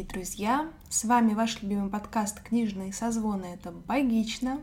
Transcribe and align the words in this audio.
Дорогие 0.00 0.14
друзья! 0.14 0.72
С 0.88 1.04
вами 1.04 1.34
ваш 1.34 1.60
любимый 1.60 1.90
подкаст 1.90 2.40
«Книжные 2.40 2.90
созвоны»— 2.90 3.44
это 3.54 3.70
«Богично». 3.70 4.62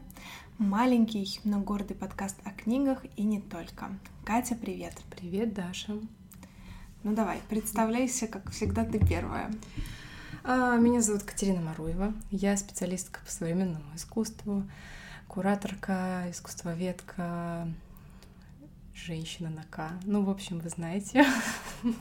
Маленький, 0.57 1.39
но 1.43 1.59
гордый 1.59 1.95
подкаст 1.95 2.35
о 2.43 2.49
книгах 2.49 3.05
и 3.17 3.23
не 3.23 3.39
только. 3.39 3.91
Катя, 4.25 4.55
привет! 4.55 4.95
Привет, 5.11 5.53
Даша! 5.53 5.93
Ну 7.03 7.13
давай, 7.13 7.39
представляйся, 7.49 8.25
как 8.27 8.49
всегда, 8.49 8.83
ты 8.83 8.97
первая. 8.97 9.51
А, 10.43 10.75
меня 10.77 11.01
зовут 11.01 11.21
Катерина 11.21 11.61
Маруева. 11.61 12.15
Я 12.31 12.57
специалистка 12.57 13.19
по 13.23 13.29
современному 13.29 13.95
искусству, 13.95 14.63
кураторка, 15.27 16.25
искусствоведка, 16.31 17.71
женщина 18.95 19.51
на 19.51 19.65
К. 19.65 19.91
Ну, 20.03 20.23
в 20.23 20.31
общем, 20.31 20.57
вы 20.59 20.69
знаете. 20.69 21.23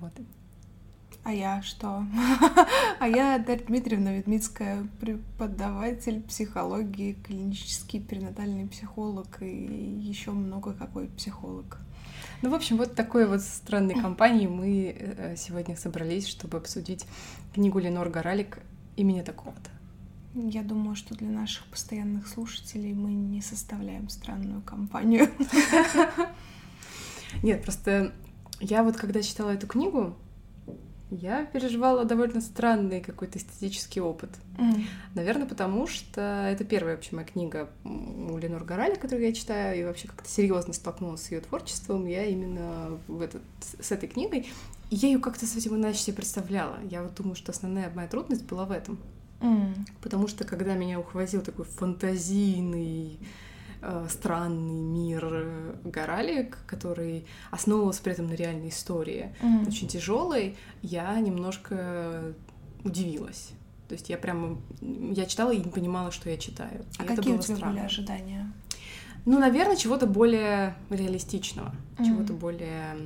Вот. 0.00 0.12
А 1.24 1.32
я 1.32 1.62
что? 1.62 2.04
а 2.98 3.08
я 3.08 3.38
Дарья 3.38 3.64
Дмитриевна 3.64 4.12
Ведмицкая, 4.12 4.88
преподаватель 5.00 6.20
психологии, 6.22 7.12
клинический 7.12 8.00
перинатальный 8.00 8.66
психолог 8.66 9.40
и 9.40 9.46
еще 9.46 10.32
много 10.32 10.72
какой 10.72 11.06
психолог. 11.06 11.78
Ну, 12.42 12.50
в 12.50 12.54
общем, 12.54 12.76
вот 12.76 12.96
такой 12.96 13.28
вот 13.28 13.40
странной 13.40 13.94
компании 13.94 14.48
мы 14.48 14.96
э, 14.98 15.36
сегодня 15.36 15.76
собрались, 15.76 16.26
чтобы 16.26 16.58
обсудить 16.58 17.06
книгу 17.54 17.78
Ленор 17.78 18.08
Горалик 18.08 18.58
имени 18.96 19.22
такого-то. 19.22 19.70
Я 20.34 20.62
думаю, 20.62 20.96
что 20.96 21.14
для 21.14 21.28
наших 21.28 21.66
постоянных 21.66 22.26
слушателей 22.26 22.94
мы 22.94 23.12
не 23.12 23.42
составляем 23.42 24.08
странную 24.08 24.62
компанию. 24.62 25.30
Нет, 27.44 27.62
просто 27.62 28.12
я 28.58 28.82
вот 28.82 28.96
когда 28.96 29.22
читала 29.22 29.50
эту 29.50 29.68
книгу, 29.68 30.16
я 31.12 31.44
переживала 31.44 32.04
довольно 32.04 32.40
странный 32.40 33.00
какой-то 33.00 33.38
эстетический 33.38 34.00
опыт. 34.00 34.30
Mm. 34.56 34.84
Наверное, 35.14 35.46
потому 35.46 35.86
что 35.86 36.48
это 36.50 36.64
первая 36.64 36.94
вообще 36.94 37.14
моя 37.14 37.26
книга 37.26 37.68
у 37.84 38.38
Ленор 38.38 38.64
Горали, 38.64 38.94
которую 38.94 39.26
я 39.26 39.32
читаю, 39.32 39.78
и 39.78 39.84
вообще 39.84 40.08
как-то 40.08 40.28
серьезно 40.28 40.72
столкнулась 40.72 41.22
с 41.22 41.30
ее 41.30 41.40
творчеством. 41.40 42.06
Я 42.06 42.24
именно 42.24 42.98
в 43.08 43.20
этот, 43.20 43.42
с 43.80 43.92
этой 43.92 44.08
книгой. 44.08 44.48
И 44.90 44.96
я 44.96 45.08
ее 45.08 45.18
как-то 45.18 45.46
совсем 45.46 45.76
иначе 45.76 45.98
себе 45.98 46.16
представляла. 46.16 46.78
Я 46.90 47.02
вот 47.02 47.14
думаю, 47.14 47.34
что 47.34 47.52
основная 47.52 47.90
моя 47.94 48.08
трудность 48.08 48.44
была 48.46 48.64
в 48.64 48.72
этом. 48.72 48.98
Mm. 49.40 49.74
Потому 50.00 50.28
что 50.28 50.44
когда 50.44 50.74
меня 50.74 50.98
ухватил 50.98 51.42
такой 51.42 51.66
фантазийный 51.66 53.18
Э, 53.84 54.06
странный 54.08 54.80
мир 54.80 55.28
э, 55.28 55.74
Горалик, 55.82 56.56
который 56.68 57.26
основывался 57.50 58.00
при 58.00 58.12
этом 58.12 58.28
на 58.28 58.34
реальной 58.34 58.68
истории, 58.68 59.34
mm-hmm. 59.42 59.66
очень 59.66 59.88
тяжелой, 59.88 60.56
я 60.82 61.18
немножко 61.18 62.32
удивилась. 62.84 63.50
То 63.88 63.94
есть 63.94 64.08
я 64.08 64.18
прямо 64.18 64.60
я 64.80 65.26
читала 65.26 65.50
и 65.50 65.58
не 65.58 65.68
понимала, 65.68 66.12
что 66.12 66.30
я 66.30 66.38
читаю. 66.38 66.84
А 66.98 67.04
и 67.04 67.08
какие 67.08 67.34
у 67.34 67.38
тебя 67.38 67.56
странно. 67.56 67.74
были 67.74 67.84
ожидания? 67.84 68.52
Ну, 69.24 69.40
наверное, 69.40 69.74
чего-то 69.74 70.06
более 70.06 70.76
реалистичного, 70.88 71.74
mm-hmm. 71.98 72.04
чего-то 72.06 72.32
более 72.34 72.96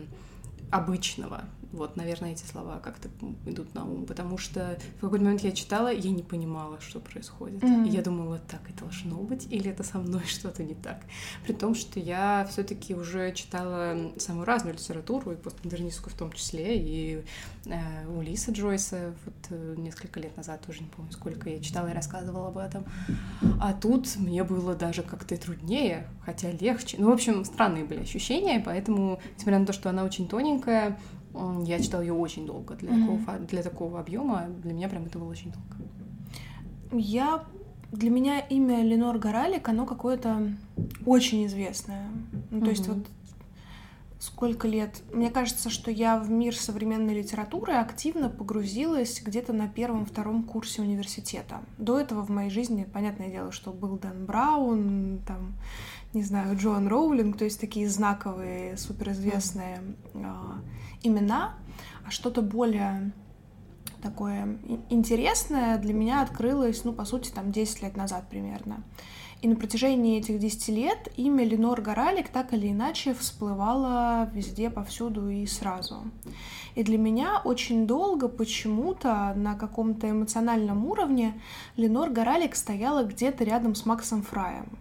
обычного. 0.70 1.44
Вот, 1.76 1.96
наверное, 1.96 2.32
эти 2.32 2.44
слова 2.44 2.78
как-то 2.78 3.08
идут 3.44 3.74
на 3.74 3.84
ум, 3.84 4.06
потому 4.06 4.38
что 4.38 4.78
в 4.98 5.00
какой-то 5.02 5.24
момент 5.24 5.42
я 5.42 5.52
читала, 5.52 5.92
я 5.92 6.10
не 6.10 6.22
понимала, 6.22 6.80
что 6.80 7.00
происходит. 7.00 7.62
Mm-hmm. 7.62 7.88
И 7.88 7.90
я 7.90 8.02
думала, 8.02 8.38
так 8.38 8.60
и 8.68 8.72
должно 8.72 9.16
быть, 9.16 9.46
или 9.50 9.70
это 9.70 9.82
со 9.82 9.98
мной 9.98 10.22
что-то 10.26 10.64
не 10.64 10.74
так. 10.74 11.02
При 11.44 11.52
том, 11.52 11.74
что 11.74 12.00
я 12.00 12.46
все-таки 12.50 12.94
уже 12.94 13.32
читала 13.32 14.12
самую 14.16 14.46
разную 14.46 14.74
литературу, 14.74 15.32
и 15.32 15.36
постмодернистскую 15.36 16.12
в 16.12 16.18
том 16.18 16.32
числе, 16.32 16.78
и 16.78 17.24
э, 17.66 18.08
у 18.08 18.22
Лиса 18.22 18.52
Джойса 18.52 19.14
вот 19.24 19.34
э, 19.50 19.74
несколько 19.76 20.20
лет 20.20 20.36
назад, 20.36 20.62
тоже 20.66 20.80
не 20.80 20.88
помню, 20.88 21.12
сколько 21.12 21.50
я 21.50 21.60
читала 21.60 21.88
и 21.88 21.94
рассказывала 21.94 22.48
об 22.48 22.58
этом. 22.58 22.84
А 23.60 23.72
тут 23.72 24.16
мне 24.16 24.44
было 24.44 24.74
даже 24.74 25.02
как-то 25.02 25.36
труднее, 25.36 26.06
хотя 26.24 26.50
легче. 26.50 26.96
Ну, 26.98 27.10
в 27.10 27.12
общем, 27.12 27.44
странные 27.44 27.84
были 27.84 28.00
ощущения, 28.00 28.62
поэтому, 28.64 29.20
несмотря 29.36 29.58
на 29.58 29.66
то, 29.66 29.72
что 29.72 29.90
она 29.90 30.04
очень 30.04 30.28
тоненькая, 30.28 30.98
я 31.64 31.80
читала 31.80 32.02
ее 32.02 32.12
очень 32.12 32.46
долго 32.46 32.74
для, 32.74 32.90
mm-hmm. 32.90 33.24
такого, 33.24 33.38
для 33.38 33.62
такого 33.62 34.00
объема. 34.00 34.46
Для 34.62 34.72
меня 34.72 34.88
прям 34.88 35.04
это 35.06 35.18
было 35.18 35.30
очень 35.30 35.52
долго. 35.52 35.90
Я 36.92 37.44
для 37.92 38.10
меня 38.10 38.40
имя 38.40 38.82
Ленор 38.82 39.18
Горалик, 39.18 39.68
оно 39.68 39.86
какое-то 39.86 40.52
очень 41.04 41.46
известное. 41.46 42.08
Ну, 42.50 42.60
то 42.60 42.66
mm-hmm. 42.66 42.70
есть 42.70 42.88
вот 42.88 43.06
сколько 44.18 44.66
лет. 44.66 45.02
Мне 45.12 45.30
кажется, 45.30 45.70
что 45.70 45.90
я 45.90 46.18
в 46.18 46.30
мир 46.30 46.56
современной 46.56 47.14
литературы 47.14 47.74
активно 47.74 48.28
погрузилась 48.28 49.22
где-то 49.22 49.52
на 49.52 49.68
первом-втором 49.68 50.42
курсе 50.42 50.82
университета. 50.82 51.60
До 51.78 51.98
этого 51.98 52.22
в 52.22 52.30
моей 52.30 52.50
жизни, 52.50 52.86
понятное 52.92 53.30
дело, 53.30 53.52
что 53.52 53.72
был 53.72 53.98
Дэн 53.98 54.26
Браун, 54.26 55.20
там, 55.26 55.54
не 56.16 56.22
знаю, 56.22 56.56
Джоан 56.56 56.88
Роулинг, 56.88 57.36
то 57.36 57.44
есть 57.44 57.60
такие 57.60 57.88
знаковые, 57.88 58.76
суперизвестные 58.76 59.82
mm 60.14 60.62
имена, 61.02 61.54
а 62.04 62.10
что-то 62.10 62.42
более 62.42 63.12
такое 64.02 64.58
интересное 64.88 65.78
для 65.78 65.92
меня 65.92 66.22
открылось, 66.22 66.84
ну, 66.84 66.92
по 66.92 67.04
сути, 67.04 67.30
там 67.30 67.52
10 67.52 67.82
лет 67.82 67.96
назад 67.96 68.28
примерно. 68.28 68.82
И 69.42 69.48
на 69.48 69.54
протяжении 69.54 70.18
этих 70.18 70.38
10 70.38 70.68
лет 70.68 71.12
имя 71.16 71.44
Ленор 71.44 71.82
Горалик 71.82 72.30
так 72.30 72.54
или 72.54 72.72
иначе 72.72 73.14
всплывало 73.14 74.28
везде, 74.32 74.70
повсюду 74.70 75.28
и 75.28 75.46
сразу. 75.46 76.04
И 76.74 76.82
для 76.82 76.98
меня 76.98 77.40
очень 77.44 77.86
долго 77.86 78.28
почему-то 78.28 79.32
на 79.36 79.54
каком-то 79.54 80.10
эмоциональном 80.10 80.86
уровне 80.86 81.40
Ленор 81.76 82.10
Горалик 82.10 82.56
стояла 82.56 83.04
где-то 83.04 83.44
рядом 83.44 83.74
с 83.74 83.84
Максом 83.84 84.22
Фраем. 84.22 84.78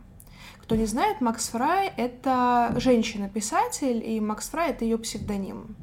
Кто 0.66 0.76
не 0.76 0.88
знает, 0.88 1.22
Макс 1.22 1.50
Фрай— 1.50 1.94
это 1.98 2.74
женщина-писатель, 2.78 4.04
и 4.04 4.20
Макс 4.20 4.50
Фрай— 4.50 4.70
это 4.72 4.84
ее 4.84 4.98
псевдоним. 4.98 5.76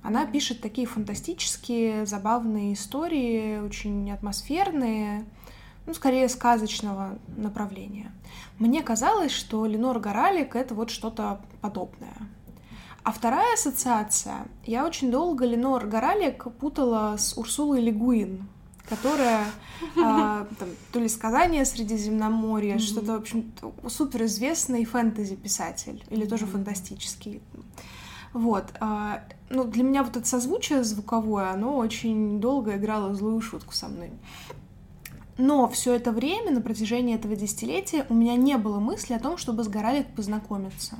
Она 0.00 0.26
пишет 0.26 0.60
такие 0.60 0.86
фантастические, 0.86 2.06
забавные 2.06 2.74
истории, 2.74 3.58
очень 3.58 4.08
атмосферные, 4.12 5.24
ну, 5.86 5.92
скорее 5.92 6.28
сказочного 6.28 7.18
направления. 7.36 8.12
Мне 8.60 8.80
казалось, 8.84 9.32
что 9.32 9.66
Ленор 9.66 9.98
Горалик— 9.98 10.54
это 10.54 10.76
вот 10.76 10.90
что-то 10.90 11.40
подобное. 11.60 12.16
А 13.02 13.10
вторая 13.10 13.54
ассоциация, 13.54 14.46
я 14.64 14.86
очень 14.86 15.10
долго 15.10 15.44
Ленор 15.44 15.84
Горалик 15.84 16.44
путала 16.60 17.16
с 17.18 17.36
Урсулой 17.36 17.80
Легуин, 17.80 18.46
которая 18.88 19.46
а, 19.96 20.46
там, 20.58 20.68
то 20.92 21.00
ли 21.00 21.08
сказание 21.08 21.64
Средиземноморья, 21.64 22.76
mm-hmm. 22.76 22.80
что-то, 22.80 23.12
в 23.12 23.20
общем, 23.20 23.52
суперизвестный 23.88 24.84
фэнтези-писатель, 24.84 26.04
или 26.10 26.24
тоже 26.24 26.46
фантастический. 26.46 27.40
Вот. 28.32 28.64
А, 28.80 29.22
ну, 29.48 29.64
для 29.64 29.82
меня 29.82 30.02
вот 30.02 30.16
это 30.16 30.26
созвучие 30.26 30.84
звуковое, 30.84 31.50
оно 31.50 31.76
очень 31.76 32.40
долго 32.40 32.76
играло 32.76 33.14
злую 33.14 33.40
шутку 33.40 33.74
со 33.74 33.88
мной. 33.88 34.10
Но 35.38 35.68
все 35.68 35.94
это 35.94 36.12
время, 36.12 36.50
на 36.50 36.60
протяжении 36.62 37.14
этого 37.14 37.36
десятилетия, 37.36 38.06
у 38.08 38.14
меня 38.14 38.36
не 38.36 38.56
было 38.56 38.78
мысли 38.78 39.12
о 39.12 39.18
том, 39.18 39.36
чтобы 39.36 39.64
с 39.64 39.68
Горалик 39.68 40.06
познакомиться. 40.14 40.96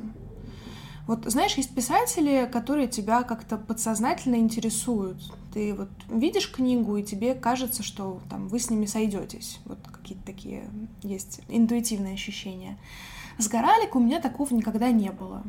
Вот 1.06 1.24
знаешь, 1.24 1.54
есть 1.54 1.74
писатели, 1.74 2.48
которые 2.52 2.88
тебя 2.88 3.22
как-то 3.22 3.56
подсознательно 3.56 4.36
интересуют. 4.36 5.18
Ты 5.56 5.72
вот 5.72 5.88
видишь 6.10 6.52
книгу, 6.52 6.98
и 6.98 7.02
тебе 7.02 7.34
кажется, 7.34 7.82
что 7.82 8.20
там 8.28 8.46
вы 8.48 8.58
с 8.58 8.68
ними 8.68 8.84
сойдетесь. 8.84 9.58
Вот 9.64 9.78
какие-то 9.90 10.22
такие 10.22 10.68
есть 11.02 11.40
интуитивные 11.48 12.12
ощущения. 12.12 12.76
С 13.38 13.48
Горалик 13.48 13.96
у 13.96 13.98
меня 13.98 14.20
такого 14.20 14.52
никогда 14.52 14.90
не 14.90 15.10
было. 15.10 15.42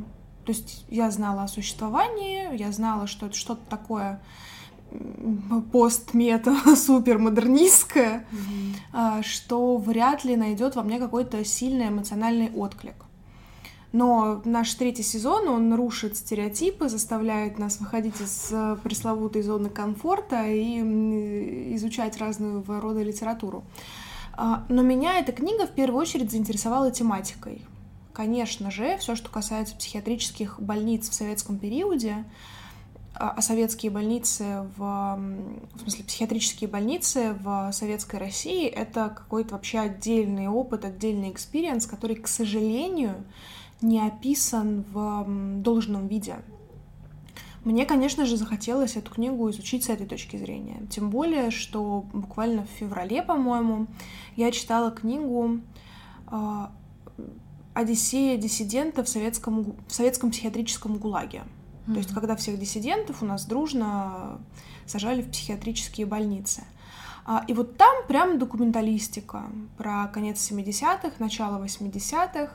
То 0.46 0.54
есть 0.54 0.86
я 0.88 1.12
знала 1.12 1.44
о 1.44 1.48
существовании, 1.50 2.56
я 2.56 2.72
знала, 2.72 3.06
что 3.06 3.26
это 3.26 3.36
что-то 3.36 3.70
такое 3.70 4.22
постмета 5.74 6.56
супермодернистское, 6.78 8.26
mm-hmm. 8.32 9.24
что 9.24 9.76
вряд 9.76 10.24
ли 10.24 10.38
найдет 10.38 10.78
во 10.78 10.84
мне 10.84 11.00
какой-то 11.00 11.44
сильный 11.44 11.90
эмоциональный 11.90 12.50
отклик. 12.52 13.07
Но 13.94 14.42
наш 14.44 14.74
третий 14.74 15.04
сезон, 15.04 15.48
он 15.48 15.74
рушит 15.74 16.18
стереотипы, 16.18 16.90
заставляет 16.90 17.58
нас 17.58 17.80
выходить 17.80 18.20
из 18.20 18.50
э, 18.52 18.78
пресловутой 18.84 19.42
зоны 19.44 19.70
комфорта 19.70 20.46
и 20.46 21.76
изучать 21.76 22.18
разную 22.18 22.64
рода 22.68 23.02
литературу. 23.02 23.64
А, 24.34 24.66
но 24.70 24.82
меня 24.82 25.20
эта 25.20 25.32
книга 25.32 25.66
в 25.66 25.72
первую 25.72 26.02
очередь 26.02 26.32
заинтересовала 26.32 26.92
тематикой. 26.92 27.64
Конечно 28.14 28.72
же, 28.72 28.98
все, 28.98 29.16
что 29.16 29.30
касается 29.30 29.76
психиатрических 29.76 30.60
больниц 30.60 31.10
в 31.10 31.14
советском 31.14 31.58
периоде, 31.58 32.26
а, 33.16 33.32
а 33.32 33.42
советские 33.42 33.92
больницы 33.92 34.68
в, 34.78 35.18
в 35.74 35.80
смысле 35.82 36.04
психиатрические 36.04 36.70
больницы 36.70 37.36
в 37.42 37.72
советской 37.72 38.18
России 38.18 38.68
это 38.68 39.10
какой-то 39.10 39.56
вообще 39.56 39.80
отдельный 39.80 40.48
опыт, 40.48 40.86
отдельный 40.86 41.32
experience, 41.32 41.88
который, 41.88 42.16
к 42.16 42.28
сожалению, 42.28 43.16
не 43.82 44.00
описан 44.00 44.84
в 44.92 45.26
должном 45.62 46.08
виде. 46.08 46.38
Мне, 47.64 47.86
конечно 47.86 48.26
же, 48.26 48.38
захотелось 48.38 48.96
эту 48.96 49.12
книгу 49.12 49.50
изучить 49.50 49.84
с 49.84 49.90
этой 49.90 50.06
точки 50.06 50.38
зрения. 50.38 50.88
Тем 50.90 51.10
более, 51.10 51.52
что 51.52 52.06
буквально 52.14 52.64
в 52.64 52.70
феврале, 52.70 53.22
по-моему, 53.22 53.88
я 54.38 54.52
читала 54.52 54.90
книгу 54.90 55.60
э, 56.32 56.68
«Одиссея 57.74 58.38
диссидента 58.38 59.04
в 59.04 59.10
советском, 59.10 59.76
в 59.86 59.94
советском 59.94 60.32
психиатрическом 60.32 60.98
ГУЛАГе». 60.98 61.40
Mm-hmm. 61.40 61.94
То 61.94 61.98
есть, 61.98 62.14
когда 62.14 62.38
всех 62.38 62.58
диссидентов 62.58 63.22
у 63.22 63.26
нас 63.26 63.46
дружно 63.46 64.40
сажали 64.86 65.22
в 65.22 65.30
психиатрические 65.30 66.08
больницы. 66.08 66.64
А, 67.26 67.44
и 67.48 67.54
вот 67.54 67.76
там 67.76 68.08
прям 68.08 68.40
документалистика 68.40 69.44
про 69.78 70.08
конец 70.08 70.38
70-х, 70.50 71.12
начало 71.20 71.62
80-х. 71.62 72.54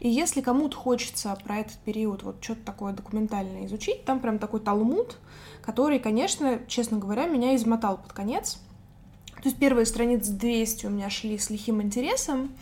И 0.00 0.08
если 0.08 0.40
кому-то 0.40 0.76
хочется 0.76 1.36
про 1.44 1.58
этот 1.58 1.76
период 1.78 2.22
вот 2.22 2.36
что-то 2.42 2.62
такое 2.64 2.92
документальное 2.92 3.66
изучить, 3.66 4.04
там 4.04 4.20
прям 4.20 4.38
такой 4.38 4.60
талмуд, 4.60 5.18
который, 5.62 5.98
конечно, 5.98 6.60
честно 6.68 6.98
говоря, 6.98 7.26
меня 7.26 7.56
измотал 7.56 7.98
под 7.98 8.12
конец. 8.12 8.60
То 9.36 9.48
есть 9.48 9.58
первые 9.58 9.86
страницы 9.86 10.32
200 10.32 10.86
у 10.86 10.90
меня 10.90 11.10
шли 11.10 11.38
с 11.38 11.50
лихим 11.50 11.80
интересом, 11.82 12.52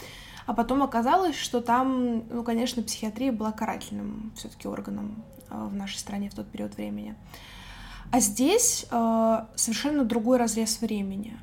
а 0.46 0.54
потом 0.54 0.82
оказалось, 0.82 1.36
что 1.36 1.60
там, 1.60 2.24
ну, 2.28 2.44
конечно, 2.44 2.82
психиатрия 2.82 3.32
была 3.32 3.52
карательным 3.52 4.32
все-таки 4.36 4.68
органом 4.68 5.24
а, 5.48 5.66
в 5.66 5.74
нашей 5.74 5.96
стране 5.96 6.30
в 6.30 6.34
тот 6.34 6.46
период 6.48 6.76
времени. 6.76 7.14
А 8.10 8.20
здесь 8.20 8.86
э, 8.90 9.44
совершенно 9.56 10.04
другой 10.04 10.38
разрез 10.38 10.80
времени. 10.80 11.36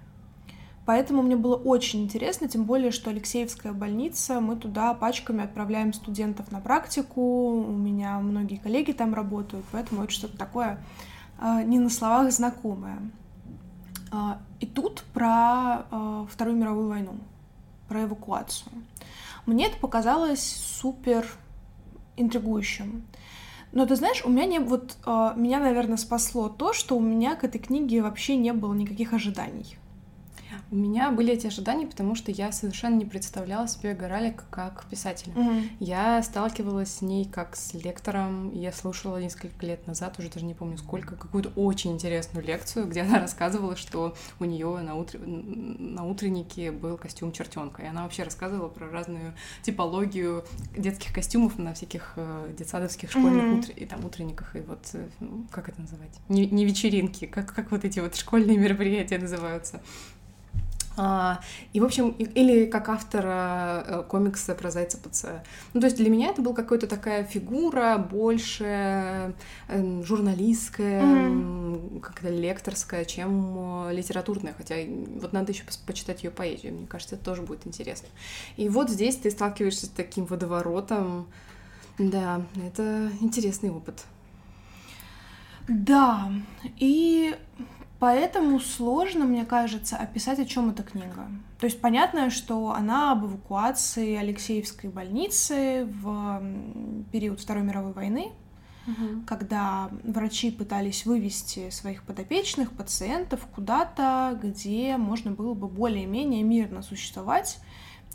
Поэтому 0.85 1.21
мне 1.21 1.35
было 1.35 1.55
очень 1.55 2.03
интересно, 2.03 2.47
тем 2.47 2.63
более, 2.63 2.89
что 2.91 3.11
Алексеевская 3.11 3.71
больница, 3.71 4.39
мы 4.39 4.55
туда 4.55 4.93
пачками 4.95 5.43
отправляем 5.43 5.93
студентов 5.93 6.51
на 6.51 6.59
практику, 6.59 7.21
у 7.21 7.71
меня 7.71 8.19
многие 8.19 8.57
коллеги 8.57 8.91
там 8.91 9.13
работают, 9.13 9.63
поэтому 9.71 10.03
это 10.03 10.11
что-то 10.11 10.37
такое 10.37 10.83
э, 11.39 11.63
не 11.65 11.77
на 11.77 11.89
словах 11.89 12.31
знакомое. 12.31 12.97
Э, 14.11 14.37
и 14.59 14.65
тут 14.65 15.03
про 15.13 15.85
э, 15.91 16.25
Вторую 16.31 16.57
мировую 16.57 16.89
войну, 16.89 17.13
про 17.87 18.03
эвакуацию. 18.03 18.71
Мне 19.45 19.67
это 19.67 19.77
показалось 19.77 20.41
супер 20.41 21.27
интригующим. 22.17 23.03
Но 23.71 23.85
ты 23.85 23.95
знаешь, 23.95 24.23
у 24.25 24.29
меня 24.29 24.45
не 24.45 24.59
вот 24.59 24.97
меня, 25.05 25.59
наверное, 25.59 25.95
спасло 25.95 26.49
то, 26.49 26.73
что 26.73 26.97
у 26.97 26.99
меня 26.99 27.35
к 27.35 27.45
этой 27.45 27.57
книге 27.57 28.01
вообще 28.01 28.35
не 28.35 28.51
было 28.51 28.73
никаких 28.73 29.13
ожиданий. 29.13 29.77
У 30.71 30.75
меня 30.77 31.11
были 31.11 31.33
эти 31.33 31.47
ожидания, 31.47 31.85
потому 31.85 32.15
что 32.15 32.31
я 32.31 32.53
совершенно 32.53 32.95
не 32.95 33.03
представляла 33.03 33.67
себе 33.67 33.93
Горалик 33.93 34.45
как 34.49 34.85
писателя. 34.89 35.33
Угу. 35.33 35.51
Я 35.81 36.23
сталкивалась 36.23 36.93
с 36.93 37.01
ней 37.01 37.25
как 37.25 37.57
с 37.57 37.73
лектором. 37.73 38.53
Я 38.53 38.71
слушала 38.71 39.17
несколько 39.17 39.65
лет 39.65 39.85
назад, 39.85 40.17
уже 40.17 40.29
даже 40.29 40.45
не 40.45 40.53
помню 40.53 40.77
сколько, 40.77 41.17
какую-то 41.17 41.49
очень 41.57 41.91
интересную 41.91 42.45
лекцию, 42.45 42.87
где 42.87 43.01
она 43.01 43.19
рассказывала, 43.19 43.75
что 43.75 44.15
у 44.39 44.45
нее 44.45 44.79
на, 44.79 44.95
утр... 44.95 45.19
на 45.19 46.05
утреннике 46.05 46.71
был 46.71 46.97
костюм 46.97 47.33
чертенка. 47.33 47.81
И 47.81 47.87
она 47.87 48.03
вообще 48.03 48.23
рассказывала 48.23 48.69
про 48.69 48.89
разную 48.89 49.33
типологию 49.63 50.45
детских 50.77 51.13
костюмов 51.13 51.59
на 51.59 51.73
всяких 51.73 52.13
э, 52.15 52.53
детсадовских 52.57 53.11
школьных 53.11 53.43
угу. 53.43 53.59
утр... 53.59 53.71
и 53.71 53.85
там 53.85 54.05
утренниках. 54.05 54.55
И 54.55 54.61
вот 54.61 54.89
э, 54.93 55.05
как 55.51 55.67
это 55.67 55.81
называть? 55.81 56.17
Не, 56.29 56.47
не 56.47 56.63
вечеринки, 56.63 57.25
как, 57.25 57.53
как 57.53 57.71
вот 57.71 57.83
эти 57.83 57.99
вот 57.99 58.15
школьные 58.15 58.57
мероприятия 58.57 59.17
называются. 59.17 59.81
А, 60.97 61.39
и, 61.71 61.79
в 61.79 61.85
общем, 61.85 62.09
или 62.09 62.65
как 62.65 62.89
автора 62.89 63.83
э, 63.87 64.03
комикса 64.07 64.55
про 64.55 64.71
Зайца 64.71 64.97
ПЦ. 64.97 65.25
Ну, 65.73 65.79
то 65.79 65.87
есть 65.87 65.97
для 65.97 66.09
меня 66.09 66.29
это 66.29 66.41
была 66.41 66.53
какая-то 66.53 66.87
такая 66.87 67.23
фигура 67.23 67.97
больше 67.97 69.33
эм, 69.69 70.03
журналистская, 70.03 71.01
mm-hmm. 71.01 71.99
как-то 72.01 72.29
лекторская, 72.29 73.05
чем 73.05 73.87
э, 73.87 73.93
литературная. 73.93 74.53
Хотя 74.57 74.75
вот 75.21 75.31
надо 75.31 75.53
еще 75.53 75.63
почитать 75.85 76.23
ее 76.23 76.31
поэзию, 76.31 76.73
мне 76.73 76.87
кажется, 76.87 77.15
это 77.15 77.23
тоже 77.23 77.41
будет 77.41 77.65
интересно. 77.65 78.09
И 78.57 78.67
вот 78.67 78.89
здесь 78.89 79.15
ты 79.15 79.31
сталкиваешься 79.31 79.85
с 79.85 79.89
таким 79.89 80.25
водоворотом. 80.25 81.27
Да, 81.97 82.41
это 82.67 83.09
интересный 83.21 83.69
опыт. 83.69 84.03
Да, 85.67 86.31
и 86.77 87.35
Поэтому 88.01 88.59
сложно, 88.59 89.25
мне 89.25 89.45
кажется, 89.45 89.95
описать, 89.95 90.39
о 90.39 90.45
чем 90.45 90.71
эта 90.71 90.81
книга. 90.81 91.27
То 91.59 91.67
есть 91.67 91.79
понятно, 91.79 92.31
что 92.31 92.71
она 92.71 93.11
об 93.11 93.25
эвакуации 93.25 94.15
Алексеевской 94.15 94.89
больницы 94.89 95.87
в 96.01 96.41
период 97.11 97.39
Второй 97.39 97.61
мировой 97.61 97.93
войны, 97.93 98.31
угу. 98.87 99.21
когда 99.27 99.91
врачи 100.03 100.49
пытались 100.49 101.05
вывести 101.05 101.69
своих 101.69 102.01
подопечных, 102.01 102.71
пациентов 102.71 103.45
куда-то, 103.53 104.35
где 104.41 104.97
можно 104.97 105.29
было 105.29 105.53
бы 105.53 105.67
более-менее 105.67 106.41
мирно 106.41 106.81
существовать 106.81 107.59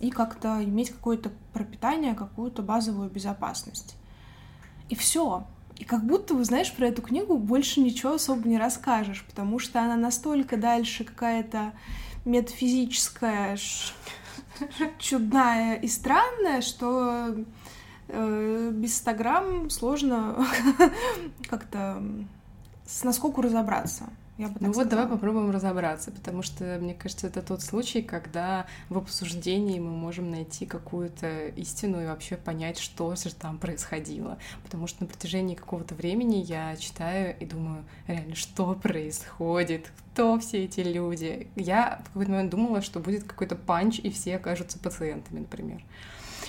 и 0.00 0.10
как-то 0.10 0.64
иметь 0.64 0.90
какое-то 0.90 1.30
пропитание, 1.52 2.14
какую-то 2.14 2.60
базовую 2.62 3.08
безопасность. 3.08 3.94
И 4.88 4.96
все. 4.96 5.46
И 5.78 5.84
как 5.84 6.04
будто, 6.04 6.34
вы 6.34 6.44
знаешь, 6.44 6.72
про 6.72 6.88
эту 6.88 7.02
книгу 7.02 7.36
больше 7.36 7.80
ничего 7.80 8.14
особо 8.14 8.48
не 8.48 8.58
расскажешь, 8.58 9.24
потому 9.28 9.58
что 9.58 9.80
она 9.80 9.96
настолько 9.96 10.56
дальше 10.56 11.04
какая-то 11.04 11.72
метафизическая, 12.24 13.58
чудная 14.98 15.74
и 15.74 15.86
странная, 15.86 16.62
что 16.62 17.36
э, 18.08 18.70
без 18.72 18.96
100 18.96 19.14
грамм 19.14 19.70
сложно 19.70 20.46
как-то 21.48 22.02
с 22.86 23.04
наскоку 23.04 23.42
разобраться. 23.42 24.04
Я 24.38 24.48
бы 24.48 24.56
ну 24.60 24.70
вот 24.72 24.88
давай 24.88 25.06
попробуем 25.06 25.50
разобраться, 25.50 26.10
потому 26.10 26.42
что, 26.42 26.78
мне 26.78 26.92
кажется, 26.92 27.26
это 27.26 27.40
тот 27.40 27.62
случай, 27.62 28.02
когда 28.02 28.66
в 28.90 28.98
обсуждении 28.98 29.80
мы 29.80 29.90
можем 29.90 30.30
найти 30.30 30.66
какую-то 30.66 31.48
истину 31.48 32.02
и 32.02 32.06
вообще 32.06 32.36
понять, 32.36 32.78
что 32.78 33.16
же 33.16 33.34
там 33.34 33.56
происходило. 33.56 34.36
Потому 34.62 34.88
что 34.88 35.04
на 35.04 35.08
протяжении 35.08 35.54
какого-то 35.54 35.94
времени 35.94 36.36
я 36.36 36.76
читаю 36.76 37.34
и 37.40 37.46
думаю, 37.46 37.84
реально, 38.06 38.34
что 38.34 38.74
происходит, 38.74 39.90
кто 40.12 40.38
все 40.38 40.64
эти 40.64 40.80
люди. 40.80 41.48
Я 41.56 42.02
в 42.04 42.08
какой-то 42.08 42.30
момент 42.32 42.50
думала, 42.50 42.82
что 42.82 43.00
будет 43.00 43.24
какой-то 43.24 43.56
панч, 43.56 44.00
и 44.00 44.10
все 44.10 44.36
окажутся 44.36 44.78
пациентами, 44.78 45.40
например. 45.40 45.82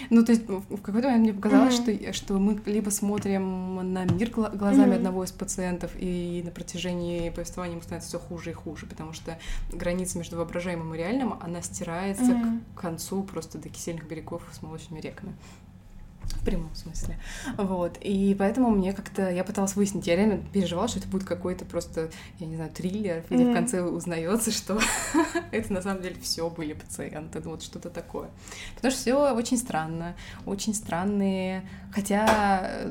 Ну, 0.10 0.24
то 0.24 0.32
есть 0.32 0.48
в 0.48 0.82
какой-то 0.82 1.08
момент 1.08 1.24
мне 1.24 1.34
показалось, 1.34 1.80
mm-hmm. 1.80 2.13
что, 2.13 2.13
что 2.13 2.39
мы 2.39 2.60
либо 2.66 2.89
смотрим 2.89 3.94
на 3.94 4.06
мир 4.06 4.30
глазами 4.32 4.94
mm-hmm. 4.94 4.96
одного 4.96 5.24
из 5.24 5.32
пациентов, 5.32 5.92
и 5.98 6.42
на 6.46 6.51
протяжении 6.51 7.30
повествования 7.30 7.74
ему 7.74 7.84
становится 7.84 8.10
все 8.10 8.20
хуже 8.20 8.51
и 8.51 8.54
хуже, 8.54 8.86
потому 8.86 9.13
что 9.13 9.38
граница 9.72 10.18
между 10.18 10.38
воображаемым 10.38 10.94
и 10.94 10.98
реальным, 10.98 11.36
она 11.42 11.62
стирается 11.62 12.24
mm-hmm. 12.24 12.60
к 12.75 12.82
концу 12.82 13.24
просто 13.24 13.58
до 13.58 13.70
кисельных 13.70 14.08
берегов 14.08 14.44
с 14.51 14.62
молочными 14.62 15.01
реками. 15.01 15.36
В 16.36 16.43
прямом 16.43 16.74
смысле. 16.75 17.17
Вот. 17.57 17.98
И 18.01 18.36
поэтому 18.38 18.69
мне 18.69 18.93
как-то... 18.93 19.29
Я 19.29 19.43
пыталась 19.43 19.75
выяснить. 19.75 20.07
Я 20.07 20.15
реально 20.15 20.43
переживала, 20.53 20.88
что 20.88 21.00
это 21.00 21.07
будет 21.07 21.25
какой-то 21.25 21.65
просто, 21.65 22.10
я 22.39 22.48
не 22.48 22.55
знаю, 22.55 22.72
триллер, 22.72 23.24
где 23.29 23.43
mm-hmm. 23.43 23.51
в 23.51 23.53
конце 23.53 23.81
узнается, 23.81 24.51
что 24.51 24.79
это 25.51 25.74
на 25.74 25.81
самом 25.81 26.01
деле 26.01 26.15
все 26.22 26.50
были 26.50 26.74
пациенты. 26.74 27.41
Ну, 27.43 27.51
вот 27.51 27.63
что-то 27.63 27.89
такое. 27.89 28.29
Потому 28.75 28.91
что 28.91 29.00
все 29.01 29.34
очень 29.34 29.57
странно. 29.57 30.15
Очень 30.46 30.74
странные... 30.74 31.67
Хотя, 31.93 32.81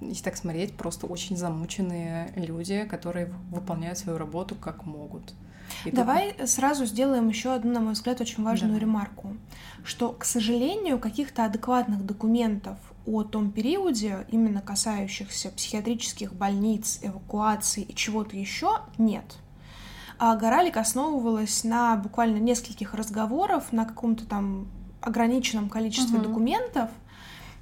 если 0.00 0.22
так 0.22 0.36
смотреть, 0.36 0.74
просто 0.74 1.06
очень 1.06 1.36
замученные 1.36 2.32
люди, 2.36 2.84
которые 2.84 3.26
выполняют 3.50 3.98
свою 3.98 4.18
работу 4.18 4.54
как 4.54 4.86
могут. 4.86 5.34
И 5.84 5.90
Давай 5.90 6.32
тут... 6.32 6.48
сразу 6.48 6.86
сделаем 6.86 7.28
еще 7.28 7.52
одну, 7.52 7.72
на 7.72 7.80
мой 7.80 7.92
взгляд, 7.92 8.20
очень 8.20 8.42
важную 8.42 8.74
да. 8.74 8.80
ремарку, 8.80 9.36
что, 9.84 10.12
к 10.12 10.24
сожалению, 10.24 10.98
каких-то 10.98 11.44
адекватных 11.44 12.04
документов 12.04 12.76
о 13.06 13.22
том 13.22 13.50
периоде, 13.50 14.26
именно 14.30 14.60
касающихся 14.60 15.50
психиатрических 15.50 16.34
больниц, 16.34 17.00
эвакуации 17.02 17.82
и 17.82 17.94
чего-то 17.94 18.36
еще, 18.36 18.80
нет. 18.98 19.38
А 20.18 20.34
Горалик 20.36 20.76
основывалась 20.76 21.64
на 21.64 21.96
буквально 21.96 22.38
нескольких 22.38 22.94
разговоров, 22.94 23.72
на 23.72 23.84
каком-то 23.84 24.26
там 24.26 24.68
ограниченном 25.00 25.68
количестве 25.68 26.18
угу. 26.18 26.28
документов, 26.28 26.90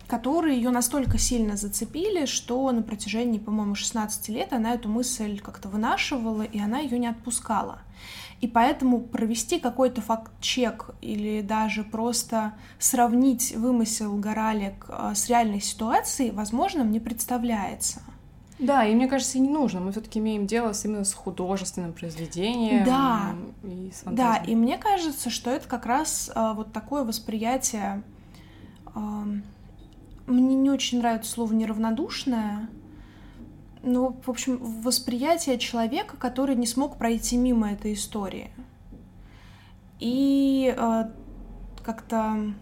которые 0.06 0.56
ее 0.56 0.70
настолько 0.70 1.18
сильно 1.18 1.56
зацепили, 1.56 2.26
что 2.26 2.70
на 2.72 2.82
протяжении, 2.82 3.38
по-моему, 3.38 3.74
16 3.74 4.28
лет 4.30 4.52
она 4.52 4.72
эту 4.74 4.88
мысль 4.88 5.38
как-то 5.40 5.68
вынашивала, 5.68 6.42
и 6.42 6.58
она 6.58 6.78
ее 6.78 6.98
не 6.98 7.08
отпускала. 7.08 7.80
И 8.40 8.48
поэтому 8.48 9.00
провести 9.00 9.58
какой-то 9.58 10.00
факт-чек 10.02 10.90
или 11.00 11.40
даже 11.40 11.84
просто 11.84 12.52
сравнить 12.78 13.54
вымысел 13.56 14.16
Горалик 14.16 14.86
э, 14.88 15.12
с 15.14 15.28
реальной 15.28 15.60
ситуацией 15.60 16.32
возможным 16.32 16.92
не 16.92 17.00
представляется. 17.00 18.02
Да, 18.58 18.84
и 18.84 18.94
мне 18.94 19.06
кажется, 19.06 19.38
и 19.38 19.40
не 19.40 19.48
нужно. 19.48 19.80
Мы 19.80 19.92
все-таки 19.92 20.18
имеем 20.18 20.46
дело 20.46 20.72
с 20.72 20.84
именно 20.84 21.04
с 21.04 21.12
художественным 21.12 21.92
произведением. 21.92 22.84
Да, 22.84 23.34
и 23.62 23.90
с 23.92 24.02
да, 24.04 24.36
и 24.36 24.54
мне 24.54 24.78
кажется, 24.78 25.28
что 25.28 25.50
это 25.50 25.68
как 25.68 25.84
раз 25.84 26.30
а, 26.34 26.54
вот 26.54 26.72
такое 26.72 27.04
восприятие. 27.04 28.02
А, 28.94 29.24
мне 30.26 30.54
не 30.54 30.70
очень 30.70 30.98
нравится 30.98 31.30
слово 31.30 31.52
неравнодушное, 31.52 32.68
ну, 33.82 34.20
в 34.24 34.30
общем, 34.30 34.58
восприятие 34.82 35.58
человека, 35.58 36.16
который 36.16 36.56
не 36.56 36.66
смог 36.66 36.98
пройти 36.98 37.36
мимо 37.36 37.72
этой 37.72 37.94
истории. 37.94 38.50
И 40.00 40.74
э, 40.76 41.04
как-то 41.82 42.52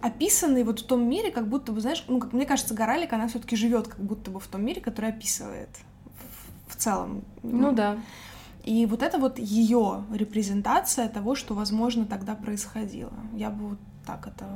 описанный 0.00 0.64
вот 0.64 0.80
в 0.80 0.86
том 0.86 1.08
мире, 1.08 1.30
как 1.30 1.48
будто 1.48 1.72
бы, 1.72 1.80
знаешь, 1.80 2.04
ну, 2.08 2.18
как 2.18 2.32
мне 2.32 2.46
кажется, 2.46 2.74
Горалик, 2.74 3.12
она 3.12 3.28
все-таки 3.28 3.56
живет 3.56 3.88
как 3.88 4.00
будто 4.00 4.30
бы 4.30 4.40
в 4.40 4.46
том 4.46 4.64
мире, 4.64 4.80
который 4.80 5.10
описывает 5.10 5.68
в, 6.66 6.72
в 6.72 6.76
целом. 6.76 7.22
Ну 7.42 7.72
да. 7.72 7.98
И 8.64 8.84
вот 8.86 9.02
это 9.02 9.18
вот 9.18 9.38
ее 9.38 10.04
репрезентация 10.12 11.08
того, 11.08 11.34
что, 11.34 11.54
возможно, 11.54 12.04
тогда 12.04 12.34
происходило. 12.34 13.12
Я 13.34 13.50
бы 13.50 13.70
вот 13.70 13.78
так 14.06 14.26
это 14.26 14.46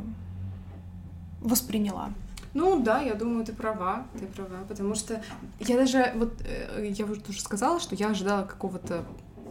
восприняла. 1.40 2.10
Ну 2.54 2.80
да, 2.80 3.00
я 3.02 3.14
думаю, 3.14 3.44
ты 3.44 3.52
права, 3.52 4.06
ты 4.18 4.26
права, 4.26 4.64
потому 4.68 4.94
что 4.94 5.20
я 5.58 5.76
даже, 5.76 6.12
вот, 6.14 6.40
э, 6.46 6.88
я 6.88 7.04
уже 7.04 7.20
тоже 7.20 7.40
сказала, 7.40 7.80
что 7.80 7.96
я 7.96 8.10
ожидала 8.10 8.44
какого-то 8.44 9.04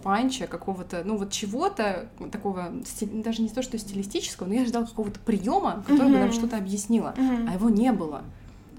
панча, 0.03 0.47
какого-то, 0.47 1.03
ну 1.05 1.17
вот 1.17 1.31
чего-то 1.31 2.09
такого, 2.31 2.71
даже 3.01 3.41
не 3.41 3.49
то, 3.49 3.61
что 3.61 3.77
стилистического, 3.77 4.47
но 4.47 4.53
я 4.53 4.61
ожидала 4.63 4.85
какого-то 4.85 5.19
приема, 5.19 5.83
который 5.87 6.09
mm-hmm. 6.09 6.13
бы 6.13 6.19
нам 6.19 6.31
что-то 6.31 6.57
объяснило, 6.57 7.13
mm-hmm. 7.17 7.49
а 7.49 7.53
его 7.53 7.69
не 7.69 7.91
было. 7.91 8.23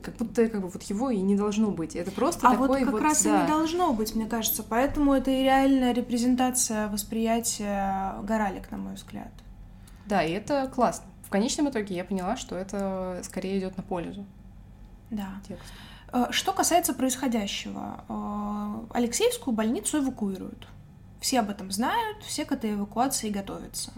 Как 0.02 0.16
будто 0.16 0.46
как 0.48 0.60
бы 0.60 0.68
вот 0.68 0.82
его 0.82 1.10
и 1.10 1.18
не 1.20 1.34
должно 1.34 1.70
быть. 1.70 1.96
Это 1.96 2.10
просто 2.10 2.46
а 2.46 2.52
такой 2.52 2.68
вот 2.68 2.78
как 2.80 2.92
вот, 2.92 3.02
раз 3.02 3.22
да. 3.22 3.38
и 3.38 3.42
не 3.42 3.48
должно 3.48 3.94
быть, 3.94 4.14
мне 4.14 4.26
кажется. 4.26 4.62
Поэтому 4.62 5.14
это 5.14 5.30
и 5.30 5.42
реальная 5.42 5.94
репрезентация 5.94 6.88
восприятия 6.88 8.16
Горалик, 8.22 8.70
на 8.70 8.76
мой 8.76 8.94
взгляд. 8.94 9.32
Да, 10.04 10.22
и 10.22 10.32
это 10.32 10.70
классно. 10.74 11.06
В 11.24 11.30
конечном 11.30 11.68
итоге 11.70 11.96
я 11.96 12.04
поняла, 12.04 12.36
что 12.36 12.56
это 12.56 13.20
скорее 13.24 13.58
идет 13.58 13.76
на 13.76 13.82
пользу. 13.82 14.24
Да. 15.10 15.28
Текст. 15.46 15.72
Э, 16.12 16.26
что 16.30 16.52
касается 16.52 16.94
происходящего, 16.94 18.04
э, 18.08 18.96
Алексеевскую 18.96 19.54
больницу 19.54 19.98
эвакуируют. 20.02 20.68
Все 21.20 21.40
об 21.40 21.50
этом 21.50 21.70
знают, 21.70 22.22
все 22.22 22.44
к 22.44 22.52
этой 22.52 22.74
эвакуации 22.74 23.30
готовятся. 23.30 23.92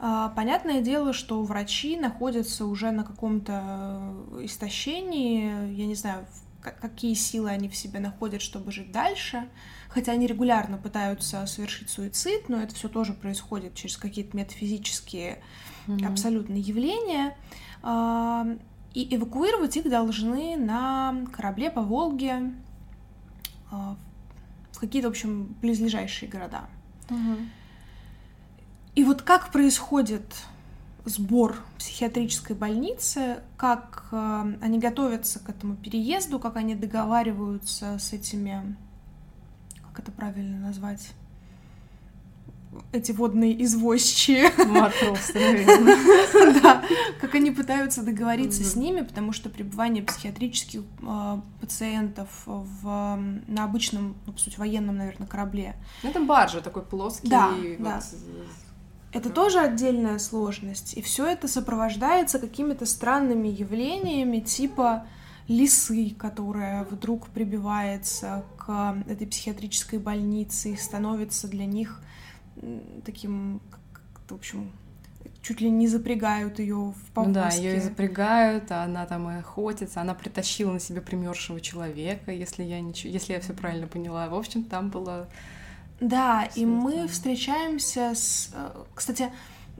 Э, 0.00 0.30
понятное 0.34 0.80
дело, 0.80 1.12
что 1.12 1.42
врачи 1.44 1.96
находятся 1.96 2.66
уже 2.66 2.90
на 2.90 3.04
каком-то 3.04 4.14
истощении, 4.40 5.74
я 5.74 5.86
не 5.86 5.94
знаю, 5.94 6.26
какие 6.60 7.14
силы 7.14 7.50
они 7.50 7.68
в 7.68 7.76
себе 7.76 8.00
находят, 8.00 8.42
чтобы 8.42 8.72
жить 8.72 8.90
дальше. 8.90 9.48
Хотя 9.88 10.12
они 10.12 10.26
регулярно 10.26 10.76
пытаются 10.76 11.46
совершить 11.46 11.88
суицид, 11.88 12.48
но 12.48 12.60
это 12.60 12.74
все 12.74 12.88
тоже 12.88 13.14
происходит 13.14 13.74
через 13.74 13.96
какие-то 13.96 14.36
метафизические 14.36 15.42
mm-hmm. 15.88 16.06
абсолютно 16.06 16.54
явления. 16.54 17.36
А, 17.82 18.46
и 18.94 19.14
эвакуировать 19.14 19.76
их 19.76 19.88
должны 19.88 20.56
на 20.56 21.24
корабле 21.32 21.70
по 21.70 21.82
Волге 21.82 22.52
а, 23.70 23.96
в 24.72 24.78
какие-то, 24.78 25.08
в 25.08 25.12
общем, 25.12 25.54
близлежащие 25.60 26.30
города. 26.30 26.62
Mm-hmm. 27.08 27.48
И 28.94 29.04
вот 29.04 29.22
как 29.22 29.52
происходит 29.52 30.24
сбор 31.04 31.56
психиатрической 31.78 32.56
больницы, 32.56 33.40
как 33.56 34.08
э, 34.10 34.54
они 34.60 34.78
готовятся 34.78 35.38
к 35.38 35.48
этому 35.48 35.76
переезду, 35.76 36.38
как 36.38 36.56
они 36.56 36.74
договариваются 36.74 37.98
с 37.98 38.12
этими, 38.12 38.76
как 39.82 40.00
это 40.00 40.12
правильно 40.12 40.58
назвать, 40.58 41.12
эти 42.92 43.12
водные 43.12 43.64
извозчие. 43.64 44.50
Да, 46.62 46.82
как 47.20 47.34
они 47.34 47.50
пытаются 47.50 48.02
договориться 48.02 48.64
с 48.64 48.76
ними, 48.76 49.02
потому 49.02 49.32
что 49.32 49.48
пребывание 49.48 50.02
психиатрических 50.02 50.82
э, 51.02 51.40
пациентов 51.60 52.28
в, 52.46 53.18
на 53.46 53.64
обычном, 53.64 54.16
ну, 54.26 54.32
по 54.32 54.38
сути, 54.38 54.58
военном, 54.58 54.96
наверное, 54.96 55.26
корабле. 55.26 55.76
Это 56.02 56.20
баржа 56.20 56.60
такой 56.60 56.82
плоский. 56.82 57.28
Да, 57.28 57.52
да. 57.78 58.02
Это 59.12 59.30
тоже 59.30 59.60
отдельная 59.60 60.18
сложность. 60.18 60.94
И 60.94 61.02
все 61.02 61.26
это 61.26 61.48
сопровождается 61.48 62.38
какими-то 62.38 62.86
странными 62.86 63.48
явлениями, 63.48 64.40
типа 64.40 65.06
лисы, 65.48 66.10
которая 66.10 66.84
вдруг 66.84 67.28
прибивается 67.28 68.44
к 68.58 69.02
этой 69.08 69.26
психиатрической 69.26 69.98
больнице 69.98 70.72
и 70.72 70.76
становится 70.76 71.48
для 71.48 71.64
них 71.64 72.02
таким, 73.04 73.60
в 74.28 74.34
общем, 74.34 74.70
чуть 75.42 75.60
ли 75.60 75.70
не 75.70 75.88
запрягают 75.88 76.58
ее 76.58 76.92
в 76.96 77.12
повозке. 77.12 77.28
Ну 77.28 77.34
да, 77.34 77.50
ее 77.50 77.76
и 77.76 77.80
запрягают, 77.80 78.70
а 78.70 78.84
она 78.84 79.06
там 79.06 79.30
и 79.30 79.38
охотится, 79.38 80.00
она 80.00 80.14
притащила 80.14 80.72
на 80.72 80.80
себе 80.80 81.00
примершего 81.00 81.60
человека, 81.60 82.32
если 82.32 82.62
я 82.62 82.80
ничего, 82.80 83.12
если 83.12 83.32
я 83.32 83.40
все 83.40 83.54
правильно 83.54 83.86
поняла. 83.86 84.28
В 84.28 84.34
общем, 84.34 84.64
там 84.64 84.90
было. 84.90 85.28
Да, 86.00 86.48
и 86.54 86.64
мы 86.64 87.08
встречаемся 87.08 88.14
с, 88.14 88.50
э, 88.54 88.84
кстати, 88.94 89.32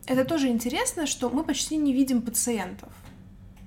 это 0.06 0.24
тоже 0.24 0.48
интересно, 0.48 1.06
что 1.06 1.30
мы 1.30 1.44
почти 1.44 1.76
не 1.76 1.92
видим 1.92 2.22
пациентов. 2.22 2.92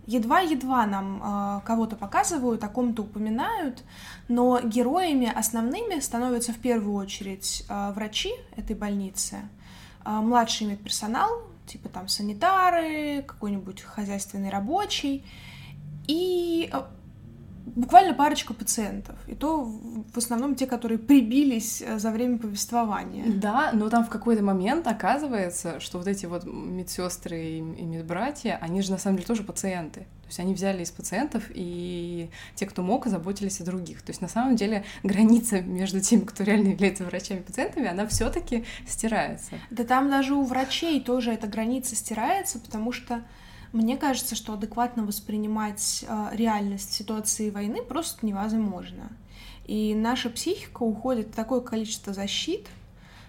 Едва-едва 0.08 0.86
нам 0.86 1.22
э, 1.24 1.62
кого-то 1.66 1.96
показывают, 1.96 2.64
о 2.64 2.70
ком-то 2.70 3.04
упоминают, 3.04 3.84
но 4.28 4.60
героями 4.60 5.32
основными 5.34 6.00
становятся 6.00 6.54
в 6.54 6.58
первую 6.58 6.96
очередь 6.96 7.64
э, 7.70 7.92
врачи 7.94 8.32
этой 8.56 8.76
больницы, 8.76 9.38
э, 10.04 10.10
младший 10.10 10.68
медперсонал, 10.68 11.44
типа 11.68 11.90
там 11.90 12.08
санитары, 12.08 13.24
какой-нибудь 13.24 13.82
хозяйственный 13.82 14.50
рабочий, 14.50 15.24
и 16.08 16.70
э, 16.74 16.82
буквально 17.66 18.14
парочка 18.14 18.54
пациентов. 18.54 19.16
И 19.28 19.36
то 19.36 19.64
в 19.64 20.18
основном 20.18 20.56
те, 20.56 20.68
которые 20.68 21.00
прибились 21.00 21.82
э, 21.82 22.00
за 22.00 22.12
время 22.12 22.38
повествования. 22.38 23.26
Да, 23.28 23.72
но 23.74 23.90
там 23.90 24.06
в 24.06 24.10
какой-то 24.10 24.44
момент 24.44 24.88
оказывается, 24.88 25.80
что 25.80 25.98
вот 25.98 26.08
эти 26.08 26.26
вот 26.26 26.46
медсестры 26.46 27.58
и 27.58 27.62
медбратья, 27.62 28.58
они 28.62 28.82
же 28.82 28.92
на 28.92 28.98
самом 28.98 29.18
деле 29.18 29.28
тоже 29.28 29.44
пациенты. 29.44 30.02
То 30.02 30.28
есть 30.28 30.40
они 30.40 30.54
взяли 30.54 30.84
из 30.84 30.92
пациентов, 30.92 31.44
и 31.50 32.30
те, 32.56 32.66
кто 32.66 32.82
мог, 32.82 33.06
заботились 33.08 33.60
о 33.60 33.66
других. 33.66 34.02
То 34.02 34.12
есть 34.12 34.22
на 34.22 34.30
самом 34.30 34.56
деле 34.56 34.86
граница 35.04 35.62
между 35.62 36.00
теми, 36.00 36.22
кто 36.22 36.44
реально 36.44 36.70
является 36.70 37.04
врачами 37.04 37.40
и 37.40 37.44
пациентами, 37.44 37.88
она 37.88 38.08
все 38.08 38.30
таки 38.30 38.64
стирается. 38.88 39.52
Да 39.72 39.84
там 39.84 40.10
даже 40.10 40.34
у 40.34 40.44
врачей 40.44 41.02
тоже 41.02 41.32
эта 41.32 41.48
граница 41.48 41.96
стирается, 41.96 42.60
потому 42.60 42.94
что 42.94 43.24
мне 43.74 43.96
кажется, 43.96 44.36
что 44.36 44.54
адекватно 44.54 45.04
воспринимать 45.06 46.04
э, 46.08 46.30
реальность 46.34 46.92
ситуации 46.92 47.50
войны 47.50 47.82
просто 47.82 48.26
невозможно. 48.26 49.10
И 49.66 49.96
наша 49.96 50.30
психика 50.30 50.84
уходит 50.84 51.28
в 51.28 51.36
такое 51.36 51.62
количество 51.62 52.14
защит, 52.14 52.68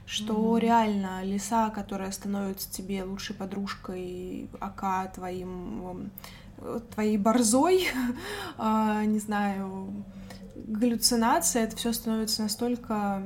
что 0.05 0.35
mm-hmm. 0.35 0.61
реально 0.61 1.25
лиса, 1.25 1.71
которая 1.71 2.11
становится 2.11 2.71
тебе 2.73 3.05
лучшей 3.05 3.37
подружкой, 3.37 4.51
ака 4.59 5.07
твоим 5.15 6.11
э, 6.59 6.81
твоей 6.93 7.19
борзой, 7.19 7.87
э, 8.59 9.05
не 9.07 9.21
знаю, 9.21 10.05
галлюцинация, 10.57 11.65
это 11.65 11.77
все 11.77 11.93
становится 11.93 12.43
настолько 12.43 13.23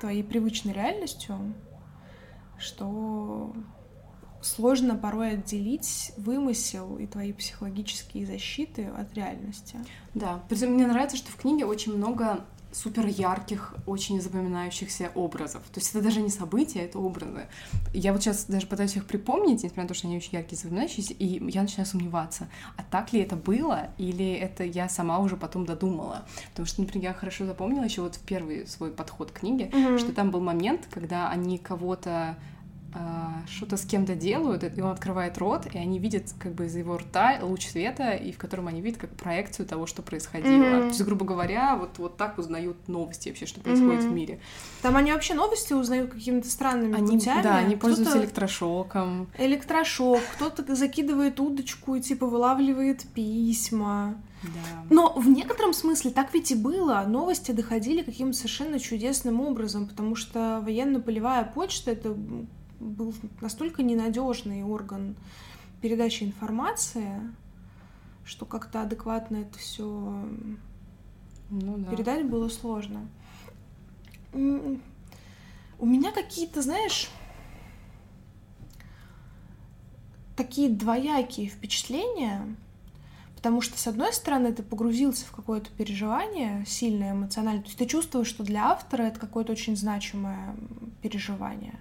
твоей 0.00 0.22
привычной 0.22 0.72
реальностью, 0.72 1.36
что 2.58 3.52
сложно 4.42 4.96
порой 4.96 5.32
отделить 5.32 6.12
вымысел 6.16 6.98
и 6.98 7.06
твои 7.06 7.32
психологические 7.32 8.26
защиты 8.26 8.86
от 8.86 9.14
реальности. 9.14 9.78
Да, 10.14 10.42
причем 10.48 10.72
мне 10.72 10.86
нравится, 10.86 11.16
что 11.16 11.30
в 11.30 11.36
книге 11.36 11.64
очень 11.64 11.96
много 11.96 12.44
супер 12.72 13.06
ярких, 13.06 13.74
очень 13.86 14.20
запоминающихся 14.20 15.10
образов. 15.14 15.62
То 15.72 15.80
есть 15.80 15.90
это 15.90 16.02
даже 16.02 16.20
не 16.20 16.28
события, 16.28 16.80
это 16.80 16.98
образы. 16.98 17.46
Я 17.94 18.12
вот 18.12 18.22
сейчас 18.22 18.44
даже 18.44 18.66
пытаюсь 18.66 18.96
их 18.96 19.06
припомнить, 19.06 19.62
несмотря 19.62 19.84
на 19.84 19.88
то, 19.88 19.94
что 19.94 20.06
они 20.06 20.16
очень 20.16 20.34
яркие, 20.34 20.60
запоминающиеся, 20.60 21.14
и 21.14 21.50
я 21.50 21.62
начинаю 21.62 21.86
сомневаться, 21.86 22.48
а 22.76 22.82
так 22.82 23.12
ли 23.12 23.20
это 23.20 23.36
было, 23.36 23.88
или 23.96 24.32
это 24.32 24.64
я 24.64 24.88
сама 24.88 25.18
уже 25.18 25.36
потом 25.36 25.64
додумала. 25.64 26.26
Потому 26.50 26.66
что, 26.66 26.82
например, 26.82 27.08
я 27.08 27.14
хорошо 27.14 27.46
запомнила 27.46 27.84
еще 27.84 28.02
вот 28.02 28.16
в 28.16 28.20
первый 28.20 28.66
свой 28.66 28.90
подход 28.90 29.30
к 29.30 29.40
книге, 29.40 29.70
mm-hmm. 29.72 29.98
что 29.98 30.12
там 30.12 30.30
был 30.30 30.40
момент, 30.40 30.86
когда 30.90 31.30
они 31.30 31.58
кого-то 31.58 32.36
что-то 33.46 33.76
с 33.76 33.84
кем-то 33.84 34.14
делают, 34.14 34.64
и 34.64 34.80
он 34.80 34.90
открывает 34.90 35.36
рот, 35.38 35.66
и 35.72 35.78
они 35.78 35.98
видят 35.98 36.32
как 36.38 36.54
бы 36.54 36.66
из 36.66 36.76
его 36.76 36.96
рта 36.96 37.38
луч 37.42 37.66
света, 37.66 38.12
и 38.12 38.32
в 38.32 38.38
котором 38.38 38.66
они 38.66 38.80
видят 38.80 38.98
как 38.98 39.10
проекцию 39.10 39.66
того, 39.66 39.86
что 39.86 40.02
происходило. 40.02 40.50
Mm-hmm. 40.50 40.80
То 40.80 40.86
есть, 40.86 41.04
грубо 41.04 41.24
говоря, 41.24 41.76
вот, 41.76 41.98
вот 41.98 42.16
так 42.16 42.38
узнают 42.38 42.88
новости 42.88 43.28
вообще, 43.28 43.46
что 43.46 43.60
происходит 43.60 44.04
mm-hmm. 44.04 44.08
в 44.08 44.12
мире. 44.12 44.40
Там 44.82 44.96
они 44.96 45.12
вообще 45.12 45.34
новости 45.34 45.74
узнают 45.74 46.12
какими-то 46.12 46.48
странными 46.48 46.96
они, 46.96 47.18
путями. 47.18 47.42
Да, 47.42 47.56
они 47.56 47.76
пользуются 47.76 48.18
электрошоком. 48.18 49.28
Электрошок, 49.36 50.22
кто-то 50.34 50.74
закидывает 50.74 51.40
удочку 51.40 51.94
и 51.94 52.00
типа 52.00 52.26
вылавливает 52.26 53.02
письма. 53.14 54.16
Да. 54.42 54.84
Но 54.88 55.12
в 55.14 55.28
некотором 55.28 55.72
смысле 55.74 56.10
так 56.10 56.32
ведь 56.32 56.52
и 56.52 56.54
было. 56.54 57.04
Новости 57.06 57.50
доходили 57.50 58.02
каким-то 58.02 58.36
совершенно 58.36 58.78
чудесным 58.78 59.40
образом, 59.40 59.86
потому 59.86 60.14
что 60.14 60.62
военно-полевая 60.64 61.44
почта— 61.44 61.90
это 61.92 62.16
был 62.80 63.14
настолько 63.40 63.82
ненадежный 63.82 64.62
орган 64.62 65.16
передачи 65.80 66.24
информации, 66.24 67.20
что 68.24 68.46
как-то 68.46 68.82
адекватно 68.82 69.38
это 69.38 69.58
все 69.58 69.84
Ну, 71.50 71.78
да. 71.78 71.90
Передать 71.90 72.28
было 72.28 72.48
сложно. 72.48 73.08
У 74.32 75.86
меня 75.86 76.12
какие-то, 76.12 76.60
знаешь, 76.60 77.08
такие 80.36 80.68
двоякие 80.68 81.48
впечатления, 81.48 82.56
потому 83.36 83.60
что, 83.60 83.78
с 83.78 83.86
одной 83.86 84.12
стороны, 84.12 84.52
ты 84.52 84.62
погрузился 84.62 85.24
в 85.24 85.30
какое-то 85.30 85.70
переживание 85.70 86.64
сильное, 86.66 87.12
эмоциональное, 87.12 87.62
то 87.62 87.68
есть 87.68 87.78
ты 87.78 87.86
чувствуешь, 87.86 88.28
что 88.28 88.44
для 88.44 88.66
автора 88.70 89.04
это 89.04 89.18
какое-то 89.18 89.52
очень 89.52 89.76
значимое 89.76 90.54
переживание. 91.00 91.78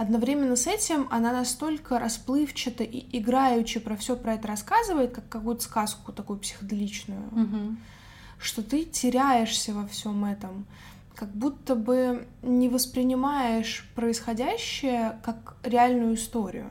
Одновременно 0.00 0.56
с 0.56 0.66
этим 0.66 1.08
она 1.10 1.30
настолько 1.30 1.98
расплывчато 1.98 2.84
и 2.84 3.04
играючи 3.18 3.80
про 3.80 3.96
все 3.96 4.16
про 4.16 4.32
это 4.32 4.48
рассказывает, 4.48 5.12
как 5.12 5.28
какую-то 5.28 5.62
сказку 5.62 6.10
такую 6.10 6.38
психоделичную, 6.38 7.20
Мгм. 7.32 7.78
что 8.38 8.62
ты 8.62 8.86
теряешься 8.86 9.74
во 9.74 9.86
всем 9.86 10.24
этом, 10.24 10.64
как 11.14 11.28
будто 11.34 11.74
бы 11.74 12.26
не 12.40 12.70
воспринимаешь 12.70 13.86
происходящее 13.94 15.18
как 15.22 15.56
реальную 15.64 16.14
историю. 16.14 16.70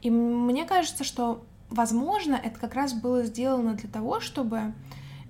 И 0.00 0.10
мне 0.10 0.66
кажется, 0.66 1.02
что, 1.02 1.44
возможно, 1.70 2.36
это 2.36 2.56
как 2.60 2.74
раз 2.74 2.92
было 2.92 3.24
сделано 3.24 3.74
для 3.74 3.88
того, 3.88 4.20
чтобы 4.20 4.74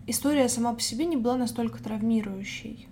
история 0.07 0.47
сама 0.51 0.75
по 0.75 0.81
себе 0.83 1.07
не 1.07 1.17
была 1.17 1.39
настолько 1.39 1.83
травмирующей. 1.83 2.87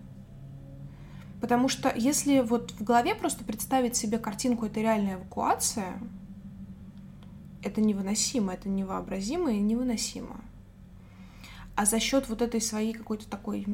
Потому 1.40 1.68
что 1.68 1.92
если 1.95 2.40
вот 2.40 2.73
в 2.73 2.83
голове 2.83 3.14
просто 3.14 3.45
представить 3.45 3.97
себе 3.97 4.18
картинку 4.18 4.66
«это 4.66 4.80
реальная 4.80 5.14
эвакуация», 5.14 6.00
это 7.62 7.80
невыносимо, 7.80 8.54
это 8.54 8.68
невообразимо 8.68 9.52
и 9.52 9.59
невыносимо. 9.59 10.40
А 11.76 11.85
за 11.85 12.00
счет 12.00 12.28
вот 12.28 12.42
этой 12.42 12.61
своей 12.61 12.92
какой-то 12.92 13.28
такой 13.28 13.66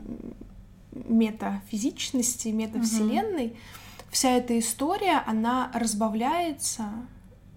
метафизичности, 0.92 2.48
метавселенной, 2.48 3.56
вся 4.10 4.30
эта 4.30 4.58
история, 4.58 5.22
она 5.26 5.70
разбавляется, 5.74 6.88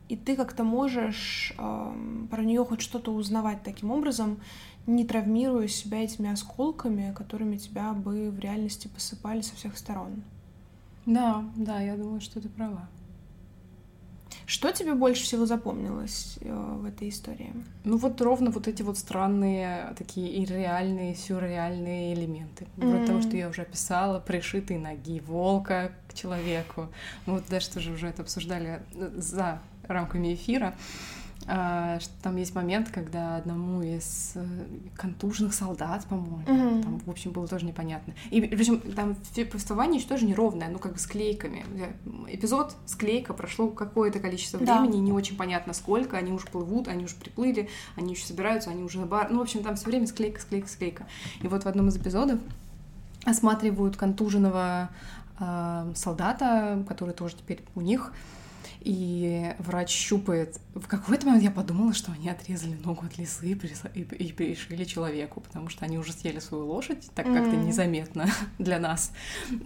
и 0.10 0.16
ты 0.16 0.36
как-то 0.36 0.64
можешь 0.64 1.54
эм, 1.58 2.28
про 2.32 2.44
нее 2.44 2.64
хоть 2.64 2.82
что-то 2.82 3.12
узнавать 3.12 3.64
таким 3.64 3.92
образом, 3.92 4.40
не 4.88 5.06
травмируя 5.06 5.68
себя 5.68 6.04
этими 6.04 6.32
осколками, 6.32 7.14
которыми 7.14 7.58
тебя 7.58 7.94
бы 7.94 8.32
в 8.32 8.40
реальности 8.40 8.88
посыпали 8.88 9.42
со 9.42 9.56
всех 9.56 9.78
сторон. 9.78 10.24
Да, 11.06 11.44
да, 11.56 11.80
я 11.82 11.96
думаю, 11.96 12.22
что 12.22 12.42
ты 12.42 12.50
права. 12.50 12.88
Что 14.46 14.72
тебе 14.72 14.94
больше 14.94 15.24
всего 15.24 15.46
запомнилось 15.46 16.38
э, 16.40 16.76
в 16.80 16.86
этой 16.86 17.10
истории? 17.10 17.54
Ну 17.84 17.98
вот 17.98 18.22
ровно 18.22 18.50
вот 18.50 18.68
эти 18.68 18.82
вот 18.82 18.98
странные, 18.98 19.94
такие 19.98 20.42
ирреальные, 20.44 21.16
сюрреальные 21.16 22.14
элементы. 22.14 22.66
Вроде 22.78 22.96
Мгм. 22.96 23.06
того, 23.06 23.22
что 23.22 23.36
я 23.36 23.50
уже 23.50 23.64
описала, 23.64 24.20
пришитые 24.20 24.80
ноги 24.80 25.20
волка 25.20 25.92
к 26.08 26.14
человеку. 26.14 26.88
Мы 27.26 27.34
вот 27.34 27.44
даже 27.50 27.70
тоже 27.70 27.92
уже 27.92 28.08
это 28.08 28.22
обсуждали 28.22 28.82
э, 28.94 29.12
за 29.18 29.62
рамками 29.84 30.34
эфира. 30.34 30.76
А, 31.50 32.00
что 32.02 32.12
Там 32.22 32.36
есть 32.36 32.54
момент, 32.56 32.90
когда 32.92 33.38
одному 33.38 33.82
из 33.82 34.34
э, 34.36 34.46
контуженных 34.98 35.54
солдат, 35.54 36.06
по-моему, 36.06 36.40
Мгм. 36.46 36.84
там, 36.84 37.00
в 37.00 37.10
общем, 37.10 37.32
было 37.32 37.48
тоже 37.48 37.66
непонятно. 37.66 38.14
И 38.32 38.42
причем 38.42 38.82
там 38.82 39.16
повествование 39.34 40.00
еще 40.00 40.10
тоже 40.10 40.26
неровное, 40.26 40.68
ну, 40.68 40.78
как 40.78 40.94
бы 40.94 41.00
с 41.00 41.08
клейками. 41.08 41.66
Эпизод, 42.28 42.76
склейка, 42.86 43.34
прошло 43.34 43.70
какое-то 43.70 44.20
количество 44.20 44.60
Да. 44.60 44.82
времени, 44.82 45.00
не 45.00 45.14
очень 45.14 45.38
понятно 45.38 45.74
сколько, 45.74 46.18
они 46.18 46.34
уже 46.34 46.48
плывут, 46.48 46.90
они 46.90 47.06
уже 47.06 47.16
приплыли, 47.16 47.70
они 47.96 48.14
еще 48.14 48.26
собираются, 48.26 48.70
они 48.70 48.84
уже 48.84 49.00
на 49.00 49.06
бар. 49.06 49.30
Ну, 49.32 49.40
в 49.40 49.42
общем, 49.42 49.64
там 49.64 49.76
все 49.78 49.86
время 49.86 50.06
склейка, 50.08 50.42
склейка, 50.42 50.68
склейка. 50.68 51.06
И 51.42 51.48
вот 51.48 51.64
в 51.64 51.68
одном 51.68 51.88
из 51.88 51.96
эпизодов 51.96 52.40
осматривают 53.24 53.96
контуженного 53.98 54.90
э, 55.40 55.92
солдата, 55.96 56.84
который 56.88 57.14
тоже 57.14 57.36
теперь 57.36 57.62
у 57.76 57.82
них, 57.82 58.12
и 58.82 59.54
врач 59.60 59.90
щупает. 59.90 60.60
В 60.76 60.88
какой-то 60.88 61.26
момент 61.26 61.44
я 61.44 61.52
подумала, 61.52 61.94
что 61.94 62.12
они 62.12 62.30
отрезали 62.30 62.76
ногу 62.84 63.06
от 63.06 63.18
лисы 63.18 63.48
и, 63.48 64.02
и, 64.02 64.32
пришили 64.32 64.84
человеку, 64.84 65.42
потому 65.42 65.70
что 65.70 65.86
они 65.86 65.98
уже 65.98 66.14
съели 66.14 66.40
свою 66.40 66.66
лошадь, 66.66 67.10
так 67.16 67.32
как-то 67.32 67.56
Мгм. 67.56 67.66
незаметно 67.68 68.28
для 68.60 68.80
нас. 68.80 69.12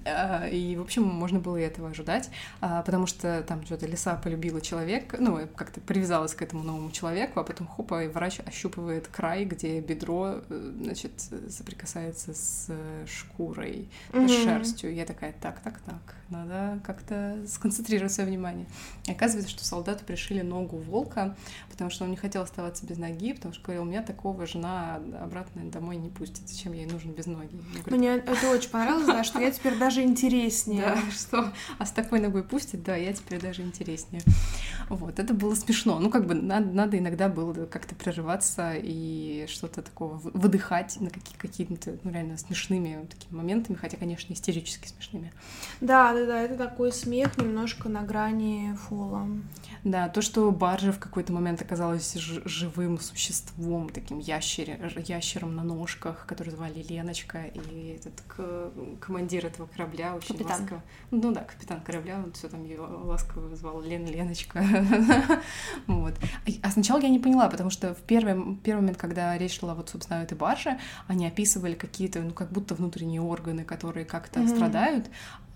А, 0.06 0.47
И, 0.47 0.76
в 0.76 0.82
общем, 0.82 1.04
можно 1.04 1.39
было 1.39 1.58
и 1.58 1.62
этого 1.63 1.89
ожидать, 1.89 2.30
а, 2.62 2.82
потому 2.84 3.08
что 3.08 3.43
там 3.43 3.65
что-то 3.65 3.86
лиса 3.88 4.15
полюбила 4.15 4.62
человека, 4.62 5.17
ну, 5.19 5.39
как-то 5.56 5.82
привязалась 5.82 6.34
к 6.34 6.41
этому 6.41 6.63
новому 6.63 6.91
человеку, 6.91 7.39
а 7.39 7.43
потом 7.43 7.67
хопа, 7.67 8.04
и 8.04 8.08
врач 8.08 8.39
ощупывает 8.45 9.08
край, 9.08 9.45
где 9.45 9.80
бедро, 9.82 10.41
э, 10.50 10.71
значит, 10.84 11.12
соприкасается 11.50 12.34
с 12.34 12.65
э, 12.69 13.06
шкурой, 13.08 13.89
с 14.13 14.15
Мгм. 14.15 14.30
шерстью. 14.30 14.93
Я 14.93 15.06
такая, 15.06 15.34
так, 15.41 15.60
так, 15.62 15.80
так, 15.82 16.15
надо 16.30 16.80
как-то 16.86 17.38
сконцентрировать 17.47 18.13
свое 18.13 18.30
внимание. 18.30 18.65
И 19.07 19.11
оказывается, 19.11 19.49
что 19.49 19.65
солдату 19.65 20.05
пришили 20.05 20.41
ногу 20.41 20.77
волка, 20.77 21.35
потому 21.71 21.89
что 21.89 22.03
он 22.03 22.11
не 22.11 22.17
хотел 22.17 22.43
оставаться 22.43 22.85
без 22.85 22.97
ноги, 22.99 23.33
потому 23.33 23.51
что 23.53 23.63
говорил, 23.63 23.81
у 23.81 23.85
меня 23.85 24.03
такого 24.03 24.45
жена 24.45 25.01
обратно 25.19 25.63
домой 25.71 25.95
не 25.97 26.09
пустит, 26.09 26.47
зачем 26.47 26.73
ей 26.73 26.85
нужен 26.85 27.11
без 27.11 27.25
ноги? 27.25 27.49
Я 27.75 27.79
говорю, 27.81 27.97
Мне 27.97 28.09
это 28.17 28.49
очень 28.51 28.69
понравилось, 28.69 29.07
да, 29.07 29.23
что 29.23 29.39
я 29.39 29.49
теперь 29.49 29.75
даже 29.77 30.03
интереснее. 30.03 30.81
да, 30.81 30.97
что, 31.11 31.51
а 31.79 31.85
с 31.87 31.91
такой 31.91 32.19
ногой 32.19 32.43
пустит, 32.43 32.83
да, 32.83 32.95
я 32.95 33.11
теперь 33.13 33.41
даже 33.41 33.63
интереснее. 33.63 34.21
Вот, 34.89 35.17
это 35.19 35.33
было 35.33 35.55
смешно. 35.55 35.99
Ну, 35.99 36.09
как 36.11 36.27
бы 36.27 36.35
надо, 36.35 36.67
надо 36.67 36.99
иногда 36.99 37.27
было 37.27 37.65
как-то 37.65 37.95
прерываться 37.95 38.73
и 38.75 39.45
что-то 39.49 39.81
такого 39.81 40.15
вы- 40.17 40.31
выдыхать 40.31 40.99
на 40.99 41.09
какие- 41.09 41.37
какими-то, 41.37 41.97
ну, 42.03 42.11
реально 42.11 42.37
смешными 42.37 43.05
такими 43.09 43.35
моментами, 43.37 43.77
хотя, 43.77 43.97
конечно, 43.97 44.33
истерически 44.33 44.87
смешными. 44.89 45.31
Да, 45.79 46.13
да, 46.13 46.25
да, 46.27 46.41
это 46.41 46.55
такой 46.55 46.91
смех 46.91 47.37
немножко 47.37 47.89
на 47.89 48.03
грани 48.03 48.75
фола. 48.91 49.25
Да, 49.86 50.10
то, 50.10 50.21
что 50.21 50.51
баржа 50.51 50.91
в 50.91 50.99
какой-то 50.99 51.32
момент 51.34 51.62
оказалась 51.62 52.13
живым 52.15 52.99
существом, 52.99 53.89
таким 53.89 54.19
ящере, 54.19 54.91
ящером 55.08 55.56
на 55.56 55.63
ножках, 55.63 56.25
который 56.27 56.49
звали 56.49 56.84
Леночка, 56.89 57.43
и 57.45 57.97
этот 57.97 58.21
командир 58.99 59.45
этого 59.45 59.67
корабля 59.67 60.15
очень 60.15 60.36
Капитан. 60.36 60.62
ласково... 60.62 60.84
Ну 61.12 61.32
да, 61.32 61.41
капитан 61.41 61.82
корабля, 61.82 62.21
он 62.23 62.34
все 62.34 62.49
там 62.49 62.63
ее 62.65 62.82
ласково 62.82 63.56
звал 63.56 63.82
Лена, 63.82 64.08
Леночка. 64.08 64.63
Вот. 65.88 66.13
И- 66.45 66.60
А 66.63 66.69
сначала 66.69 66.99
я 66.99 67.10
не 67.10 67.19
поняла, 67.19 67.49
потому 67.49 67.69
что 67.69 67.93
в 67.93 68.01
первый, 68.01 68.56
первый 68.58 68.82
момент, 68.82 68.97
когда 68.97 69.38
речь 69.38 69.60
шла 69.60 69.73
вот, 69.73 69.89
собственно, 69.89 70.19
о 70.19 70.23
этой 70.23 70.38
барже, 70.38 70.77
они 71.08 71.25
описывали 71.27 71.73
какие-то, 71.75 72.19
ну, 72.19 72.32
как 72.32 72.51
будто 72.51 72.75
внутренние 72.75 73.21
органы, 73.21 73.63
которые 73.63 74.06
как-то 74.06 74.45
страдают, 74.47 75.10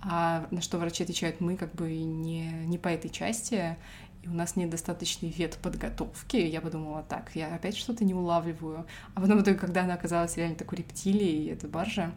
а 0.08 0.48
на 0.52 0.62
что 0.62 0.78
врачи 0.78 1.04
отвечают, 1.04 1.42
мы 1.42 1.58
как 1.58 1.74
бы 1.74 1.92
не, 1.96 2.48
не 2.66 2.78
по 2.78 2.88
этой 2.88 3.10
части, 3.10 3.76
и 4.22 4.28
у 4.28 4.34
нас 4.34 4.56
нет 4.56 4.70
достаточной 4.70 5.30
ветподготовки. 5.30 6.38
Я 6.38 6.62
подумала, 6.62 7.04
так, 7.04 7.32
я 7.36 7.54
опять 7.54 7.78
что-то 7.78 8.04
не 8.06 8.14
улавливаю. 8.14 8.86
А 9.14 9.22
потом, 9.22 9.44
когда 9.44 9.84
она 9.84 9.94
оказалась 9.94 10.38
реально 10.38 10.56
такой 10.56 10.80
рептилией, 10.80 11.52
эта 11.52 11.68
баржа, 11.68 12.12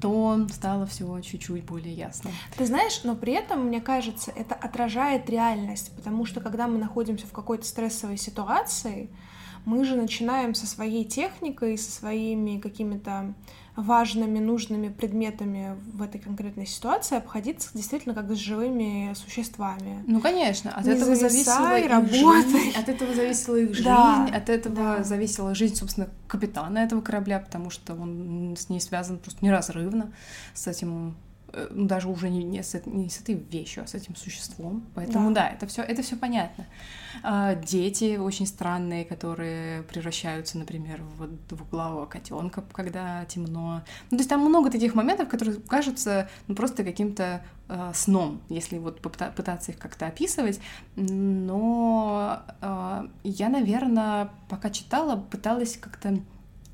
то 0.00 0.46
стало 0.50 0.84
все 0.86 1.20
чуть-чуть 1.20 1.64
более 1.64 1.94
ясно. 1.94 2.30
Ты 2.58 2.66
знаешь, 2.66 3.00
но 3.04 3.16
при 3.16 3.32
этом, 3.32 3.66
мне 3.68 3.80
кажется, 3.80 4.30
это 4.30 4.54
отражает 4.54 5.30
реальность, 5.30 5.94
потому 5.96 6.26
что 6.26 6.40
когда 6.40 6.68
мы 6.68 6.78
находимся 6.78 7.26
в 7.26 7.32
какой-то 7.32 7.64
стрессовой 7.64 8.18
ситуации, 8.18 9.08
мы 9.64 9.84
же 9.84 9.96
начинаем 9.96 10.54
со 10.54 10.66
своей 10.66 11.06
техникой, 11.06 11.78
со 11.78 11.90
своими 11.90 12.60
какими-то 12.60 13.34
важными, 13.76 14.38
нужными 14.38 14.88
предметами 14.88 15.76
в 15.92 16.02
этой 16.02 16.20
конкретной 16.20 16.66
ситуации 16.66 17.16
обходиться 17.16 17.70
действительно 17.74 18.14
как 18.14 18.30
с 18.30 18.36
живыми 18.38 19.12
существами. 19.14 20.02
Ну, 20.06 20.20
конечно, 20.20 20.70
от 20.70 20.84
Не 20.86 20.92
этого 20.92 21.14
зависела 21.16 21.78
их 21.78 21.90
работай. 21.90 22.18
жизнь, 22.18 22.72
от 22.78 22.88
этого 22.88 23.14
зависела 23.14 23.56
их 23.56 23.70
жизнь, 23.70 23.84
Да, 23.84 24.24
от 24.26 24.48
этого 24.48 24.74
да. 24.76 25.02
зависела 25.02 25.54
жизнь, 25.54 25.74
собственно, 25.74 26.08
капитана 26.28 26.78
этого 26.78 27.00
корабля, 27.00 27.40
потому 27.40 27.70
что 27.70 27.94
он 27.94 28.54
с 28.56 28.68
ней 28.68 28.80
связан 28.80 29.18
просто 29.18 29.44
неразрывно 29.44 30.12
с 30.54 30.66
этим 30.66 31.16
даже 31.70 32.08
уже 32.08 32.28
не, 32.30 32.42
не, 32.44 32.62
с, 32.62 32.80
не 32.86 33.08
с 33.08 33.20
этой 33.20 33.34
вещью, 33.34 33.84
а 33.84 33.86
с 33.86 33.94
этим 33.94 34.16
существом. 34.16 34.84
Поэтому 34.94 35.30
да, 35.32 35.42
Да. 35.42 35.48
это 35.50 35.66
все 35.66 35.82
это 35.82 36.02
все 36.02 36.16
понятно. 36.16 36.66
А, 37.22 37.54
дети 37.54 38.16
очень 38.16 38.46
странные, 38.46 39.04
которые 39.04 39.82
превращаются, 39.84 40.58
например, 40.58 41.02
в 41.16 41.28
двуглавого 41.48 42.06
котенка, 42.06 42.62
когда 42.72 43.24
темно. 43.26 43.82
Ну, 44.10 44.16
то 44.16 44.20
есть 44.20 44.28
там 44.30 44.40
много 44.40 44.70
таких 44.70 44.94
моментов, 44.94 45.28
которые 45.28 45.58
кажутся 45.60 46.28
ну, 46.48 46.54
просто 46.54 46.84
каким-то 46.84 47.42
э, 47.68 47.92
сном, 47.94 48.40
если 48.48 48.78
вот 48.78 49.00
попыта- 49.00 49.32
пытаться 49.34 49.72
их 49.72 49.78
как-то 49.78 50.06
описывать. 50.06 50.60
Но 50.96 52.40
э, 52.60 53.08
я, 53.24 53.48
наверное, 53.48 54.30
пока 54.48 54.70
читала, 54.70 55.16
пыталась 55.16 55.76
как-то 55.76 56.18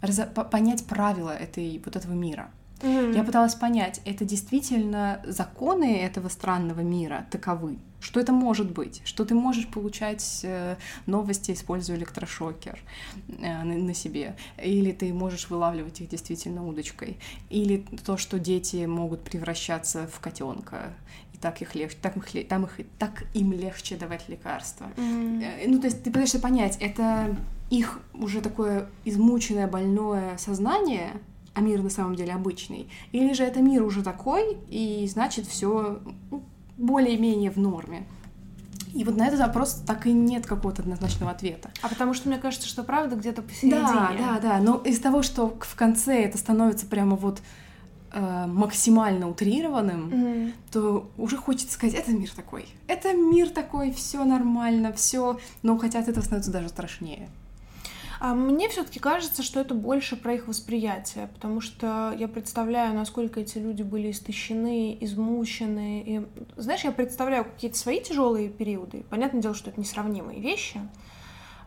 разо- 0.01 0.49
понять 0.49 0.85
правила 0.87 1.31
этой, 1.31 1.81
вот 1.85 1.97
этого 1.97 2.13
мира. 2.13 2.51
Мгм. 2.83 3.13
Я 3.13 3.25
пыталась 3.25 3.55
понять, 3.55 4.01
это 4.05 4.25
действительно 4.25 5.21
законы 5.27 5.99
этого 5.99 6.29
странного 6.29 6.81
мира 6.81 7.27
таковы, 7.31 7.79
что 8.01 8.21
это 8.21 8.33
может 8.33 8.71
быть, 8.73 9.03
что 9.05 9.25
ты 9.25 9.35
можешь 9.35 9.69
получать 9.69 10.41
э, 10.43 10.77
новости, 11.07 11.53
используя 11.53 11.97
электрошокер 11.97 12.79
э, 13.29 13.63
на 13.63 13.95
себе, 13.95 14.37
или 14.63 14.93
ты 14.93 15.13
можешь 15.13 15.51
вылавливать 15.51 16.01
их 16.01 16.09
действительно 16.09 16.67
удочкой, 16.67 17.19
или 17.51 17.85
то, 18.05 18.17
что 18.17 18.39
дети 18.39 18.87
могут 18.87 19.23
превращаться 19.23 20.09
в 20.13 20.21
котенка, 20.21 20.95
и 21.35 21.39
так 21.39 21.61
их 21.63 21.75
легче, 21.75 21.99
так, 22.01 22.17
их, 22.17 22.49
там 22.49 22.65
их, 22.65 22.81
так 22.99 23.25
им 23.35 23.53
легче 23.53 23.97
давать 23.97 24.29
лекарства. 24.29 24.89
Mm. 24.97 25.69
Ну, 25.69 25.79
то 25.81 25.87
есть 25.87 26.03
ты 26.03 26.11
пытаешься 26.11 26.39
понять, 26.39 26.77
это 26.81 27.37
их 27.71 28.01
уже 28.15 28.41
такое 28.41 28.89
измученное, 29.05 29.69
больное 29.69 30.37
сознание, 30.39 31.13
а 31.55 31.61
мир 31.61 31.83
на 31.83 31.91
самом 31.91 32.15
деле 32.15 32.33
обычный, 32.33 32.89
или 33.13 33.33
же 33.33 33.45
это 33.45 33.61
мир 33.61 33.83
уже 33.83 34.03
такой, 34.03 34.57
и 34.69 35.07
значит 35.11 35.47
все 35.47 36.01
ну, 36.31 36.45
более-менее 36.77 37.51
в 37.51 37.57
норме. 37.57 38.07
И 38.95 39.05
вот 39.05 39.17
на 39.17 39.27
этот 39.27 39.41
вопрос 39.41 39.83
так 39.87 40.07
и 40.07 40.13
нет 40.13 40.47
какого-то 40.47 40.83
однозначного 40.83 41.31
ответа. 41.31 41.71
А 41.83 41.89
потому 41.89 42.15
что 42.15 42.29
мне 42.29 42.39
кажется, 42.39 42.67
что 42.67 42.83
правда 42.83 43.17
где-то 43.17 43.43
посередине. 43.43 43.83
Да, 43.83 44.13
да, 44.19 44.39
да. 44.41 44.59
Но 44.59 44.79
из 44.79 44.99
того, 44.99 45.23
что 45.23 45.57
в 45.61 45.75
конце 45.77 46.25
это 46.25 46.39
становится 46.39 46.87
прямо 46.87 47.15
вот 47.15 47.41
э, 48.13 48.47
максимально 48.47 49.29
утрированным, 49.29 50.09
mm. 50.09 50.53
то 50.73 51.11
уже 51.17 51.37
хочется 51.37 51.75
сказать, 51.75 51.95
это 51.95 52.11
мир 52.13 52.31
такой. 52.31 52.67
Это 52.89 53.13
мир 53.13 53.51
такой, 53.51 53.93
все 53.93 54.25
нормально, 54.25 54.93
все. 54.93 55.39
Но 55.63 55.79
хотя 55.79 56.01
от 56.01 56.09
этого 56.09 56.25
становится 56.25 56.51
даже 56.51 56.69
страшнее. 56.69 57.29
А 58.21 58.35
мне 58.35 58.69
все-таки 58.69 59.01
кажется, 59.01 59.43
что 59.43 59.61
это 59.61 59.75
больше 59.75 60.15
про 60.15 60.35
их 60.35 60.47
восприятие, 60.47 61.29
потому 61.29 61.63
что 61.63 62.15
я 62.19 62.29
представляю, 62.29 62.95
насколько 62.95 63.41
эти 63.41 63.57
люди 63.57 63.83
были 63.83 64.11
истощены, 64.11 64.99
измучены. 65.01 66.03
И, 66.07 66.27
знаешь, 66.57 66.85
я 66.85 66.93
представляю 66.93 67.47
какие-то 67.47 67.79
свои 67.79 67.99
тяжелые 67.99 68.51
периоды. 68.51 69.07
Понятное 69.09 69.41
дело, 69.41 69.55
что 69.55 69.71
это 69.71 69.81
несравнимые 69.81 70.39
вещи. 70.39 70.81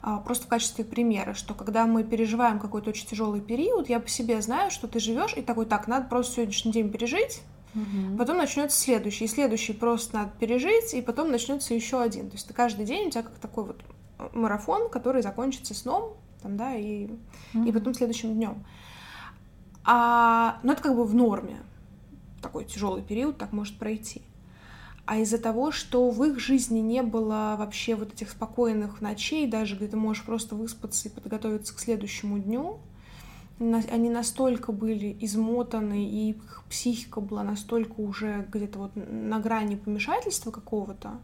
А, 0.03 0.19
просто 0.19 0.45
в 0.45 0.47
качестве 0.47 0.85
примера, 0.85 1.33
что 1.33 1.55
когда 1.55 1.87
мы 1.87 2.03
переживаем 2.03 2.59
какой-то 2.59 2.91
очень 2.91 3.07
тяжелый 3.07 3.41
период, 3.41 3.89
я 3.89 3.99
по 3.99 4.07
себе 4.07 4.39
знаю, 4.39 4.69
что 4.69 4.87
ты 4.87 4.99
живешь 4.99 5.33
и 5.35 5.41
такой, 5.41 5.65
так, 5.65 5.87
надо 5.87 6.07
просто 6.07 6.35
сегодняшний 6.35 6.71
день 6.71 6.91
пережить, 6.91 7.41
Угу. 7.75 8.17
Потом 8.19 8.37
начнется 8.37 8.79
следующий, 8.79 9.25
и 9.25 9.27
следующий 9.27 9.73
просто 9.73 10.15
надо 10.15 10.31
пережить, 10.39 10.93
и 10.93 11.01
потом 11.01 11.31
начнется 11.31 11.73
еще 11.73 12.01
один. 12.01 12.29
То 12.29 12.35
есть 12.35 12.47
ты 12.47 12.53
каждый 12.53 12.85
день 12.85 13.07
у 13.07 13.09
тебя 13.09 13.23
как 13.23 13.33
такой 13.39 13.63
вот 13.63 13.81
марафон, 14.33 14.89
который 14.89 15.23
закончится 15.23 15.73
сном, 15.73 16.15
там, 16.43 16.57
да, 16.57 16.75
и, 16.75 17.07
mm-hmm. 17.07 17.67
и 17.67 17.71
потом 17.71 17.93
следующим 17.93 18.33
днем. 18.35 18.63
А, 19.83 20.59
ну, 20.63 20.73
это 20.73 20.83
как 20.83 20.95
бы 20.95 21.05
в 21.05 21.15
норме. 21.15 21.57
Такой 22.41 22.65
тяжелый 22.65 23.01
период 23.01 23.37
так 23.37 23.51
может 23.51 23.77
пройти. 23.77 24.21
А 25.05 25.17
из-за 25.17 25.37
того, 25.37 25.71
что 25.71 26.09
в 26.09 26.23
их 26.23 26.39
жизни 26.39 26.79
не 26.79 27.01
было 27.03 27.55
вообще 27.57 27.95
вот 27.95 28.13
этих 28.13 28.29
спокойных 28.29 29.01
ночей, 29.01 29.47
даже 29.47 29.75
где 29.75 29.87
ты 29.87 29.97
можешь 29.97 30.23
просто 30.23 30.55
выспаться 30.55 31.09
и 31.09 31.11
подготовиться 31.11 31.75
к 31.75 31.79
следующему 31.79 32.39
дню, 32.39 32.79
они 33.59 34.09
настолько 34.09 34.71
были 34.71 35.15
измотаны, 35.19 36.05
и 36.05 36.29
их 36.31 36.63
психика 36.69 37.21
была 37.21 37.43
настолько 37.43 37.99
уже 37.99 38.47
где-то 38.51 38.79
вот 38.79 38.91
на 38.95 39.39
грани 39.39 39.75
помешательства 39.75 40.51
какого-то, 40.51 41.19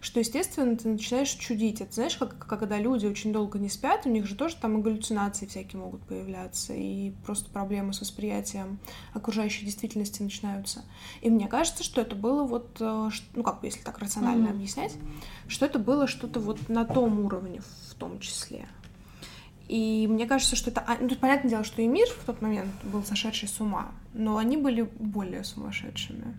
что, 0.00 0.20
естественно, 0.20 0.76
ты 0.76 0.88
начинаешь 0.88 1.30
чудить. 1.30 1.80
Это 1.80 1.92
знаешь, 1.92 2.16
как 2.16 2.46
когда 2.46 2.78
люди 2.78 3.06
очень 3.06 3.32
долго 3.32 3.58
не 3.58 3.68
спят, 3.68 4.02
у 4.04 4.08
них 4.08 4.26
же 4.26 4.34
тоже 4.34 4.56
там 4.56 4.80
галлюцинации 4.80 5.46
всякие 5.46 5.80
могут 5.80 6.02
появляться, 6.02 6.72
и 6.72 7.12
просто 7.24 7.50
проблемы 7.50 7.92
с 7.92 8.00
восприятием 8.00 8.78
окружающей 9.12 9.64
действительности 9.64 10.22
начинаются. 10.22 10.84
И 11.20 11.30
мне 11.30 11.48
кажется, 11.48 11.82
что 11.82 12.00
это 12.00 12.14
было 12.14 12.44
вот, 12.44 12.76
э, 12.80 13.10
ну 13.34 13.42
как 13.42 13.60
бы, 13.60 13.66
если 13.66 13.80
так 13.80 13.98
рационально 13.98 14.48
mm-hmm. 14.48 14.52
объяснять, 14.52 14.94
что 15.48 15.66
это 15.66 15.78
было 15.78 16.06
что-то 16.06 16.40
вот 16.40 16.68
на 16.68 16.84
том 16.84 17.24
уровне 17.24 17.60
в 17.90 17.94
том 17.94 18.20
числе. 18.20 18.68
И 19.68 20.06
мне 20.08 20.26
кажется, 20.26 20.56
что 20.56 20.70
это... 20.70 20.82
А, 20.86 20.96
ну, 20.98 21.08
тут 21.08 21.18
понятное 21.18 21.50
дело, 21.50 21.62
что 21.62 21.82
и 21.82 21.86
мир 21.86 22.08
в 22.08 22.24
тот 22.24 22.40
момент 22.40 22.70
был 22.84 23.04
сошедший 23.04 23.48
с 23.48 23.60
ума, 23.60 23.92
но 24.14 24.38
они 24.38 24.56
были 24.56 24.82
более 24.82 25.44
сумасшедшими. 25.44 26.34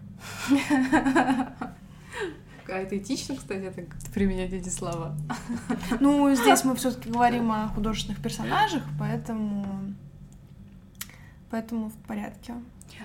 А 2.71 2.77
это 2.77 2.97
этично, 2.97 3.35
кстати, 3.35 3.63
это 3.63 3.83
применять 4.13 4.53
эти 4.53 4.69
слова? 4.69 5.15
Ну, 5.99 6.33
здесь 6.35 6.63
мы 6.63 6.75
все-таки 6.75 7.09
говорим 7.09 7.51
о 7.51 7.67
художественных 7.69 8.21
персонажах, 8.21 8.83
поэтому 8.99 9.93
поэтому 11.49 11.89
в 11.89 12.07
порядке. 12.07 12.53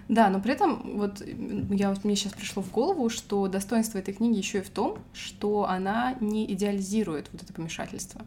Да, 0.08 0.28
но 0.28 0.40
при 0.40 0.52
этом 0.52 0.96
вот 0.96 1.22
я, 1.26 1.94
мне 2.02 2.16
сейчас 2.16 2.32
пришло 2.32 2.62
в 2.62 2.70
голову, 2.70 3.08
что 3.08 3.46
достоинство 3.48 3.98
этой 3.98 4.14
книги 4.14 4.36
еще 4.36 4.58
и 4.58 4.62
в 4.62 4.70
том, 4.70 4.98
что 5.12 5.68
она 5.68 6.14
не 6.20 6.50
идеализирует 6.52 7.28
вот 7.32 7.42
это 7.42 7.52
помешательство. 7.52 8.22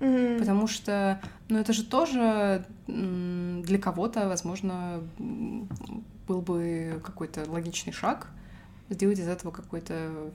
Mm-hmm. 0.00 0.38
Потому 0.38 0.66
что, 0.66 1.20
ну, 1.48 1.58
это 1.58 1.72
же 1.72 1.84
тоже 1.84 2.64
для 2.86 3.78
кого-то, 3.78 4.28
возможно, 4.28 5.00
был 6.26 6.40
бы 6.40 7.00
какой-то 7.04 7.44
логичный 7.48 7.92
шаг, 7.92 8.28
сделать 8.90 9.18
из 9.18 9.28
этого 9.28 9.50
какой-то 9.50 10.30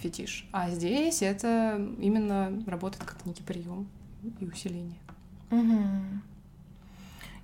фетиш. 0.00 0.48
А 0.52 0.70
здесь 0.70 1.22
это 1.22 1.76
именно 1.98 2.62
работает 2.66 3.04
как 3.04 3.24
некий 3.26 3.42
прием 3.42 3.88
и 4.40 4.46
усиление. 4.46 4.98
Угу. 5.50 6.20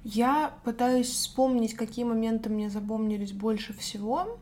Я 0.04 0.54
пытаюсь 0.64 1.08
вспомнить, 1.08 1.74
какие 1.74 2.04
моменты 2.04 2.48
мне 2.48 2.70
запомнились 2.70 3.32
больше 3.32 3.72
всего. 3.74 4.38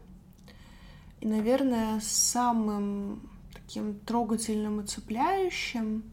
И, 1.20 1.26
наверное, 1.26 2.00
самым 2.00 3.28
таким 3.52 3.98
трогательным 3.98 4.80
и 4.80 4.86
цепляющим 4.86 6.04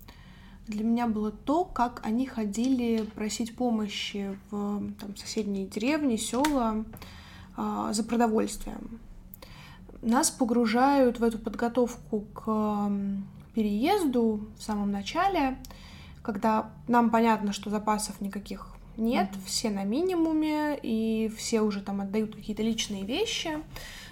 для 0.67 0.83
меня 0.83 1.07
было 1.07 1.31
то, 1.31 1.63
как 1.63 2.01
они 2.03 2.25
ходили 2.25 3.03
просить 3.13 3.55
помощи 3.55 4.35
в 4.49 4.93
там, 4.99 5.15
соседние 5.15 5.67
деревни, 5.67 6.15
села 6.15 6.83
э, 7.55 7.89
за 7.91 8.03
продовольствием. 8.03 8.99
Нас 10.05 10.29
погружают 10.29 11.19
в 11.19 11.23
эту 11.23 11.39
подготовку 11.39 12.21
к 12.35 12.91
переезду 13.55 14.47
в 14.55 14.61
самом 14.61 14.91
начале, 14.91 15.57
когда 16.21 16.69
нам 16.87 17.09
понятно, 17.09 17.53
что 17.53 17.71
запасов 17.71 18.21
никаких 18.21 18.67
нет, 18.97 19.31
mm-hmm. 19.31 19.45
все 19.47 19.71
на 19.71 19.83
минимуме, 19.83 20.77
и 20.79 21.33
все 21.35 21.61
уже 21.61 21.81
там 21.81 22.01
отдают 22.01 22.35
какие-то 22.35 22.61
личные 22.61 23.03
вещи, 23.03 23.57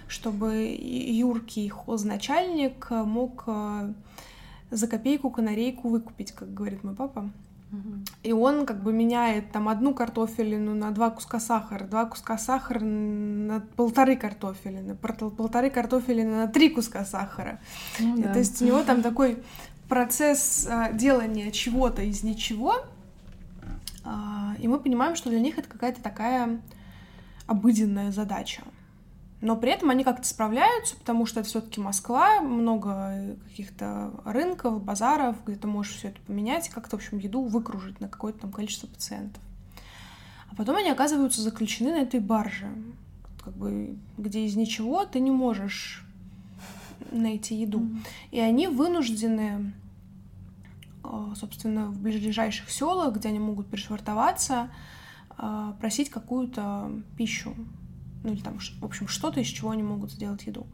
чтобы 0.08 0.66
юркий 0.66 1.68
хозначальник 1.68 2.90
мог 2.90 3.44
э, 3.46 3.92
за 4.72 4.88
копейку 4.88 5.30
канарейку 5.30 5.90
выкупить, 5.90 6.32
как 6.32 6.52
говорит 6.52 6.82
мой 6.82 6.96
папа. 6.96 7.30
И 8.22 8.32
он 8.32 8.66
как 8.66 8.82
бы 8.82 8.92
меняет 8.92 9.52
там 9.52 9.68
одну 9.68 9.94
картофелину 9.94 10.74
на 10.74 10.90
два 10.90 11.10
куска 11.10 11.38
сахара, 11.40 11.84
два 11.84 12.06
куска 12.06 12.38
сахара 12.38 12.80
на 12.80 13.60
полторы 13.76 14.16
картофелины, 14.16 14.94
полторы 14.94 15.70
картофелины 15.70 16.36
на 16.36 16.48
три 16.48 16.70
куска 16.70 17.04
сахара. 17.04 17.60
Ну, 18.00 18.16
да. 18.22 18.32
То 18.32 18.38
есть 18.38 18.62
у 18.62 18.64
него 18.64 18.82
там 18.82 19.02
такой 19.02 19.42
процесс 19.88 20.66
а, 20.70 20.92
делания 20.92 21.50
чего-то 21.50 22.02
из 22.02 22.22
ничего, 22.22 22.76
а, 24.04 24.54
и 24.58 24.68
мы 24.68 24.78
понимаем, 24.80 25.16
что 25.16 25.30
для 25.30 25.40
них 25.40 25.58
это 25.58 25.68
какая-то 25.68 26.02
такая 26.02 26.60
обыденная 27.46 28.10
задача 28.10 28.62
но 29.44 29.56
при 29.56 29.70
этом 29.72 29.90
они 29.90 30.04
как-то 30.04 30.26
справляются, 30.26 30.96
потому 30.96 31.26
что 31.26 31.40
это 31.40 31.48
все-таки 31.50 31.78
Москва, 31.78 32.40
много 32.40 33.36
каких-то 33.46 34.10
рынков, 34.24 34.82
базаров, 34.82 35.36
где 35.44 35.56
ты 35.56 35.66
можешь 35.66 35.96
все 35.96 36.08
это 36.08 36.20
поменять 36.22 36.68
и 36.68 36.70
как-то, 36.70 36.96
в 36.96 37.00
общем, 37.00 37.18
еду 37.18 37.42
выкружить 37.42 38.00
на 38.00 38.08
какое-то 38.08 38.38
там 38.38 38.52
количество 38.52 38.86
пациентов. 38.86 39.42
А 40.50 40.54
потом 40.54 40.76
они 40.76 40.88
оказываются 40.88 41.42
заключены 41.42 41.90
на 41.90 41.98
этой 41.98 42.20
барже, 42.20 42.70
как 43.44 43.54
бы, 43.54 43.98
где 44.16 44.46
из 44.46 44.56
ничего 44.56 45.04
ты 45.04 45.20
не 45.20 45.30
можешь 45.30 46.06
найти 47.12 47.54
еду. 47.54 47.80
Mm-hmm. 47.80 48.06
И 48.30 48.40
они 48.40 48.66
вынуждены, 48.66 49.74
а, 51.02 51.34
собственно, 51.36 51.88
в 51.88 52.00
ближайших 52.00 52.70
селах, 52.70 53.14
где 53.16 53.28
они 53.28 53.40
могут 53.40 53.66
пришвартоваться, 53.66 54.70
а, 55.36 55.72
просить 55.80 56.08
какую-то 56.08 56.90
пищу 57.18 57.54
ну 58.24 58.32
или 58.32 58.40
там, 58.40 58.58
в 58.58 58.84
общем, 58.84 59.06
что-то, 59.06 59.40
из 59.40 59.46
чего 59.46 59.70
они 59.70 59.82
могут 59.82 60.10
сделать 60.10 60.46
еду. 60.46 60.66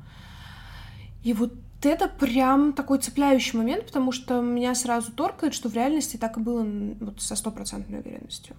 И 1.22 1.34
вот 1.34 1.52
это 1.82 2.08
прям 2.08 2.72
такой 2.72 2.98
цепляющий 2.98 3.58
момент, 3.58 3.86
потому 3.86 4.12
что 4.12 4.40
меня 4.40 4.74
сразу 4.74 5.12
торкает, 5.12 5.52
что 5.52 5.68
в 5.68 5.74
реальности 5.74 6.16
так 6.16 6.38
и 6.38 6.40
было 6.40 6.66
вот 7.00 7.20
со 7.20 7.36
стопроцентной 7.36 8.00
уверенностью. 8.00 8.56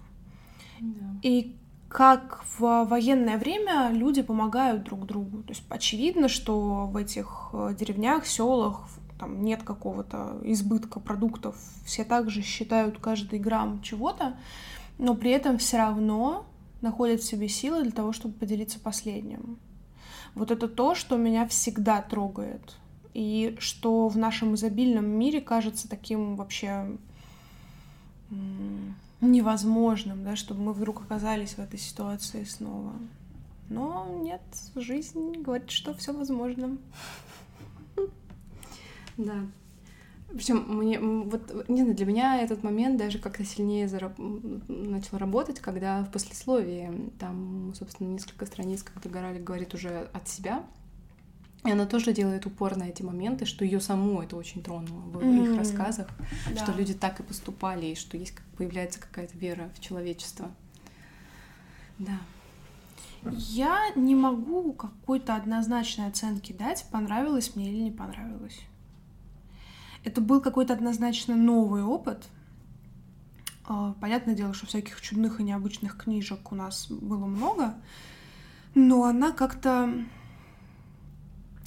Да. 0.80 1.16
И 1.22 1.56
как 1.88 2.44
в 2.58 2.84
военное 2.84 3.38
время 3.38 3.90
люди 3.92 4.22
помогают 4.22 4.84
друг 4.84 5.06
другу. 5.06 5.42
То 5.42 5.50
есть 5.50 5.62
очевидно, 5.68 6.28
что 6.28 6.86
в 6.86 6.96
этих 6.96 7.50
э, 7.52 7.74
деревнях, 7.78 8.26
селах 8.26 8.88
там 9.18 9.44
нет 9.44 9.62
какого-то 9.62 10.38
избытка 10.42 11.00
продуктов. 11.00 11.56
Все 11.84 12.04
также 12.04 12.42
считают 12.42 12.98
каждый 12.98 13.38
грамм 13.38 13.82
чего-то, 13.82 14.36
но 14.98 15.14
при 15.14 15.30
этом 15.30 15.58
все 15.58 15.76
равно 15.76 16.46
находят 16.82 17.20
в 17.20 17.24
себе 17.24 17.48
силы 17.48 17.82
для 17.82 17.92
того, 17.92 18.12
чтобы 18.12 18.34
поделиться 18.34 18.78
последним. 18.78 19.58
Вот 20.34 20.50
это 20.50 20.68
то, 20.68 20.94
что 20.94 21.16
меня 21.16 21.46
всегда 21.46 22.02
трогает. 22.02 22.76
и 23.14 23.56
что 23.58 24.08
в 24.08 24.16
нашем 24.16 24.54
изобильном 24.54 25.06
мире 25.06 25.40
кажется 25.40 25.88
таким 25.88 26.36
вообще 26.36 26.96
невозможным, 29.20 30.24
да, 30.24 30.36
чтобы 30.36 30.62
мы 30.62 30.72
вдруг 30.72 31.02
оказались 31.02 31.54
в 31.54 31.58
этой 31.58 31.78
ситуации 31.78 32.44
снова. 32.44 32.94
Но 33.68 34.06
нет, 34.22 34.40
жизнь 34.74 35.42
говорит, 35.42 35.70
что 35.70 35.94
все 35.94 36.12
возможно. 36.12 36.78
Да. 39.18 39.46
Причем 40.34 40.64
мне 40.68 40.98
вот 40.98 41.68
не 41.68 41.82
знаю, 41.82 41.96
для 41.96 42.06
меня 42.06 42.40
этот 42.40 42.62
момент 42.62 42.96
даже 42.96 43.18
как-то 43.18 43.44
сильнее 43.44 43.86
зараб... 43.86 44.14
начал 44.18 45.18
работать, 45.18 45.60
когда 45.60 46.02
в 46.04 46.10
послесловии 46.10 47.10
там, 47.18 47.74
собственно, 47.74 48.08
несколько 48.08 48.46
страниц, 48.46 48.82
когда 48.82 49.10
Горалик 49.10 49.44
говорит 49.44 49.74
уже 49.74 50.08
от 50.12 50.28
себя, 50.28 50.64
и 51.64 51.70
она 51.70 51.86
тоже 51.86 52.12
делает 52.12 52.44
упор 52.46 52.76
на 52.76 52.84
эти 52.84 53.02
моменты, 53.02 53.44
что 53.44 53.64
ее 53.64 53.80
саму 53.80 54.20
это 54.20 54.36
очень 54.36 54.62
тронуло 54.62 55.00
в 55.02 55.18
mm-hmm. 55.18 55.52
их 55.52 55.58
рассказах, 55.58 56.08
да. 56.50 56.56
что 56.56 56.72
люди 56.72 56.92
так 56.92 57.20
и 57.20 57.22
поступали, 57.22 57.86
и 57.86 57.94
что 57.94 58.16
есть 58.16 58.34
появляется 58.56 59.00
какая-то 59.00 59.36
вера 59.38 59.70
в 59.76 59.80
человечество. 59.80 60.50
Да. 61.98 62.18
Я 63.30 63.92
не 63.94 64.16
могу 64.16 64.72
какой-то 64.72 65.36
однозначной 65.36 66.08
оценки 66.08 66.52
дать, 66.52 66.84
понравилось 66.90 67.54
мне 67.54 67.70
или 67.70 67.82
не 67.82 67.92
понравилось. 67.92 68.58
Это 70.04 70.20
был 70.20 70.40
какой-то 70.40 70.72
однозначно 70.72 71.36
новый 71.36 71.82
опыт. 71.82 72.28
А, 73.64 73.94
понятное 74.00 74.34
дело, 74.34 74.54
что 74.54 74.66
всяких 74.66 75.00
чудных 75.00 75.40
и 75.40 75.44
необычных 75.44 75.96
книжек 75.96 76.50
у 76.50 76.54
нас 76.54 76.90
было 76.90 77.26
много, 77.26 77.74
но 78.74 79.04
она 79.04 79.32
как-то 79.32 79.92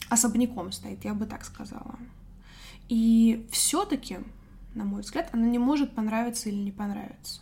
особняком 0.10 0.72
стоит, 0.72 1.06
я 1.06 1.14
бы 1.14 1.26
так 1.26 1.46
сказала. 1.46 1.96
И 2.90 3.48
все-таки, 3.52 4.20
на 4.74 4.84
мой 4.84 5.02
взгляд, 5.02 5.30
она 5.32 5.48
не 5.48 5.58
может 5.58 5.96
понравиться 5.96 6.50
или 6.50 6.58
не 6.58 6.72
понравиться. 6.72 7.42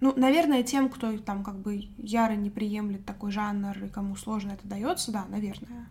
Ну, 0.00 0.12
наверное, 0.16 0.62
тем, 0.62 0.90
кто 0.90 1.18
там 1.18 1.42
как 1.42 1.58
бы 1.58 1.88
яро 1.96 2.34
не 2.34 2.50
приемлет 2.50 3.04
такой 3.04 3.32
жанр 3.32 3.84
и 3.84 3.88
кому 3.88 4.16
сложно 4.16 4.52
это 4.52 4.66
дается, 4.68 5.10
да, 5.10 5.24
наверное. 5.26 5.88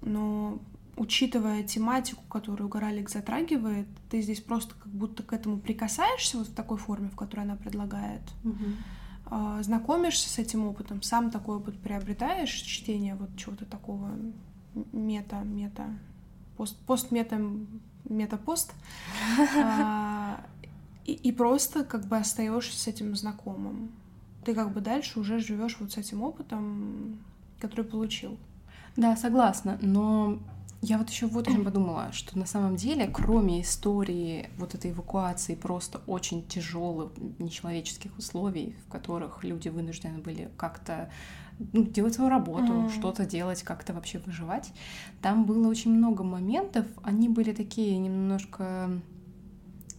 Но 0.00 0.58
учитывая 0.98 1.62
тематику, 1.62 2.22
которую 2.28 2.68
Горалик 2.68 3.08
затрагивает, 3.08 3.86
ты 4.10 4.20
здесь 4.20 4.40
просто 4.40 4.74
как 4.74 4.92
будто 4.92 5.22
к 5.22 5.32
этому 5.32 5.58
прикасаешься 5.58 6.38
вот 6.38 6.48
в 6.48 6.54
такой 6.54 6.76
форме, 6.76 7.08
в 7.08 7.16
которой 7.16 7.42
она 7.42 7.56
предлагает. 7.56 8.22
Угу. 8.44 9.62
Знакомишься 9.62 10.28
с 10.28 10.38
этим 10.38 10.66
опытом, 10.66 11.02
сам 11.02 11.30
такой 11.30 11.56
опыт 11.56 11.78
приобретаешь, 11.78 12.50
чтение 12.50 13.14
вот 13.14 13.30
чего-то 13.36 13.64
такого 13.64 14.10
мета, 14.92 15.40
мета, 15.44 15.86
пост, 16.56 16.76
пост 16.86 17.10
мета, 17.10 17.40
мета-пост. 18.04 18.72
А, 19.56 20.40
и, 21.04 21.12
и 21.12 21.32
просто 21.32 21.84
как 21.84 22.06
бы 22.06 22.16
остаешься 22.16 22.78
с 22.78 22.86
этим 22.86 23.14
знакомым. 23.16 23.90
Ты 24.44 24.54
как 24.54 24.72
бы 24.72 24.80
дальше 24.80 25.20
уже 25.20 25.38
живешь 25.38 25.76
вот 25.80 25.92
с 25.92 25.96
этим 25.96 26.22
опытом, 26.22 27.18
который 27.60 27.84
получил. 27.84 28.36
Да, 28.96 29.16
согласна, 29.16 29.78
но 29.80 30.38
я 30.80 30.98
вот 30.98 31.10
еще 31.10 31.26
вот 31.26 31.48
о 31.48 31.50
чем 31.50 31.64
подумала, 31.64 32.12
что 32.12 32.38
на 32.38 32.46
самом 32.46 32.76
деле, 32.76 33.08
кроме 33.12 33.62
истории 33.62 34.50
вот 34.58 34.74
этой 34.74 34.92
эвакуации 34.92 35.56
просто 35.56 36.00
очень 36.06 36.46
тяжелых 36.46 37.12
нечеловеческих 37.38 38.16
условий, 38.16 38.76
в 38.86 38.90
которых 38.90 39.42
люди 39.42 39.68
вынуждены 39.68 40.18
были 40.18 40.50
как-то 40.56 41.10
ну, 41.72 41.82
делать 41.82 42.14
свою 42.14 42.30
работу, 42.30 42.72
mm. 42.72 42.90
что-то 42.90 43.26
делать, 43.26 43.64
как-то 43.64 43.92
вообще 43.92 44.20
выживать, 44.20 44.72
там 45.20 45.44
было 45.46 45.66
очень 45.68 45.92
много 45.92 46.22
моментов, 46.22 46.86
они 47.02 47.28
были 47.28 47.52
такие 47.52 47.98
немножко 47.98 48.90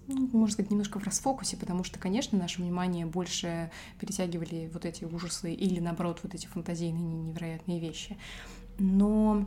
ну, 0.07 0.27
можно 0.31 0.53
сказать, 0.53 0.71
немножко 0.71 0.99
в 0.99 1.03
расфокусе, 1.03 1.55
потому 1.55 1.83
что, 1.83 1.99
конечно, 1.99 2.39
наше 2.39 2.61
внимание 2.61 3.05
больше 3.05 3.69
перетягивали 3.99 4.67
вот 4.73 4.85
эти 4.85 5.03
ужасы 5.03 5.53
или, 5.53 5.79
наоборот, 5.79 6.21
вот 6.23 6.33
эти 6.33 6.47
фантазийные 6.47 7.03
невероятные 7.03 7.79
вещи. 7.79 8.17
Но 8.79 9.45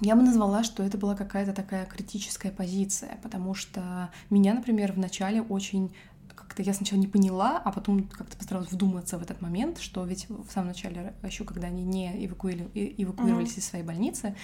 я 0.00 0.16
бы 0.16 0.22
назвала, 0.22 0.62
что 0.62 0.82
это 0.82 0.98
была 0.98 1.14
какая-то 1.14 1.52
такая 1.52 1.86
критическая 1.86 2.50
позиция, 2.50 3.18
потому 3.22 3.54
что 3.54 4.10
меня, 4.30 4.54
например, 4.54 4.92
в 4.92 4.98
начале 4.98 5.42
очень 5.42 5.92
как-то 6.34 6.62
я 6.62 6.74
сначала 6.74 6.98
не 6.98 7.06
поняла, 7.06 7.60
а 7.64 7.72
потом 7.72 8.04
как-то 8.04 8.36
постаралась 8.36 8.70
вдуматься 8.70 9.18
в 9.18 9.22
этот 9.22 9.40
момент, 9.40 9.78
что 9.78 10.04
ведь 10.04 10.28
в 10.28 10.50
самом 10.50 10.68
начале, 10.68 11.14
еще 11.22 11.44
когда 11.44 11.66
они 11.68 11.82
не 11.82 12.26
эвакуировали, 12.26 12.94
эвакуировались 12.98 13.54
mm-hmm. 13.54 13.58
из 13.58 13.66
своей 13.66 13.84
больницы, 13.84 14.34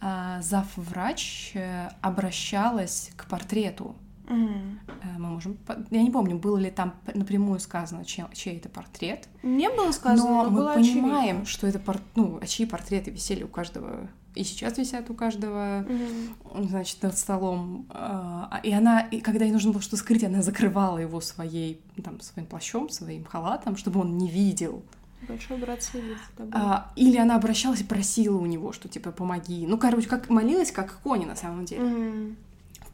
а, 0.00 0.42
завврач 0.42 1.52
э, 1.54 1.88
обращалась 2.00 3.10
к 3.16 3.26
портрету 3.26 3.96
Mm. 4.26 4.78
Мы 5.18 5.28
можем... 5.28 5.56
Я 5.90 6.02
не 6.02 6.10
помню, 6.10 6.36
было 6.36 6.58
ли 6.58 6.70
там 6.70 6.94
напрямую 7.14 7.60
сказано, 7.60 8.04
чей, 8.04 8.24
чей 8.32 8.56
это 8.56 8.68
портрет. 8.68 9.28
Не 9.44 9.70
было 9.70 9.92
сказано, 9.92 10.28
но, 10.28 10.50
но 10.50 10.50
мы 10.50 10.74
понимаем, 10.74 11.42
очевидно. 11.42 11.46
что 11.46 11.66
это 11.68 11.78
пор... 11.78 11.98
ну, 12.16 12.38
а 12.42 12.46
чьи 12.46 12.66
портреты 12.66 13.12
висели 13.12 13.44
у 13.44 13.48
каждого 13.48 14.08
и 14.36 14.44
сейчас 14.44 14.78
висят 14.78 15.10
у 15.10 15.14
каждого, 15.14 15.82
mm-hmm. 15.82 16.68
значит, 16.68 17.02
над 17.02 17.16
столом. 17.16 17.86
А, 17.90 18.60
и 18.62 18.72
она, 18.72 19.00
и 19.00 19.20
когда 19.20 19.44
ей 19.44 19.52
нужно 19.52 19.72
было 19.72 19.80
что-то 19.80 19.96
скрыть, 19.96 20.24
она 20.24 20.42
закрывала 20.42 20.98
его 20.98 21.20
своей, 21.20 21.80
там, 22.04 22.20
своим 22.20 22.46
плащом, 22.46 22.88
своим 22.90 23.24
халатом, 23.24 23.76
чтобы 23.76 24.00
он 24.00 24.18
не 24.18 24.30
видел. 24.30 24.82
Большой 25.26 25.56
брат 25.56 25.82
следит 25.82 26.18
А, 26.52 26.92
или 26.94 27.16
она 27.16 27.36
обращалась 27.36 27.80
и 27.80 27.84
просила 27.84 28.36
у 28.36 28.46
него, 28.46 28.72
что 28.72 28.88
типа 28.88 29.10
помоги. 29.10 29.66
Ну, 29.66 29.78
короче, 29.78 30.08
как 30.08 30.28
молилась, 30.28 30.70
как 30.70 31.00
кони 31.00 31.24
на 31.24 31.36
самом 31.36 31.64
деле. 31.64 31.82
Mm-hmm 31.82 32.36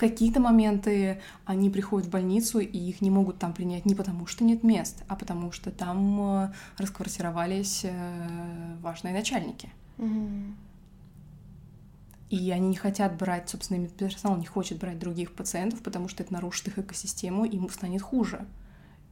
какие-то 0.03 0.41
моменты 0.41 1.21
они 1.45 1.71
приходят 1.71 2.09
в 2.09 2.11
больницу, 2.11 2.59
и 2.59 2.77
их 2.77 3.03
не 3.03 3.11
могут 3.11 3.39
там 3.39 3.53
принять 3.53 3.87
не 3.87 3.95
потому, 3.95 4.27
что 4.27 4.43
нет 4.43 4.65
мест, 4.65 5.05
а 5.07 5.15
потому 5.15 5.53
что 5.53 5.71
там 5.71 6.21
э, 6.21 6.53
расквартировались 6.79 7.83
э, 7.85 8.77
важные 8.81 9.15
начальники. 9.15 9.71
Mm-hmm. 9.99 10.53
И 12.33 12.51
они 12.51 12.69
не 12.69 12.77
хотят 12.77 13.19
брать, 13.19 13.51
собственно, 13.51 13.87
персонал 13.87 14.39
не 14.39 14.47
хочет 14.47 14.79
брать 14.79 14.99
других 14.99 15.35
пациентов, 15.35 15.83
потому 15.83 16.09
что 16.09 16.23
это 16.23 16.33
нарушит 16.33 16.67
их 16.69 16.79
экосистему, 16.79 17.45
им 17.45 17.69
станет 17.69 18.01
хуже. 18.01 18.47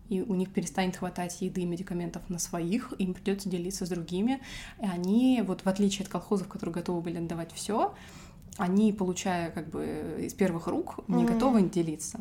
И 0.08 0.22
у 0.22 0.34
них 0.34 0.50
перестанет 0.50 0.96
хватать 0.96 1.42
еды 1.42 1.60
и 1.60 1.66
медикаментов 1.66 2.22
на 2.30 2.38
своих, 2.38 2.94
им 2.98 3.12
придется 3.12 3.50
делиться 3.50 3.84
с 3.84 3.90
другими. 3.90 4.40
И 4.80 4.86
они, 4.86 5.44
вот 5.46 5.60
в 5.60 5.66
отличие 5.66 6.04
от 6.04 6.08
колхозов, 6.08 6.48
которые 6.48 6.72
готовы 6.72 7.02
были 7.02 7.18
отдавать 7.18 7.52
все, 7.52 7.94
они, 8.56 8.90
получая 8.90 9.50
как 9.50 9.68
бы 9.68 10.22
из 10.22 10.32
первых 10.32 10.66
рук, 10.66 11.06
не 11.06 11.24
mm-hmm. 11.24 11.34
готовы 11.34 11.62
делиться. 11.68 12.20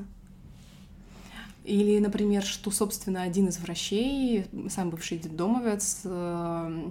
Или, 1.63 1.99
например, 1.99 2.43
что, 2.43 2.71
собственно, 2.71 3.21
один 3.21 3.47
из 3.47 3.57
врачей, 3.59 4.47
сам 4.67 4.89
бывший 4.89 5.17
детдомовец, 5.17 6.01
э, 6.03 6.89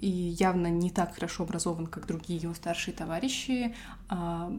и 0.00 0.08
явно 0.08 0.68
не 0.68 0.90
так 0.90 1.14
хорошо 1.14 1.44
образован, 1.44 1.86
как 1.86 2.06
другие 2.06 2.40
его 2.40 2.54
старшие 2.54 2.94
товарищи, 2.94 3.74
а, 4.08 4.50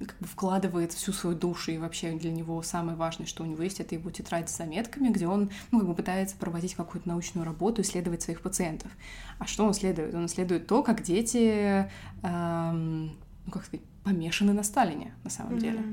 как 0.00 0.18
бы 0.18 0.26
вкладывает 0.26 0.92
всю 0.92 1.12
свою 1.12 1.36
душу, 1.36 1.70
и 1.70 1.78
вообще 1.78 2.12
для 2.12 2.32
него 2.32 2.60
самое 2.62 2.96
важное, 2.96 3.26
что 3.26 3.44
у 3.44 3.46
него 3.46 3.62
есть, 3.62 3.78
это 3.78 3.94
его 3.94 4.10
тетрадь 4.10 4.50
с 4.50 4.56
заметками, 4.56 5.08
где 5.10 5.28
он 5.28 5.50
ну, 5.70 5.78
как 5.78 5.88
бы 5.88 5.94
пытается 5.94 6.36
проводить 6.36 6.74
какую-то 6.74 7.08
научную 7.08 7.44
работу, 7.44 7.82
исследовать 7.82 8.22
своих 8.22 8.40
пациентов. 8.42 8.90
А 9.38 9.46
что 9.46 9.64
он 9.64 9.70
исследует? 9.70 10.12
Он 10.14 10.26
исследует 10.26 10.66
то, 10.66 10.82
как 10.82 11.02
дети 11.02 11.88
эм, 12.22 13.16
ну, 13.46 13.52
как 13.52 13.64
сказать, 13.64 13.84
помешаны 14.02 14.52
на 14.52 14.62
Сталине, 14.62 15.14
на 15.24 15.30
самом 15.30 15.54
mm-hmm. 15.54 15.60
деле. 15.60 15.84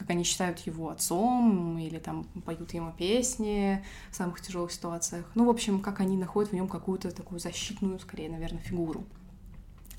Как 0.00 0.08
они 0.08 0.24
считают 0.24 0.60
его 0.60 0.88
отцом, 0.88 1.78
или 1.78 1.98
там 1.98 2.24
поют 2.46 2.72
ему 2.72 2.90
песни 2.90 3.84
в 4.10 4.16
самых 4.16 4.40
тяжелых 4.40 4.72
ситуациях. 4.72 5.30
Ну, 5.34 5.44
в 5.44 5.50
общем, 5.50 5.82
как 5.82 6.00
они 6.00 6.16
находят 6.16 6.52
в 6.52 6.54
нем 6.54 6.68
какую-то 6.68 7.10
такую 7.10 7.38
защитную, 7.38 7.98
скорее, 8.00 8.30
наверное, 8.30 8.62
фигуру. 8.62 9.04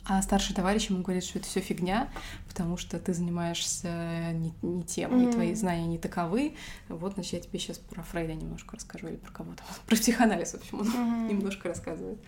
А 0.03 0.19
старший 0.23 0.55
товарищ 0.55 0.89
ему 0.89 1.03
говорит, 1.03 1.23
что 1.23 1.37
это 1.37 1.47
все 1.47 1.59
фигня, 1.59 2.09
потому 2.47 2.77
что 2.77 2.97
ты 2.97 3.13
занимаешься 3.13 4.31
не, 4.33 4.55
не 4.63 4.81
тем, 4.81 5.11
mm-hmm. 5.11 5.29
и 5.29 5.31
твои 5.31 5.53
знания 5.53 5.85
не 5.85 5.99
таковы. 5.99 6.55
Вот, 6.89 7.13
значит, 7.13 7.33
я 7.33 7.39
тебе 7.41 7.59
сейчас 7.59 7.77
про 7.77 8.01
Фрейда 8.01 8.33
немножко 8.33 8.75
расскажу, 8.75 9.09
или 9.09 9.17
про 9.17 9.31
кого-то. 9.31 9.61
Про 9.85 9.95
психоанализ, 9.95 10.53
в 10.53 10.55
общем, 10.55 10.79
он 10.79 10.87
mm-hmm. 10.87 11.29
немножко 11.29 11.67
рассказывает. 11.69 12.19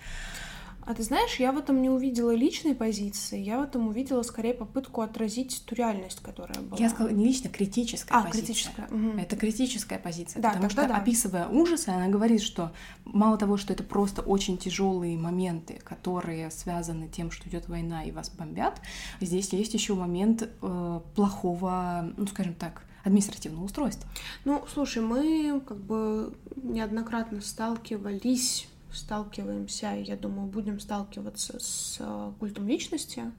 А 0.85 0.93
ты 0.93 1.03
знаешь, 1.03 1.35
я 1.39 1.51
в 1.51 1.57
этом 1.57 1.81
не 1.81 1.89
увидела 1.89 2.33
личной 2.35 2.75
позиции, 2.75 3.39
я 3.39 3.59
в 3.59 3.63
этом 3.63 3.87
увидела 3.87 4.21
скорее 4.23 4.53
попытку 4.53 5.01
отразить 5.01 5.63
ту 5.65 5.75
реальность, 5.75 6.19
которая 6.21 6.59
была. 6.59 6.77
Я 6.77 6.89
сказала 6.89 7.13
не 7.13 7.25
лично, 7.25 7.49
критическая 7.49 8.13
а, 8.13 8.23
позиция. 8.23 8.45
критическая. 8.45 8.87
Угу. 8.87 9.19
Это 9.19 9.35
критическая 9.35 9.99
позиция, 9.99 10.41
да, 10.41 10.49
потому 10.49 10.69
что 10.69 10.87
да. 10.87 10.97
описывая 10.97 11.47
ужасы, 11.47 11.89
она 11.89 12.07
говорит, 12.07 12.41
что 12.41 12.71
мало 13.05 13.37
того, 13.37 13.57
что 13.57 13.73
это 13.73 13.83
просто 13.83 14.21
очень 14.21 14.57
тяжелые 14.57 15.17
моменты, 15.17 15.79
которые 15.83 16.51
связаны 16.51 17.07
тем, 17.07 17.31
что 17.31 17.47
идет 17.47 17.69
война 17.69 18.03
и 18.03 18.11
вас 18.11 18.29
бомбят, 18.29 18.81
здесь 19.21 19.53
есть 19.53 19.73
еще 19.73 19.95
момент 19.95 20.49
э, 20.61 20.99
плохого, 21.15 22.13
ну 22.17 22.27
скажем 22.27 22.55
так, 22.55 22.83
административного 23.03 23.65
устройства. 23.65 24.09
Ну, 24.45 24.63
слушай, 24.73 25.03
мы 25.03 25.61
как 25.67 25.77
бы 25.77 26.33
неоднократно 26.55 27.41
сталкивались 27.41 28.67
сталкиваемся, 28.93 29.95
я 29.95 30.15
думаю, 30.15 30.47
будем 30.47 30.79
сталкиваться 30.79 31.59
с 31.59 31.97
э, 31.99 32.31
культом 32.39 32.67
личности. 32.67 33.31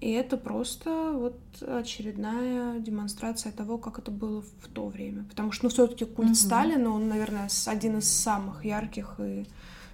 И 0.00 0.10
это 0.12 0.36
просто 0.36 1.12
вот 1.12 1.40
очередная 1.60 2.78
демонстрация 2.78 3.50
того, 3.50 3.78
как 3.78 3.98
это 3.98 4.10
было 4.10 4.42
в 4.42 4.68
то 4.68 4.86
время. 4.86 5.24
Потому 5.24 5.50
что, 5.50 5.64
ну, 5.64 5.70
все-таки 5.70 6.04
культ 6.04 6.30
mm-hmm. 6.30 6.34
Сталина, 6.34 6.90
он, 6.90 7.08
наверное, 7.08 7.48
один 7.66 7.98
из 7.98 8.08
самых 8.08 8.64
ярких 8.64 9.16
и 9.18 9.44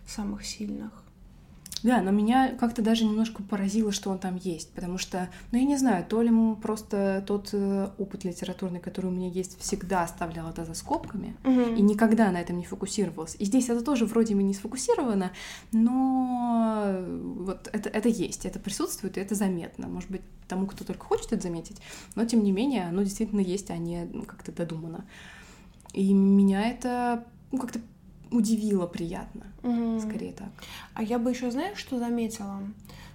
самых 0.06 0.44
сильных. 0.44 1.03
Да, 1.85 2.01
но 2.01 2.11
меня 2.11 2.57
как-то 2.59 2.81
даже 2.81 3.05
немножко 3.05 3.42
поразило, 3.42 3.92
что 3.92 4.09
он 4.11 4.18
там 4.18 4.37
есть, 4.37 4.73
потому 4.73 4.97
что, 4.97 5.29
ну, 5.53 5.59
я 5.59 5.64
не 5.64 5.77
знаю, 5.77 6.05
то 6.09 6.23
ли 6.23 6.33
просто 6.61 7.23
тот 7.27 7.51
э, 7.53 7.90
опыт 7.99 8.25
литературный, 8.25 8.81
который 8.81 9.07
у 9.07 9.11
меня 9.11 9.29
есть, 9.29 9.61
всегда 9.61 10.03
оставлял 10.03 10.49
это 10.49 10.64
за 10.64 10.73
скобками 10.73 11.37
угу. 11.44 11.75
и 11.77 11.83
никогда 11.83 12.31
на 12.31 12.40
этом 12.40 12.57
не 12.57 12.64
фокусировался. 12.64 13.37
И 13.37 13.44
здесь 13.44 13.68
это 13.68 13.85
тоже 13.85 14.07
вроде 14.07 14.35
бы 14.35 14.42
не 14.42 14.55
сфокусировано, 14.55 15.33
но 15.73 17.05
вот 17.37 17.68
это, 17.70 17.90
это 17.90 18.09
есть, 18.09 18.47
это 18.47 18.59
присутствует, 18.59 19.18
и 19.18 19.20
это 19.20 19.35
заметно. 19.35 19.87
Может 19.87 20.11
быть, 20.11 20.23
тому, 20.49 20.66
кто 20.66 20.85
только 20.85 21.05
хочет 21.05 21.35
это 21.35 21.42
заметить, 21.42 21.83
но 22.14 22.25
тем 22.25 22.42
не 22.42 22.53
менее, 22.53 22.88
оно 22.88 23.03
действительно 23.03 23.40
есть, 23.40 23.70
а 23.70 23.77
не 23.77 24.07
как-то 24.27 24.53
додумано. 24.53 25.05
И 25.92 26.14
меня 26.14 26.66
это 26.66 27.27
ну, 27.53 27.59
как-то 27.59 27.79
удивило 28.30 28.87
приятно. 28.87 29.46
Угу. 29.62 30.00
Скорее 30.00 30.32
так. 30.32 30.48
А 30.94 31.02
я 31.02 31.18
бы 31.18 31.30
еще, 31.30 31.50
знаешь, 31.50 31.78
что 31.78 31.98
заметила? 31.98 32.60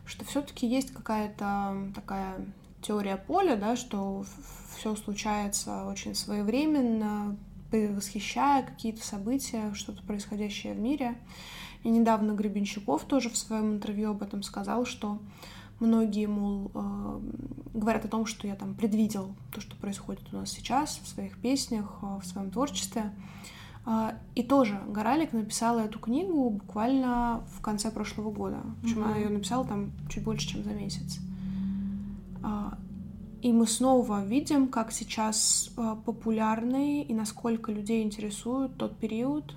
Что 0.06 0.26
все-таки 0.26 0.68
есть 0.68 0.92
какая-то 0.92 1.92
такая 1.94 2.46
теория 2.82 3.18
поля, 3.18 3.56
да, 3.56 3.76
что 3.76 4.26
все 4.78 4.96
случается 4.96 5.86
очень 5.86 6.16
своевременно, 6.16 7.36
восхищая 7.72 8.64
какие-то 8.64 9.06
события, 9.06 9.74
что-то 9.74 10.02
происходящее 10.04 10.74
в 10.74 10.80
мире. 10.80 11.16
И 11.84 11.90
недавно 11.90 12.34
Гребенщиков 12.34 13.04
тоже 13.06 13.30
в 13.30 13.38
своем 13.38 13.74
интервью 13.74 14.12
об 14.12 14.22
этом 14.22 14.44
сказал, 14.44 14.86
что 14.86 15.20
многие, 15.80 16.28
мол, 16.28 16.72
э, 16.74 17.20
говорят 17.74 18.06
о 18.06 18.10
том, 18.10 18.26
что 18.26 18.48
я 18.48 18.56
там 18.56 18.74
предвидел 18.74 19.34
то, 19.54 19.62
что 19.62 19.76
происходит 19.78 20.24
у 20.34 20.38
нас 20.38 20.52
сейчас 20.52 21.00
в 21.02 21.08
своих 21.08 21.40
песнях, 21.40 22.00
э, 22.02 22.20
в 22.22 22.26
своем 22.26 22.52
творчестве. 22.52 23.14
А, 23.86 24.16
и 24.36 24.44
тоже 24.44 24.80
Горалик 24.90 25.34
написала 25.34 25.80
эту 25.80 26.00
книгу 26.00 26.50
буквально 26.50 27.44
в 27.58 27.62
конце 27.62 27.92
прошлого 27.92 28.32
года. 28.32 28.62
Причем 28.82 29.00
mm-hmm. 29.00 29.06
она 29.06 29.18
ее 29.18 29.30
написала 29.30 29.66
там 29.66 29.92
чуть 30.10 30.24
больше, 30.24 30.48
чем 30.48 30.64
за 30.64 30.72
месяц. 30.72 31.20
А, 32.44 32.78
и 33.42 33.52
мы 33.54 33.68
снова 33.68 34.24
видим, 34.26 34.68
как 34.68 34.92
сейчас 34.92 35.72
а, 35.78 35.96
популярный 35.96 37.02
и 37.02 37.14
насколько 37.14 37.72
людей 37.72 38.04
интересует 38.04 38.76
тот 38.78 38.98
период, 38.98 39.56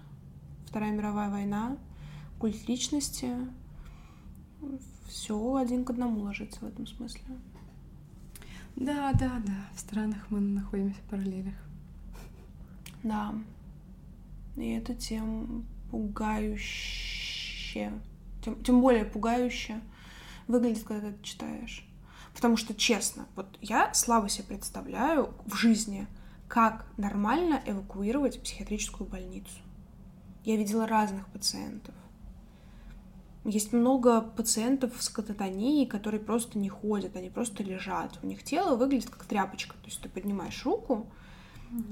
Вторая 0.66 0.92
мировая 0.92 1.28
война, 1.28 1.76
культ 2.38 2.66
личности. 2.66 3.36
Все 5.06 5.56
один 5.56 5.84
к 5.84 5.90
одному 5.90 6.20
ложится 6.20 6.60
в 6.60 6.64
этом 6.64 6.86
смысле. 6.86 7.20
Да, 8.76 9.12
да, 9.12 9.42
да. 9.44 9.66
В 9.74 9.80
странах 9.80 10.24
мы 10.30 10.40
находимся 10.40 10.98
в 10.98 11.10
параллелях. 11.10 11.54
Да. 13.02 13.34
И 14.56 14.70
это 14.70 14.94
тем 14.94 15.66
пугающе, 15.90 17.92
тем, 18.42 18.62
тем 18.62 18.80
более 18.80 19.04
пугающе 19.04 19.80
выглядит, 20.46 20.84
когда 20.84 21.08
ты 21.08 21.14
это 21.14 21.24
читаешь. 21.24 21.88
Потому 22.34 22.56
что, 22.56 22.74
честно, 22.74 23.26
вот 23.36 23.58
я 23.60 23.92
слабо 23.94 24.28
себе 24.28 24.48
представляю 24.48 25.34
в 25.46 25.54
жизни, 25.54 26.06
как 26.48 26.86
нормально 26.96 27.62
эвакуировать 27.66 28.42
психиатрическую 28.42 29.08
больницу. 29.08 29.60
Я 30.44 30.56
видела 30.56 30.86
разных 30.86 31.26
пациентов. 31.28 31.94
Есть 33.44 33.72
много 33.72 34.20
пациентов 34.20 35.02
с 35.02 35.08
кататонией, 35.08 35.86
которые 35.86 36.20
просто 36.20 36.58
не 36.58 36.68
ходят, 36.68 37.16
они 37.16 37.28
просто 37.28 37.62
лежат. 37.62 38.18
У 38.22 38.26
них 38.26 38.44
тело 38.44 38.76
выглядит 38.76 39.10
как 39.10 39.24
тряпочка. 39.24 39.74
То 39.74 39.86
есть 39.86 40.00
ты 40.00 40.08
поднимаешь 40.08 40.64
руку, 40.64 41.06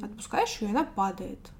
отпускаешь 0.03 0.61
ее, 0.61 0.68
и 0.68 0.70
она 0.70 0.85
падает 0.85 1.51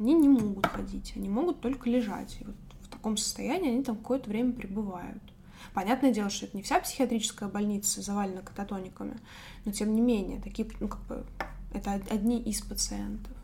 они 0.00 0.14
не 0.14 0.28
могут 0.28 0.66
ходить, 0.66 1.12
они 1.14 1.28
могут 1.28 1.60
только 1.60 1.88
лежать. 1.88 2.38
И 2.40 2.44
вот 2.44 2.56
в 2.80 2.88
таком 2.88 3.16
состоянии 3.16 3.70
они 3.70 3.84
там 3.84 3.96
какое-то 3.96 4.30
время 4.30 4.52
пребывают. 4.52 5.22
Понятное 5.74 6.10
дело, 6.10 6.30
что 6.30 6.46
это 6.46 6.56
не 6.56 6.62
вся 6.62 6.80
психиатрическая 6.80 7.48
больница 7.48 8.00
завалена 8.00 8.40
кататониками, 8.40 9.18
но 9.64 9.72
тем 9.72 9.94
не 9.94 10.00
менее, 10.00 10.40
такие, 10.40 10.68
ну, 10.80 10.88
как 10.88 11.02
бы, 11.02 11.26
это 11.74 11.92
одни 11.92 12.42
из 12.42 12.62
пациентов. 12.62 13.36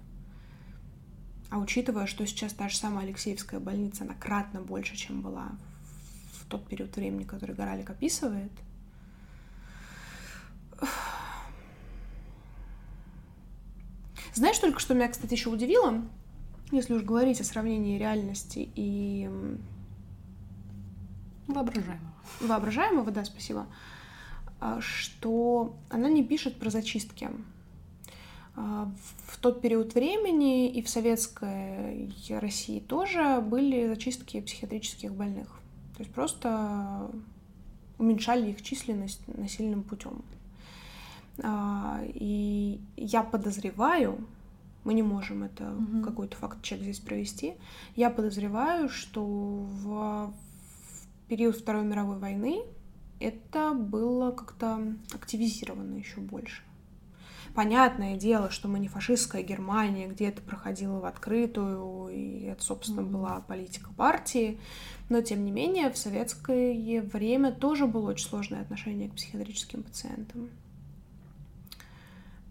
А 1.51 1.59
учитывая, 1.59 2.07
что 2.07 2.27
сейчас 2.27 2.55
та 2.55 2.69
же 2.69 2.77
самая 2.77 3.05
Алексеевская 3.05 3.61
больница, 3.61 4.05
она 4.05 4.15
кратно 4.15 4.63
больше, 4.63 4.97
чем 4.97 5.21
была 5.21 5.53
в 6.33 6.47
тот 6.47 6.67
период 6.67 6.97
времени, 6.97 7.25
который 7.25 7.55
Горалик 7.55 7.91
описывает, 7.91 8.51
знаешь 14.35 14.59
только, 14.59 14.81
что 14.81 14.95
меня, 14.95 15.09
кстати, 15.09 15.35
еще 15.35 15.51
удивило? 15.51 16.03
Если 16.71 16.95
уж 16.95 17.03
говорить 17.03 17.41
о 17.41 17.45
сравнении 17.45 17.99
реальности 17.99 18.69
и 18.75 19.31
воображаемого. 21.47 22.13
Воображаемого, 22.41 23.11
да, 23.11 23.25
спасибо. 23.25 23.67
А, 24.61 24.81
что 24.81 25.77
она 25.91 26.09
не 26.09 26.25
пишет 26.25 26.59
про 26.59 26.71
зачистки. 26.71 27.31
А, 28.57 28.91
в 29.27 29.39
тот 29.39 29.61
период 29.61 29.95
времени 29.95 30.69
и 30.71 30.83
в 30.83 30.89
советской 30.89 32.11
России 32.31 32.81
тоже 32.81 33.41
были 33.41 33.87
зачистки 33.87 34.41
психиатрических 34.41 35.13
больных. 35.13 35.49
То 35.97 36.03
есть 36.03 36.13
просто 36.13 37.11
уменьшали 37.99 38.51
их 38.51 38.63
численность 38.63 39.21
насильным 39.29 39.83
путем. 39.83 40.23
А, 41.43 42.03
и 42.05 42.81
я 42.97 43.23
подозреваю, 43.23 44.27
мы 44.87 44.95
не 44.95 45.03
можем 45.03 45.43
это 45.43 45.69
угу. 45.73 46.03
какой-то 46.03 46.37
факт-чек 46.37 46.81
здесь 46.81 47.01
провести. 47.01 47.55
Я 47.97 48.09
подозреваю, 48.09 48.89
что 48.89 49.25
в, 49.25 50.33
в 50.33 50.33
период 51.29 51.57
Второй 51.57 51.85
мировой 51.85 52.19
войны 52.19 52.63
это 53.19 53.75
было 53.75 54.31
как-то 54.31 54.95
активизировано 55.13 55.97
еще 55.97 56.21
больше. 56.21 56.63
Понятное 57.53 58.17
дело, 58.17 58.51
что 58.51 58.69
мы 58.69 58.79
не 58.79 58.87
фашистская 58.87 59.43
Германия, 59.43 60.07
где 60.07 60.29
это 60.29 60.41
проходило 60.43 61.01
в 61.01 61.05
открытую, 61.07 62.09
и 62.09 62.43
это, 62.45 62.63
собственно, 62.63 63.01
mm-hmm. 63.01 63.11
была 63.11 63.41
политика 63.41 63.91
партии, 63.93 64.61
но, 65.09 65.21
тем 65.21 65.45
не 65.45 65.51
менее, 65.51 65.91
в 65.91 65.97
советское 65.97 67.01
время 67.01 67.51
тоже 67.51 67.87
было 67.87 68.11
очень 68.11 68.29
сложное 68.29 68.61
отношение 68.61 69.09
к 69.09 69.15
психиатрическим 69.15 69.83
пациентам. 69.83 70.51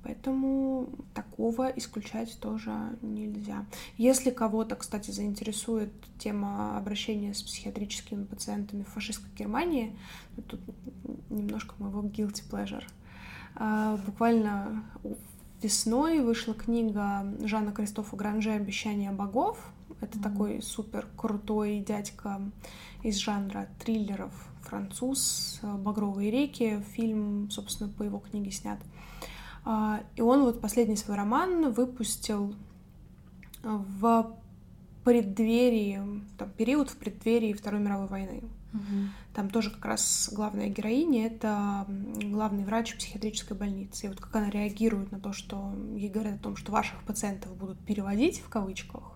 Поэтому 0.06 0.90
такого 1.16 1.68
исключать 1.70 2.38
тоже 2.40 2.72
нельзя. 3.02 3.66
Если 3.98 4.30
кого-то, 4.30 4.76
кстати, 4.76 5.10
заинтересует 5.10 5.92
тема 6.20 6.78
обращения 6.78 7.34
с 7.34 7.42
психиатрическими 7.42 8.24
пациентами 8.24 8.84
в 8.84 8.90
фашистской 8.90 9.32
Германии, 9.36 9.98
ну, 10.38 10.44
тут 10.44 10.62
немножко 11.32 11.74
моего 11.80 12.04
guilty 12.04 12.44
pleasure. 12.48 12.84
А, 13.56 13.98
буквально 14.06 14.84
весной 15.64 16.20
вышла 16.20 16.54
книга 16.54 17.26
Жана 17.44 17.72
Кристофа 17.72 18.16
Гранже 18.16 18.52
«Обещания 18.52 19.12
богов». 19.12 19.58
Это 20.02 20.20
mm-hmm. 20.20 20.22
такой 20.22 20.62
супер 20.62 21.08
крутой 21.18 21.80
дядька 21.80 22.42
из 23.02 23.18
жанра 23.18 23.70
триллеров, 23.84 24.34
француз, 24.62 25.60
«Багровые 25.64 26.30
реки». 26.30 26.84
Фильм, 26.92 27.50
собственно, 27.50 27.90
по 27.90 28.04
его 28.04 28.20
книге 28.20 28.52
снят. 28.52 28.78
А, 28.80 28.86
и 30.16 30.22
он 30.22 30.44
вот 30.44 30.62
последний 30.62 30.96
свой 30.96 31.18
роман 31.18 31.72
выпустил 31.72 32.54
в 33.64 34.36
преддверии, 35.04 36.02
там, 36.38 36.50
период 36.52 36.90
в 36.90 36.98
преддверии 36.98 37.54
Второй 37.54 37.80
мировой 37.80 38.08
войны. 38.08 38.44
Угу. 38.74 38.82
Там 39.34 39.50
тоже 39.50 39.72
как 39.72 39.86
раз 39.86 40.30
главная 40.34 40.70
героиня— 40.70 41.28
это 41.28 41.86
главный 41.88 42.64
врач 42.66 42.96
психиатрической 42.96 43.56
больницы. 43.56 44.06
И 44.06 44.10
вот 44.10 44.20
как 44.20 44.36
она 44.36 44.50
реагирует 44.50 45.12
на 45.12 45.20
то, 45.20 45.32
что 45.32 45.74
ей 45.96 46.10
говорят 46.10 46.36
о 46.36 46.44
том, 46.44 46.56
что 46.58 46.72
ваших 46.72 47.02
пациентов 47.04 47.56
будут 47.56 47.80
переводить 47.80 48.40
в 48.40 48.50
кавычках, 48.50 49.14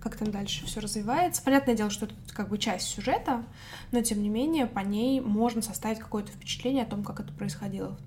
как 0.00 0.16
там 0.16 0.30
дальше 0.30 0.66
все 0.66 0.80
развивается. 0.80 1.42
Понятное 1.42 1.74
дело, 1.74 1.90
что 1.90 2.06
это 2.06 2.14
как 2.32 2.48
бы 2.48 2.58
часть 2.58 2.86
сюжета, 2.86 3.44
но 3.90 4.02
тем 4.02 4.22
не 4.22 4.28
менее 4.28 4.66
по 4.66 4.80
ней 4.80 5.20
можно 5.20 5.62
составить 5.62 5.98
какое-то 5.98 6.32
впечатление 6.32 6.84
о 6.84 6.88
том, 6.88 7.02
как 7.02 7.20
это 7.20 7.32
происходило 7.32 7.98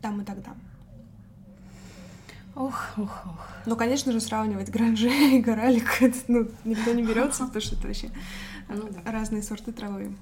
там 0.00 0.20
и 0.20 0.24
тогда. 0.24 0.54
Ох, 2.56 2.94
ох, 2.96 3.26
ох. 3.26 3.48
Ну, 3.66 3.76
конечно 3.76 4.12
же, 4.12 4.20
сравнивать 4.20 4.70
гранже 4.70 5.08
и 5.36 5.40
горалик, 5.40 6.00
это, 6.00 6.16
ну, 6.28 6.48
никто 6.64 6.92
не 6.94 7.02
берется, 7.02 7.44
потому 7.44 7.60
что 7.60 7.76
это 7.76 7.86
вообще 7.86 8.10
ну, 8.68 8.88
да. 8.90 9.10
разные 9.10 9.42
сорты 9.42 9.72
травы. 9.72 10.16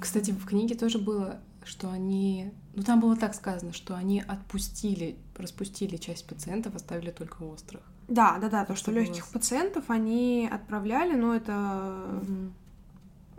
Кстати, 0.00 0.30
в 0.30 0.46
книге 0.46 0.74
тоже 0.74 0.98
было, 0.98 1.40
что 1.64 1.90
они... 1.90 2.52
Ну, 2.74 2.82
там 2.82 3.00
было 3.00 3.16
так 3.16 3.34
сказано, 3.34 3.72
что 3.72 3.94
они 3.94 4.20
отпустили, 4.20 5.16
распустили 5.36 5.96
часть 5.96 6.26
пациентов, 6.26 6.74
оставили 6.74 7.10
только 7.10 7.42
острых. 7.42 7.82
Да, 8.08 8.38
да, 8.38 8.48
да, 8.48 8.64
то, 8.64 8.74
что, 8.74 8.90
что 8.90 9.00
легких 9.00 9.26
пациентов 9.28 9.84
они 9.88 10.48
отправляли, 10.50 11.16
но 11.16 11.34
это... 11.34 12.20
Угу. 12.22 12.52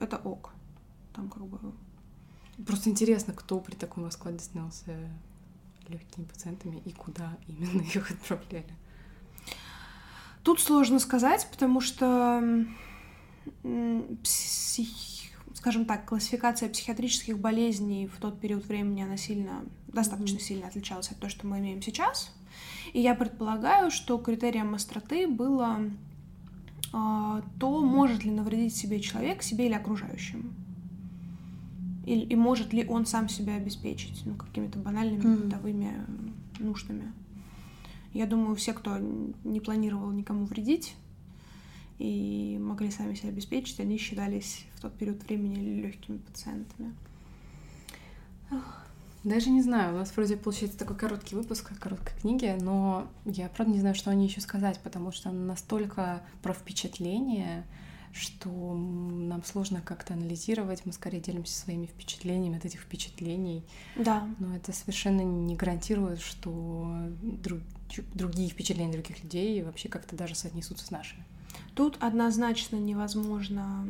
Это 0.02 0.18
ок. 0.18 0.52
Там 1.14 1.30
как 1.30 1.46
бы 1.46 1.58
Просто 2.66 2.90
интересно, 2.90 3.34
кто 3.34 3.60
при 3.60 3.76
таком 3.76 4.06
раскладе 4.06 4.40
снялся 4.40 4.96
легкими 5.88 6.26
пациентами 6.26 6.82
и 6.86 6.92
куда 6.92 7.38
именно 7.48 7.82
их 7.96 8.12
отправляли. 8.12 8.74
Тут 10.44 10.60
сложно 10.60 11.00
сказать, 11.00 11.48
потому 11.52 11.82
что, 11.82 12.66
псих... 14.24 14.88
скажем 15.56 15.86
так, 15.86 16.06
классификация 16.06 16.70
психиатрических 16.70 17.40
болезней 17.40 18.08
в 18.08 18.20
тот 18.20 18.40
период 18.40 18.66
времени, 18.66 19.02
она 19.02 19.18
сильно, 19.18 19.66
достаточно 19.88 20.38
mm-hmm. 20.38 20.42
сильно 20.42 20.68
отличалась 20.68 21.10
от 21.10 21.18
того, 21.18 21.32
что 21.32 21.48
мы 21.48 21.60
имеем 21.60 21.82
сейчас. 21.82 22.32
И 22.94 23.02
я 23.02 23.16
предполагаю, 23.16 23.90
что 23.90 24.18
критерием 24.20 24.76
остроты 24.76 25.28
было 25.28 25.80
э, 26.94 27.42
то, 27.60 27.82
может 27.82 28.24
ли 28.24 28.32
навредить 28.32 28.76
себе 28.76 29.00
человек, 29.00 29.42
себе 29.42 29.66
или 29.66 29.74
окружающим. 29.74 30.54
И, 32.06 32.20
и 32.20 32.36
может 32.36 32.72
ли 32.72 32.86
он 32.86 33.06
сам 33.06 33.28
себя 33.28 33.56
обеспечить 33.56 34.22
ну, 34.26 34.36
какими-то 34.36 34.78
банальными 34.80 35.24
mm-hmm. 35.24 35.44
бытовыми 35.44 36.06
нуждами. 36.60 37.12
Я 38.14 38.28
думаю, 38.28 38.56
все, 38.56 38.74
кто 38.74 38.98
не 39.44 39.60
планировал 39.60 40.12
никому 40.12 40.46
вредить 40.46 40.96
и 41.98 42.58
могли 42.62 42.92
сами 42.92 43.14
себя 43.16 43.30
обеспечить, 43.30 43.80
они 43.80 43.98
считались 43.98 44.66
в 44.76 44.82
тот 44.82 44.94
период 44.98 45.24
времени 45.24 45.82
легкими 45.82 46.18
пациентами. 46.18 46.94
Даже 49.24 49.50
не 49.50 49.64
знаю, 49.64 49.96
у 49.96 49.98
нас 49.98 50.16
вроде 50.16 50.38
получается 50.38 50.78
такой 50.78 50.96
короткий 50.98 51.36
выпуск 51.36 51.72
короткой 51.80 52.16
книги, 52.22 52.56
но 52.62 53.08
я 53.26 53.50
правда 53.50 53.74
не 53.74 53.80
знаю, 53.80 53.96
что 53.96 54.12
о 54.12 54.16
ней 54.16 54.28
еще 54.28 54.40
сказать, 54.40 54.80
потому 54.84 55.12
что 55.12 55.30
она 55.30 55.44
настолько 55.46 56.22
про 56.44 56.54
впечатление, 56.54 57.66
что 58.16 58.50
нам 58.50 59.44
сложно 59.44 59.82
как-то 59.82 60.14
анализировать, 60.14 60.86
мы 60.86 60.94
скорее 60.94 61.20
делимся 61.20 61.54
своими 61.54 61.86
впечатлениями 61.86 62.58
от 62.58 62.64
этих 62.64 62.80
впечатлений. 62.80 63.66
Да. 63.98 64.28
Но 64.40 64.56
это 64.56 64.72
совершенно 64.72 65.22
не 65.22 65.56
гарантирует, 65.56 66.22
что 66.22 67.10
друг, 67.22 67.60
другие 68.14 68.50
впечатления 68.50 68.94
других 68.94 69.22
людей 69.22 69.62
вообще 69.64 69.90
как-то 69.90 70.16
даже 70.16 70.34
соотнесутся 70.34 70.86
с 70.86 70.92
нашими. 70.92 71.26
Тут 71.74 71.98
однозначно 72.00 72.78
невозможно 72.78 73.86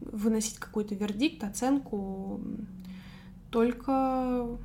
выносить 0.00 0.58
какой-то 0.58 0.94
вердикт, 0.94 1.44
оценку, 1.44 2.40
только 3.50 4.58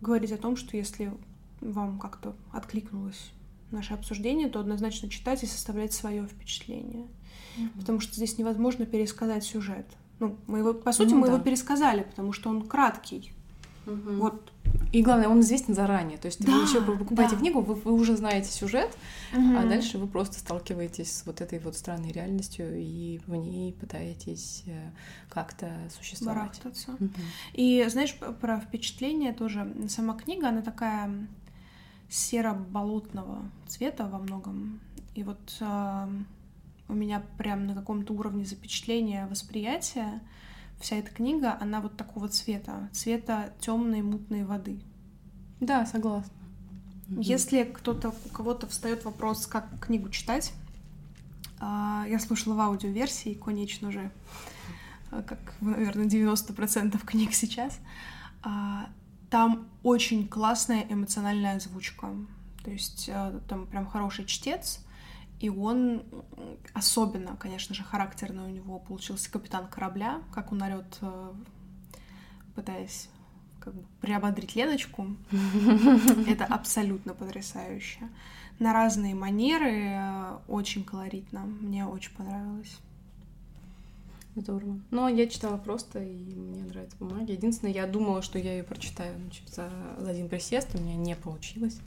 говорить 0.00 0.30
о 0.30 0.38
том, 0.38 0.56
что 0.56 0.76
если 0.76 1.12
вам 1.60 1.98
как-то 1.98 2.36
откликнулось 2.52 3.32
наше 3.72 3.94
обсуждение, 3.94 4.48
то 4.48 4.60
однозначно 4.60 5.08
читать 5.08 5.42
и 5.42 5.46
составлять 5.46 5.92
свое 5.92 6.26
впечатление 6.28 7.08
mm-hmm. 7.56 7.78
потому 7.78 8.00
что 8.00 8.14
здесь 8.14 8.38
невозможно 8.38 8.86
пересказать 8.86 9.44
сюжет. 9.44 9.86
Ну, 10.18 10.36
мы 10.46 10.58
его, 10.58 10.72
по 10.74 10.92
сути, 10.92 11.10
ну, 11.10 11.20
мы 11.20 11.26
да. 11.26 11.34
его 11.34 11.42
пересказали, 11.42 12.02
потому 12.02 12.32
что 12.32 12.48
он 12.48 12.66
краткий. 12.66 13.32
Угу. 13.86 14.12
Вот. 14.16 14.52
И 14.92 15.02
главное, 15.02 15.28
он 15.28 15.40
известен 15.40 15.74
заранее. 15.74 16.18
То 16.18 16.26
есть 16.26 16.44
да, 16.44 16.52
вы 16.52 16.62
еще 16.62 16.80
покупаете 16.80 17.34
да. 17.34 17.40
книгу, 17.40 17.60
вы, 17.60 17.74
вы 17.74 17.92
уже 17.92 18.16
знаете 18.16 18.50
сюжет, 18.50 18.96
угу. 19.32 19.58
а 19.58 19.64
дальше 19.64 19.98
вы 19.98 20.06
просто 20.06 20.38
сталкиваетесь 20.38 21.18
с 21.18 21.26
вот 21.26 21.40
этой 21.40 21.58
вот 21.58 21.76
странной 21.76 22.12
реальностью 22.12 22.74
и 22.76 23.20
в 23.26 23.34
ней 23.34 23.72
пытаетесь 23.72 24.64
э, 24.66 24.90
как-то 25.28 25.70
существовать. 25.96 26.60
Угу. 26.64 27.10
И 27.54 27.86
знаешь, 27.88 28.16
про 28.40 28.60
впечатление 28.60 29.32
тоже. 29.32 29.72
Сама 29.88 30.14
книга, 30.14 30.48
она 30.48 30.62
такая 30.62 31.10
серо-болотного 32.08 33.50
цвета 33.66 34.06
во 34.06 34.18
многом. 34.18 34.80
И 35.14 35.22
вот 35.22 35.38
у 36.88 36.94
меня 36.94 37.22
прям 37.38 37.66
на 37.66 37.74
каком-то 37.74 38.12
уровне 38.12 38.44
запечатления 38.44 39.26
восприятия 39.26 40.20
вся 40.80 40.96
эта 40.96 41.10
книга, 41.10 41.56
она 41.60 41.80
вот 41.80 41.96
такого 41.96 42.28
цвета, 42.28 42.88
цвета 42.92 43.52
темной 43.60 44.02
мутной 44.02 44.44
воды. 44.44 44.80
Да, 45.60 45.86
согласна. 45.86 46.32
Если 47.08 47.62
кто-то, 47.64 48.12
у 48.26 48.28
кого-то 48.30 48.66
встает 48.66 49.04
вопрос, 49.04 49.46
как 49.46 49.66
книгу 49.80 50.08
читать, 50.10 50.52
а, 51.60 52.04
я 52.08 52.18
слушала 52.18 52.54
в 52.54 52.60
аудиоверсии, 52.60 53.34
конечно 53.34 53.90
же, 53.90 54.10
как, 55.10 55.38
наверное, 55.60 56.06
90% 56.06 57.02
книг 57.04 57.32
сейчас, 57.32 57.78
а, 58.42 58.88
там 59.30 59.68
очень 59.82 60.28
классная 60.28 60.84
эмоциональная 60.88 61.56
озвучка. 61.56 62.10
То 62.64 62.70
есть 62.72 63.08
там 63.48 63.66
прям 63.68 63.86
хороший 63.86 64.24
чтец, 64.24 64.84
и 65.40 65.50
он 65.50 66.02
особенно, 66.72 67.36
конечно 67.36 67.74
же, 67.74 67.82
характерный 67.82 68.44
у 68.44 68.48
него 68.48 68.78
получился 68.78 69.30
капитан 69.30 69.68
корабля, 69.68 70.22
как 70.32 70.52
он 70.52 70.62
орет, 70.62 70.98
э, 71.02 71.32
пытаясь 72.54 73.08
как 73.60 73.74
бы 73.74 73.84
приободрить 74.00 74.56
Леночку. 74.56 75.08
Это 76.28 76.44
абсолютно 76.46 77.12
потрясающе. 77.12 78.08
На 78.58 78.72
разные 78.72 79.14
манеры, 79.14 79.90
э, 79.90 80.38
очень 80.48 80.84
колоритно. 80.84 81.40
Мне 81.40 81.84
очень 81.84 82.14
понравилось. 82.14 82.78
Здорово. 84.36 84.78
Ну, 84.90 85.08
я 85.08 85.26
читала 85.26 85.56
просто, 85.56 86.02
и 86.02 86.34
мне 86.34 86.62
нравится 86.62 86.96
бумаги. 86.98 87.32
Единственное, 87.32 87.72
я 87.72 87.86
думала, 87.86 88.20
что 88.22 88.38
я 88.38 88.52
ее 88.52 88.64
прочитаю 88.64 89.14
за, 89.48 89.70
за 89.98 90.10
один 90.10 90.28
присест, 90.28 90.74
у 90.74 90.78
меня 90.78 90.94
не 90.94 91.16
получилось. 91.16 91.80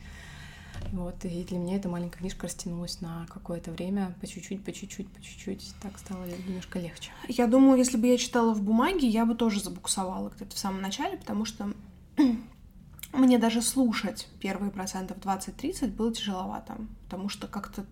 Вот, 0.92 1.24
и 1.24 1.44
для 1.44 1.58
меня 1.58 1.76
эта 1.76 1.88
маленькая 1.88 2.20
книжка 2.20 2.48
растянулась 2.48 3.02
на 3.02 3.26
какое-то 3.28 3.72
время, 3.72 4.16
по 4.20 4.28
чуть-чуть, 4.28 4.64
по 4.64 4.72
чуть-чуть, 4.72 5.10
по 5.10 5.22
чуть-чуть. 5.22 5.74
Так 5.82 5.98
стало 6.00 6.26
немножко 6.48 6.80
легче. 6.80 7.12
Я 7.28 7.48
думаю, 7.48 7.78
если 7.78 7.98
бы 7.98 8.08
я 8.08 8.18
читала 8.18 8.54
в 8.54 8.62
бумаге, 8.62 9.08
я 9.08 9.26
бы 9.26 9.36
тоже 9.36 9.62
забуксовала 9.62 10.30
где-то 10.30 10.56
в 10.56 10.60
самом 10.60 10.82
начале, 10.82 11.18
потому 11.18 11.46
что 11.46 11.72
мне 13.14 13.38
даже 13.38 13.62
слушать 13.62 14.28
первые 14.40 14.72
процентов 14.72 15.18
20-30 15.18 15.96
было 15.96 16.14
тяжеловато, 16.14 16.78
потому 17.06 17.30
что 17.30 17.48
как-то 17.48 17.86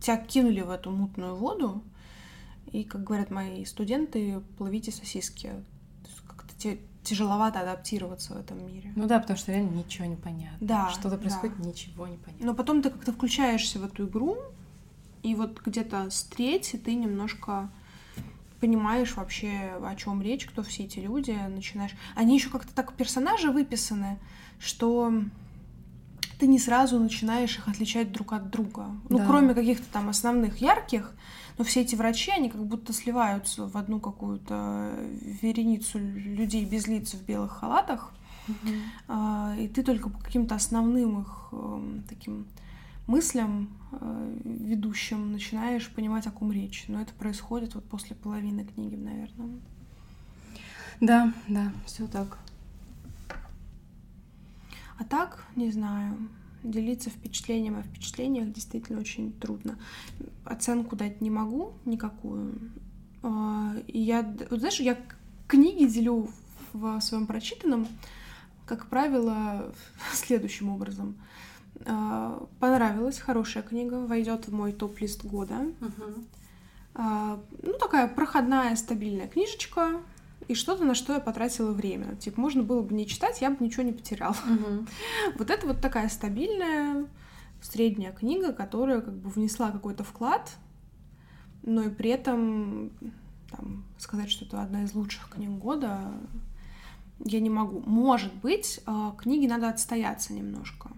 тебя 0.00 0.16
кинули 0.16 0.60
в 0.60 0.70
эту 0.70 0.90
мутную 0.90 1.36
воду, 1.36 1.82
и, 2.72 2.84
как 2.84 3.04
говорят 3.04 3.30
мои 3.30 3.64
студенты, 3.64 4.40
плывите 4.56 4.92
сосиски. 4.92 5.52
Как-то 6.26 6.54
тебе 6.56 6.78
тяжеловато 7.02 7.60
адаптироваться 7.60 8.34
в 8.34 8.36
этом 8.36 8.66
мире. 8.66 8.92
Ну 8.96 9.06
да, 9.06 9.18
потому 9.20 9.38
что 9.38 9.52
реально 9.52 9.70
ничего 9.70 10.06
не 10.06 10.16
понятно. 10.16 10.58
Да. 10.60 10.90
Что-то 10.90 11.16
происходит, 11.16 11.56
да. 11.58 11.68
ничего 11.68 12.06
не 12.06 12.16
понятно. 12.16 12.46
Но 12.46 12.54
потом 12.54 12.82
ты 12.82 12.90
как-то 12.90 13.12
включаешься 13.12 13.78
в 13.78 13.84
эту 13.84 14.06
игру, 14.06 14.36
и 15.22 15.34
вот 15.34 15.60
где-то 15.64 16.10
с 16.10 16.24
трети 16.24 16.76
ты 16.76 16.94
немножко 16.94 17.70
понимаешь 18.60 19.16
вообще, 19.16 19.72
о 19.82 19.94
чем 19.96 20.20
речь, 20.20 20.46
кто 20.46 20.62
все 20.62 20.84
эти 20.84 20.98
люди, 20.98 21.30
начинаешь. 21.48 21.92
Они 22.14 22.34
еще 22.34 22.50
как-то 22.50 22.74
так 22.74 22.92
персонажи 22.92 23.50
выписаны, 23.50 24.18
что 24.58 25.12
ты 26.40 26.46
не 26.46 26.58
сразу 26.58 26.98
начинаешь 26.98 27.56
их 27.58 27.68
отличать 27.68 28.10
друг 28.12 28.32
от 28.32 28.50
друга. 28.50 28.86
Ну, 29.10 29.18
да. 29.18 29.26
кроме 29.26 29.54
каких-то 29.54 29.86
там 29.92 30.08
основных 30.08 30.58
ярких, 30.58 31.12
но 31.58 31.64
все 31.64 31.82
эти 31.82 31.94
врачи, 31.94 32.30
они 32.30 32.48
как 32.48 32.64
будто 32.64 32.94
сливаются 32.94 33.66
в 33.66 33.76
одну 33.76 34.00
какую-то 34.00 34.94
вереницу 35.42 35.98
людей 35.98 36.64
без 36.64 36.86
лиц 36.86 37.12
в 37.12 37.22
белых 37.26 37.52
халатах. 37.52 38.12
Mm-hmm. 38.48 39.62
И 39.62 39.68
ты 39.68 39.82
только 39.82 40.08
по 40.08 40.18
каким-то 40.18 40.54
основным 40.54 41.20
их 41.20 41.48
эм, 41.52 42.02
таким 42.08 42.46
мыслям 43.06 43.68
э, 43.92 44.38
ведущим 44.44 45.32
начинаешь 45.32 45.90
понимать, 45.90 46.26
о 46.26 46.30
ком 46.30 46.50
речь. 46.50 46.86
Но 46.88 47.02
это 47.02 47.12
происходит 47.12 47.74
вот 47.74 47.84
после 47.84 48.16
половины 48.16 48.64
книги, 48.64 48.96
наверное. 48.96 49.60
Да, 51.00 51.32
да, 51.48 51.72
все 51.84 52.06
так. 52.06 52.38
А 55.00 55.04
так, 55.04 55.46
не 55.56 55.70
знаю, 55.70 56.28
делиться 56.62 57.08
впечатлением 57.08 57.78
о 57.78 57.82
впечатлениях 57.82 58.52
действительно 58.52 59.00
очень 59.00 59.32
трудно. 59.32 59.78
Оценку 60.44 60.94
дать 60.94 61.22
не 61.22 61.30
могу 61.30 61.72
никакую. 61.86 62.52
А, 63.22 63.72
и 63.86 63.98
я, 63.98 64.22
вот 64.50 64.60
знаешь, 64.60 64.78
я 64.78 64.98
книги 65.48 65.86
делю 65.86 66.28
в 66.74 67.00
своем 67.00 67.26
прочитанном, 67.26 67.88
как 68.66 68.88
правило, 68.88 69.74
следующим 70.12 70.68
образом. 70.68 71.16
А, 71.86 72.46
понравилась, 72.58 73.18
хорошая 73.20 73.62
книга, 73.62 74.04
войдет 74.04 74.48
в 74.48 74.52
мой 74.52 74.72
топ-лист 74.72 75.24
года. 75.24 75.66
Uh-huh. 75.80 77.40
Ну, 77.62 77.72
такая 77.78 78.06
проходная, 78.06 78.76
стабильная 78.76 79.28
книжечка, 79.28 80.02
и 80.50 80.54
что-то, 80.54 80.84
на 80.84 80.96
что 80.96 81.12
я 81.12 81.20
потратила 81.20 81.72
время. 81.72 82.16
Типа, 82.16 82.40
можно 82.40 82.64
было 82.64 82.82
бы 82.82 82.92
не 82.92 83.06
читать, 83.06 83.40
я 83.40 83.50
бы 83.50 83.64
ничего 83.64 83.84
не 83.84 83.92
потеряла. 83.92 84.34
Угу. 84.34 84.86
Вот 85.38 85.48
это 85.48 85.64
вот 85.64 85.80
такая 85.80 86.08
стабильная 86.08 87.06
средняя 87.62 88.10
книга, 88.10 88.52
которая 88.52 89.00
как 89.00 89.14
бы 89.14 89.30
внесла 89.30 89.70
какой-то 89.70 90.02
вклад, 90.02 90.50
но 91.62 91.82
и 91.82 91.88
при 91.88 92.10
этом 92.10 92.90
там, 93.48 93.84
сказать, 93.98 94.28
что 94.28 94.44
это 94.44 94.60
одна 94.60 94.82
из 94.82 94.92
лучших 94.92 95.28
книг 95.28 95.50
года, 95.50 96.12
я 97.24 97.38
не 97.38 97.50
могу. 97.50 97.80
Может 97.86 98.34
быть, 98.34 98.80
а, 98.86 99.12
книги 99.12 99.46
надо 99.46 99.68
отстояться 99.68 100.32
немножко, 100.32 100.90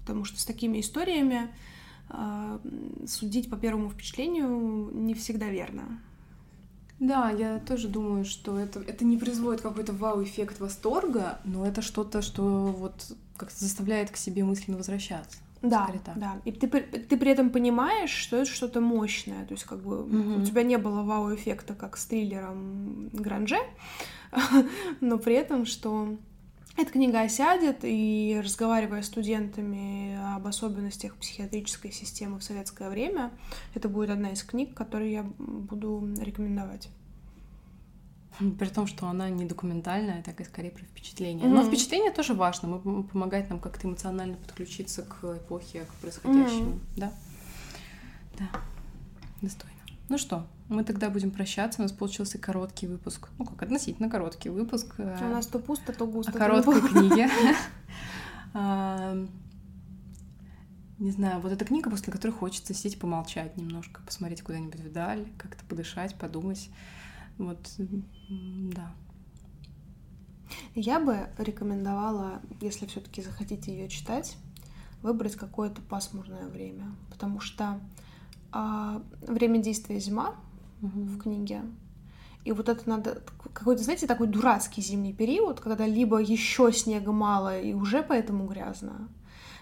потому 0.00 0.24
что 0.24 0.40
с 0.40 0.46
такими 0.46 0.80
историями 0.80 1.50
а, 2.08 2.58
судить 3.06 3.50
по 3.50 3.58
первому 3.58 3.90
впечатлению 3.90 4.90
не 4.94 5.12
всегда 5.12 5.50
верно. 5.50 6.00
Да, 7.00 7.30
я 7.30 7.60
тоже 7.60 7.88
думаю, 7.88 8.24
что 8.24 8.58
это, 8.58 8.80
это 8.80 9.04
не 9.04 9.16
производит 9.16 9.60
какой-то 9.60 9.92
вау-эффект 9.92 10.58
восторга, 10.58 11.38
но 11.44 11.64
это 11.64 11.80
что-то, 11.80 12.22
что 12.22 12.42
вот 12.76 13.12
как-то 13.36 13.58
заставляет 13.58 14.10
к 14.10 14.16
себе 14.16 14.42
мысленно 14.42 14.78
возвращаться. 14.78 15.38
Да, 15.62 15.90
да. 16.16 16.40
И 16.44 16.52
ты, 16.52 16.68
ты 16.68 17.16
при 17.16 17.30
этом 17.32 17.50
понимаешь, 17.50 18.10
что 18.10 18.36
это 18.36 18.50
что-то 18.50 18.80
мощное. 18.80 19.44
То 19.44 19.54
есть, 19.54 19.64
как 19.64 19.80
бы 19.80 19.96
mm-hmm. 19.96 20.42
у 20.42 20.44
тебя 20.44 20.62
не 20.62 20.78
было 20.78 21.02
вау-эффекта, 21.02 21.74
как 21.74 21.96
с 21.96 22.06
триллером 22.06 23.08
Гранже, 23.12 23.58
но 25.00 25.18
при 25.18 25.34
этом, 25.34 25.66
что 25.66 26.16
эта 26.78 26.92
книга 26.92 27.20
осядет, 27.20 27.78
и 27.82 28.40
разговаривая 28.42 29.02
с 29.02 29.06
студентами 29.06 30.16
об 30.36 30.46
особенностях 30.46 31.16
психиатрической 31.16 31.92
системы 31.92 32.38
в 32.38 32.44
советское 32.44 32.88
время, 32.88 33.32
это 33.74 33.88
будет 33.88 34.10
одна 34.10 34.30
из 34.30 34.42
книг, 34.42 34.74
которые 34.74 35.12
я 35.12 35.22
буду 35.38 36.08
рекомендовать. 36.20 36.88
При 38.38 38.68
том, 38.68 38.86
что 38.86 39.08
она 39.08 39.28
не 39.30 39.44
документальная, 39.44 40.22
так 40.22 40.40
и 40.40 40.44
скорее 40.44 40.70
про 40.70 40.84
впечатление. 40.84 41.46
Mm-hmm. 41.46 41.54
Но 41.54 41.64
впечатление 41.64 42.12
тоже 42.12 42.34
важно. 42.34 42.78
Помогает 42.78 43.50
нам 43.50 43.58
как-то 43.58 43.88
эмоционально 43.88 44.36
подключиться 44.36 45.02
к 45.02 45.24
эпохе, 45.24 45.84
к 45.84 45.94
происходящему. 45.94 46.74
Mm-hmm. 46.74 46.80
Да. 46.96 47.12
Да. 48.38 48.48
Достойно. 49.42 49.77
Ну 50.08 50.18
что, 50.18 50.46
мы 50.68 50.84
тогда 50.84 51.10
будем 51.10 51.30
прощаться. 51.30 51.80
У 51.80 51.82
нас 51.82 51.92
получился 51.92 52.38
короткий 52.38 52.86
выпуск. 52.86 53.28
Ну 53.38 53.44
как, 53.44 53.62
относительно 53.62 54.08
короткий 54.08 54.48
выпуск. 54.48 54.94
У 54.98 55.02
нас 55.02 55.46
то 55.46 55.58
пусто, 55.58 55.92
то 55.92 56.06
густо. 56.06 56.32
О 56.32 56.34
короткой 56.34 56.80
книге. 56.80 57.28
Не 60.98 61.12
знаю, 61.12 61.40
вот 61.40 61.52
эта 61.52 61.64
книга, 61.64 61.90
после 61.90 62.12
которой 62.12 62.32
хочется 62.32 62.74
сидеть 62.74 62.98
помолчать 62.98 63.56
немножко, 63.56 64.00
посмотреть 64.02 64.42
куда-нибудь 64.42 64.80
вдаль, 64.80 65.28
как-то 65.36 65.64
подышать, 65.64 66.16
подумать. 66.16 66.70
Вот, 67.38 67.72
да. 68.28 68.92
Я 70.74 70.98
бы 70.98 71.28
рекомендовала, 71.38 72.42
если 72.60 72.86
все-таки 72.86 73.22
захотите 73.22 73.70
ее 73.70 73.88
читать, 73.88 74.36
выбрать 75.02 75.36
какое-то 75.36 75.80
пасмурное 75.82 76.48
время, 76.48 76.96
потому 77.10 77.38
что 77.38 77.78
а, 78.52 79.02
время 79.22 79.58
действия 79.58 80.00
зима 80.00 80.34
угу. 80.82 81.00
в 81.00 81.18
книге. 81.18 81.62
И 82.44 82.52
вот 82.52 82.68
это 82.68 82.88
надо 82.88 83.22
какой-то, 83.52 83.82
знаете, 83.82 84.06
такой 84.06 84.26
дурацкий 84.26 84.80
зимний 84.80 85.12
период, 85.12 85.60
когда 85.60 85.86
либо 85.86 86.18
еще 86.18 86.72
снега 86.72 87.12
мало 87.12 87.60
и 87.60 87.74
уже 87.74 88.02
поэтому 88.02 88.46
грязно, 88.46 89.08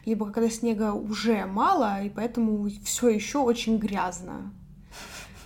либо 0.05 0.31
когда 0.31 0.49
снега 0.49 0.93
уже 0.93 1.47
мало 1.47 2.03
и 2.03 2.11
поэтому 2.11 2.69
все 2.85 3.09
еще 3.09 3.39
очень 3.39 3.79
грязно. 3.79 4.53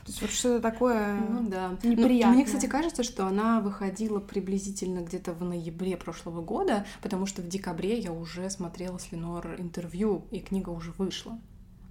То 0.04 0.12
есть 0.12 0.22
вот 0.22 0.30
что-то 0.32 0.60
такое 0.60 1.14
ну, 1.14 1.48
да. 1.48 1.70
неприятное. 1.82 2.30
Ну, 2.30 2.34
мне, 2.34 2.44
кстати, 2.44 2.66
кажется, 2.66 3.04
что 3.04 3.26
она 3.26 3.60
выходила 3.60 4.18
приблизительно 4.18 5.00
где-то 5.00 5.32
в 5.32 5.44
ноябре 5.44 5.96
прошлого 5.96 6.42
года, 6.42 6.84
потому 7.00 7.26
что 7.26 7.42
в 7.42 7.48
декабре 7.48 7.98
я 7.98 8.12
уже 8.12 8.50
смотрела 8.50 8.98
с 8.98 9.12
Ленор 9.12 9.54
интервью, 9.58 10.26
и 10.30 10.40
книга 10.40 10.70
уже 10.70 10.92
вышла. 10.92 11.38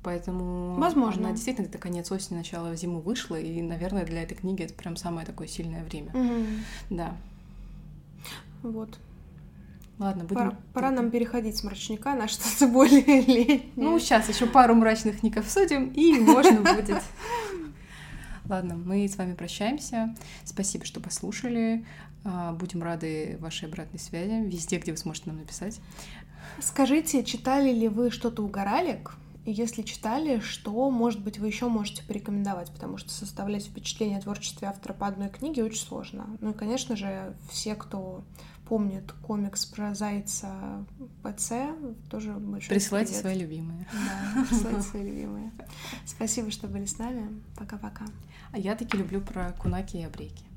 Поэтому 0.03 0.75
Возможно. 0.75 1.23
она 1.23 1.31
действительно 1.31 1.65
где-то 1.65 1.79
конец 1.79 2.11
осени, 2.11 2.37
начало 2.37 2.75
зимы 2.75 3.01
вышла, 3.01 3.35
и, 3.35 3.61
наверное, 3.61 4.05
для 4.05 4.23
этой 4.23 4.35
книги 4.35 4.63
это 4.63 4.73
прям 4.73 4.95
самое 4.95 5.25
такое 5.25 5.47
сильное 5.47 5.83
время. 5.83 6.11
Угу. 6.13 6.45
Да. 6.91 7.17
Вот. 8.63 8.97
Ладно, 9.97 10.23
будем... 10.23 10.35
Пора, 10.35 10.57
пора 10.73 10.91
нам 10.91 11.11
переходить 11.11 11.57
с 11.57 11.63
мрачника 11.63 12.15
на 12.15 12.29
что-то 12.29 12.67
более 12.71 13.01
летнее. 13.01 13.61
Ну, 13.75 13.99
сейчас 13.99 14.29
еще 14.29 14.45
пару 14.45 14.73
мрачных 14.73 15.19
книг 15.19 15.37
обсудим, 15.37 15.91
и 15.91 16.13
можно 16.19 16.61
будет 16.61 17.01
Ладно, 18.49 18.75
мы 18.75 19.07
с 19.07 19.15
вами 19.15 19.35
прощаемся. 19.35 20.15
Спасибо, 20.43 20.83
что 20.83 20.99
послушали. 20.99 21.85
А, 22.23 22.53
будем 22.53 22.81
рады 22.81 23.37
вашей 23.39 23.67
обратной 23.67 23.99
связи 23.99 24.43
везде, 24.47 24.79
где 24.79 24.91
вы 24.91 24.97
сможете 24.97 25.29
нам 25.29 25.37
написать. 25.37 25.79
Скажите, 26.59 27.23
читали 27.23 27.71
ли 27.71 27.87
вы 27.87 28.09
что-то 28.09 28.41
у 28.41 28.47
Горалек? 28.47 29.13
Если 29.45 29.81
читали, 29.81 30.39
что, 30.39 30.89
может 30.91 31.23
быть, 31.23 31.39
вы 31.39 31.47
еще 31.47 31.67
можете 31.69 32.03
порекомендовать, 32.03 32.71
потому 32.71 32.97
что 32.97 33.09
составлять 33.09 33.65
впечатление 33.65 34.19
о 34.19 34.21
творчестве 34.21 34.67
автора 34.67 34.93
по 34.93 35.07
одной 35.07 35.29
книге 35.29 35.63
очень 35.63 35.81
сложно. 35.81 36.37
Ну 36.41 36.51
и, 36.51 36.53
конечно 36.53 36.95
же, 36.95 37.35
все, 37.49 37.75
кто 37.75 38.23
помнит 38.67 39.11
комикс 39.23 39.65
про 39.65 39.95
зайца 39.95 40.85
ПЦ, 41.23 41.53
тоже 42.09 42.33
большой 42.33 42.69
Присылайте 42.69 43.09
привет. 43.09 43.21
свои 43.21 43.39
любимые. 43.39 43.87
Да, 43.91 44.45
присылайте 44.47 44.81
свои 44.81 45.03
любимые. 45.03 45.51
Спасибо, 46.05 46.51
что 46.51 46.67
были 46.67 46.85
с 46.85 46.99
нами. 46.99 47.41
Пока-пока. 47.57 48.05
А 48.51 48.59
я 48.59 48.75
таки 48.75 48.97
люблю 48.97 49.21
про 49.21 49.53
кунаки 49.53 49.97
и 49.97 50.03
обрейки. 50.03 50.43
Пока. 50.43 50.48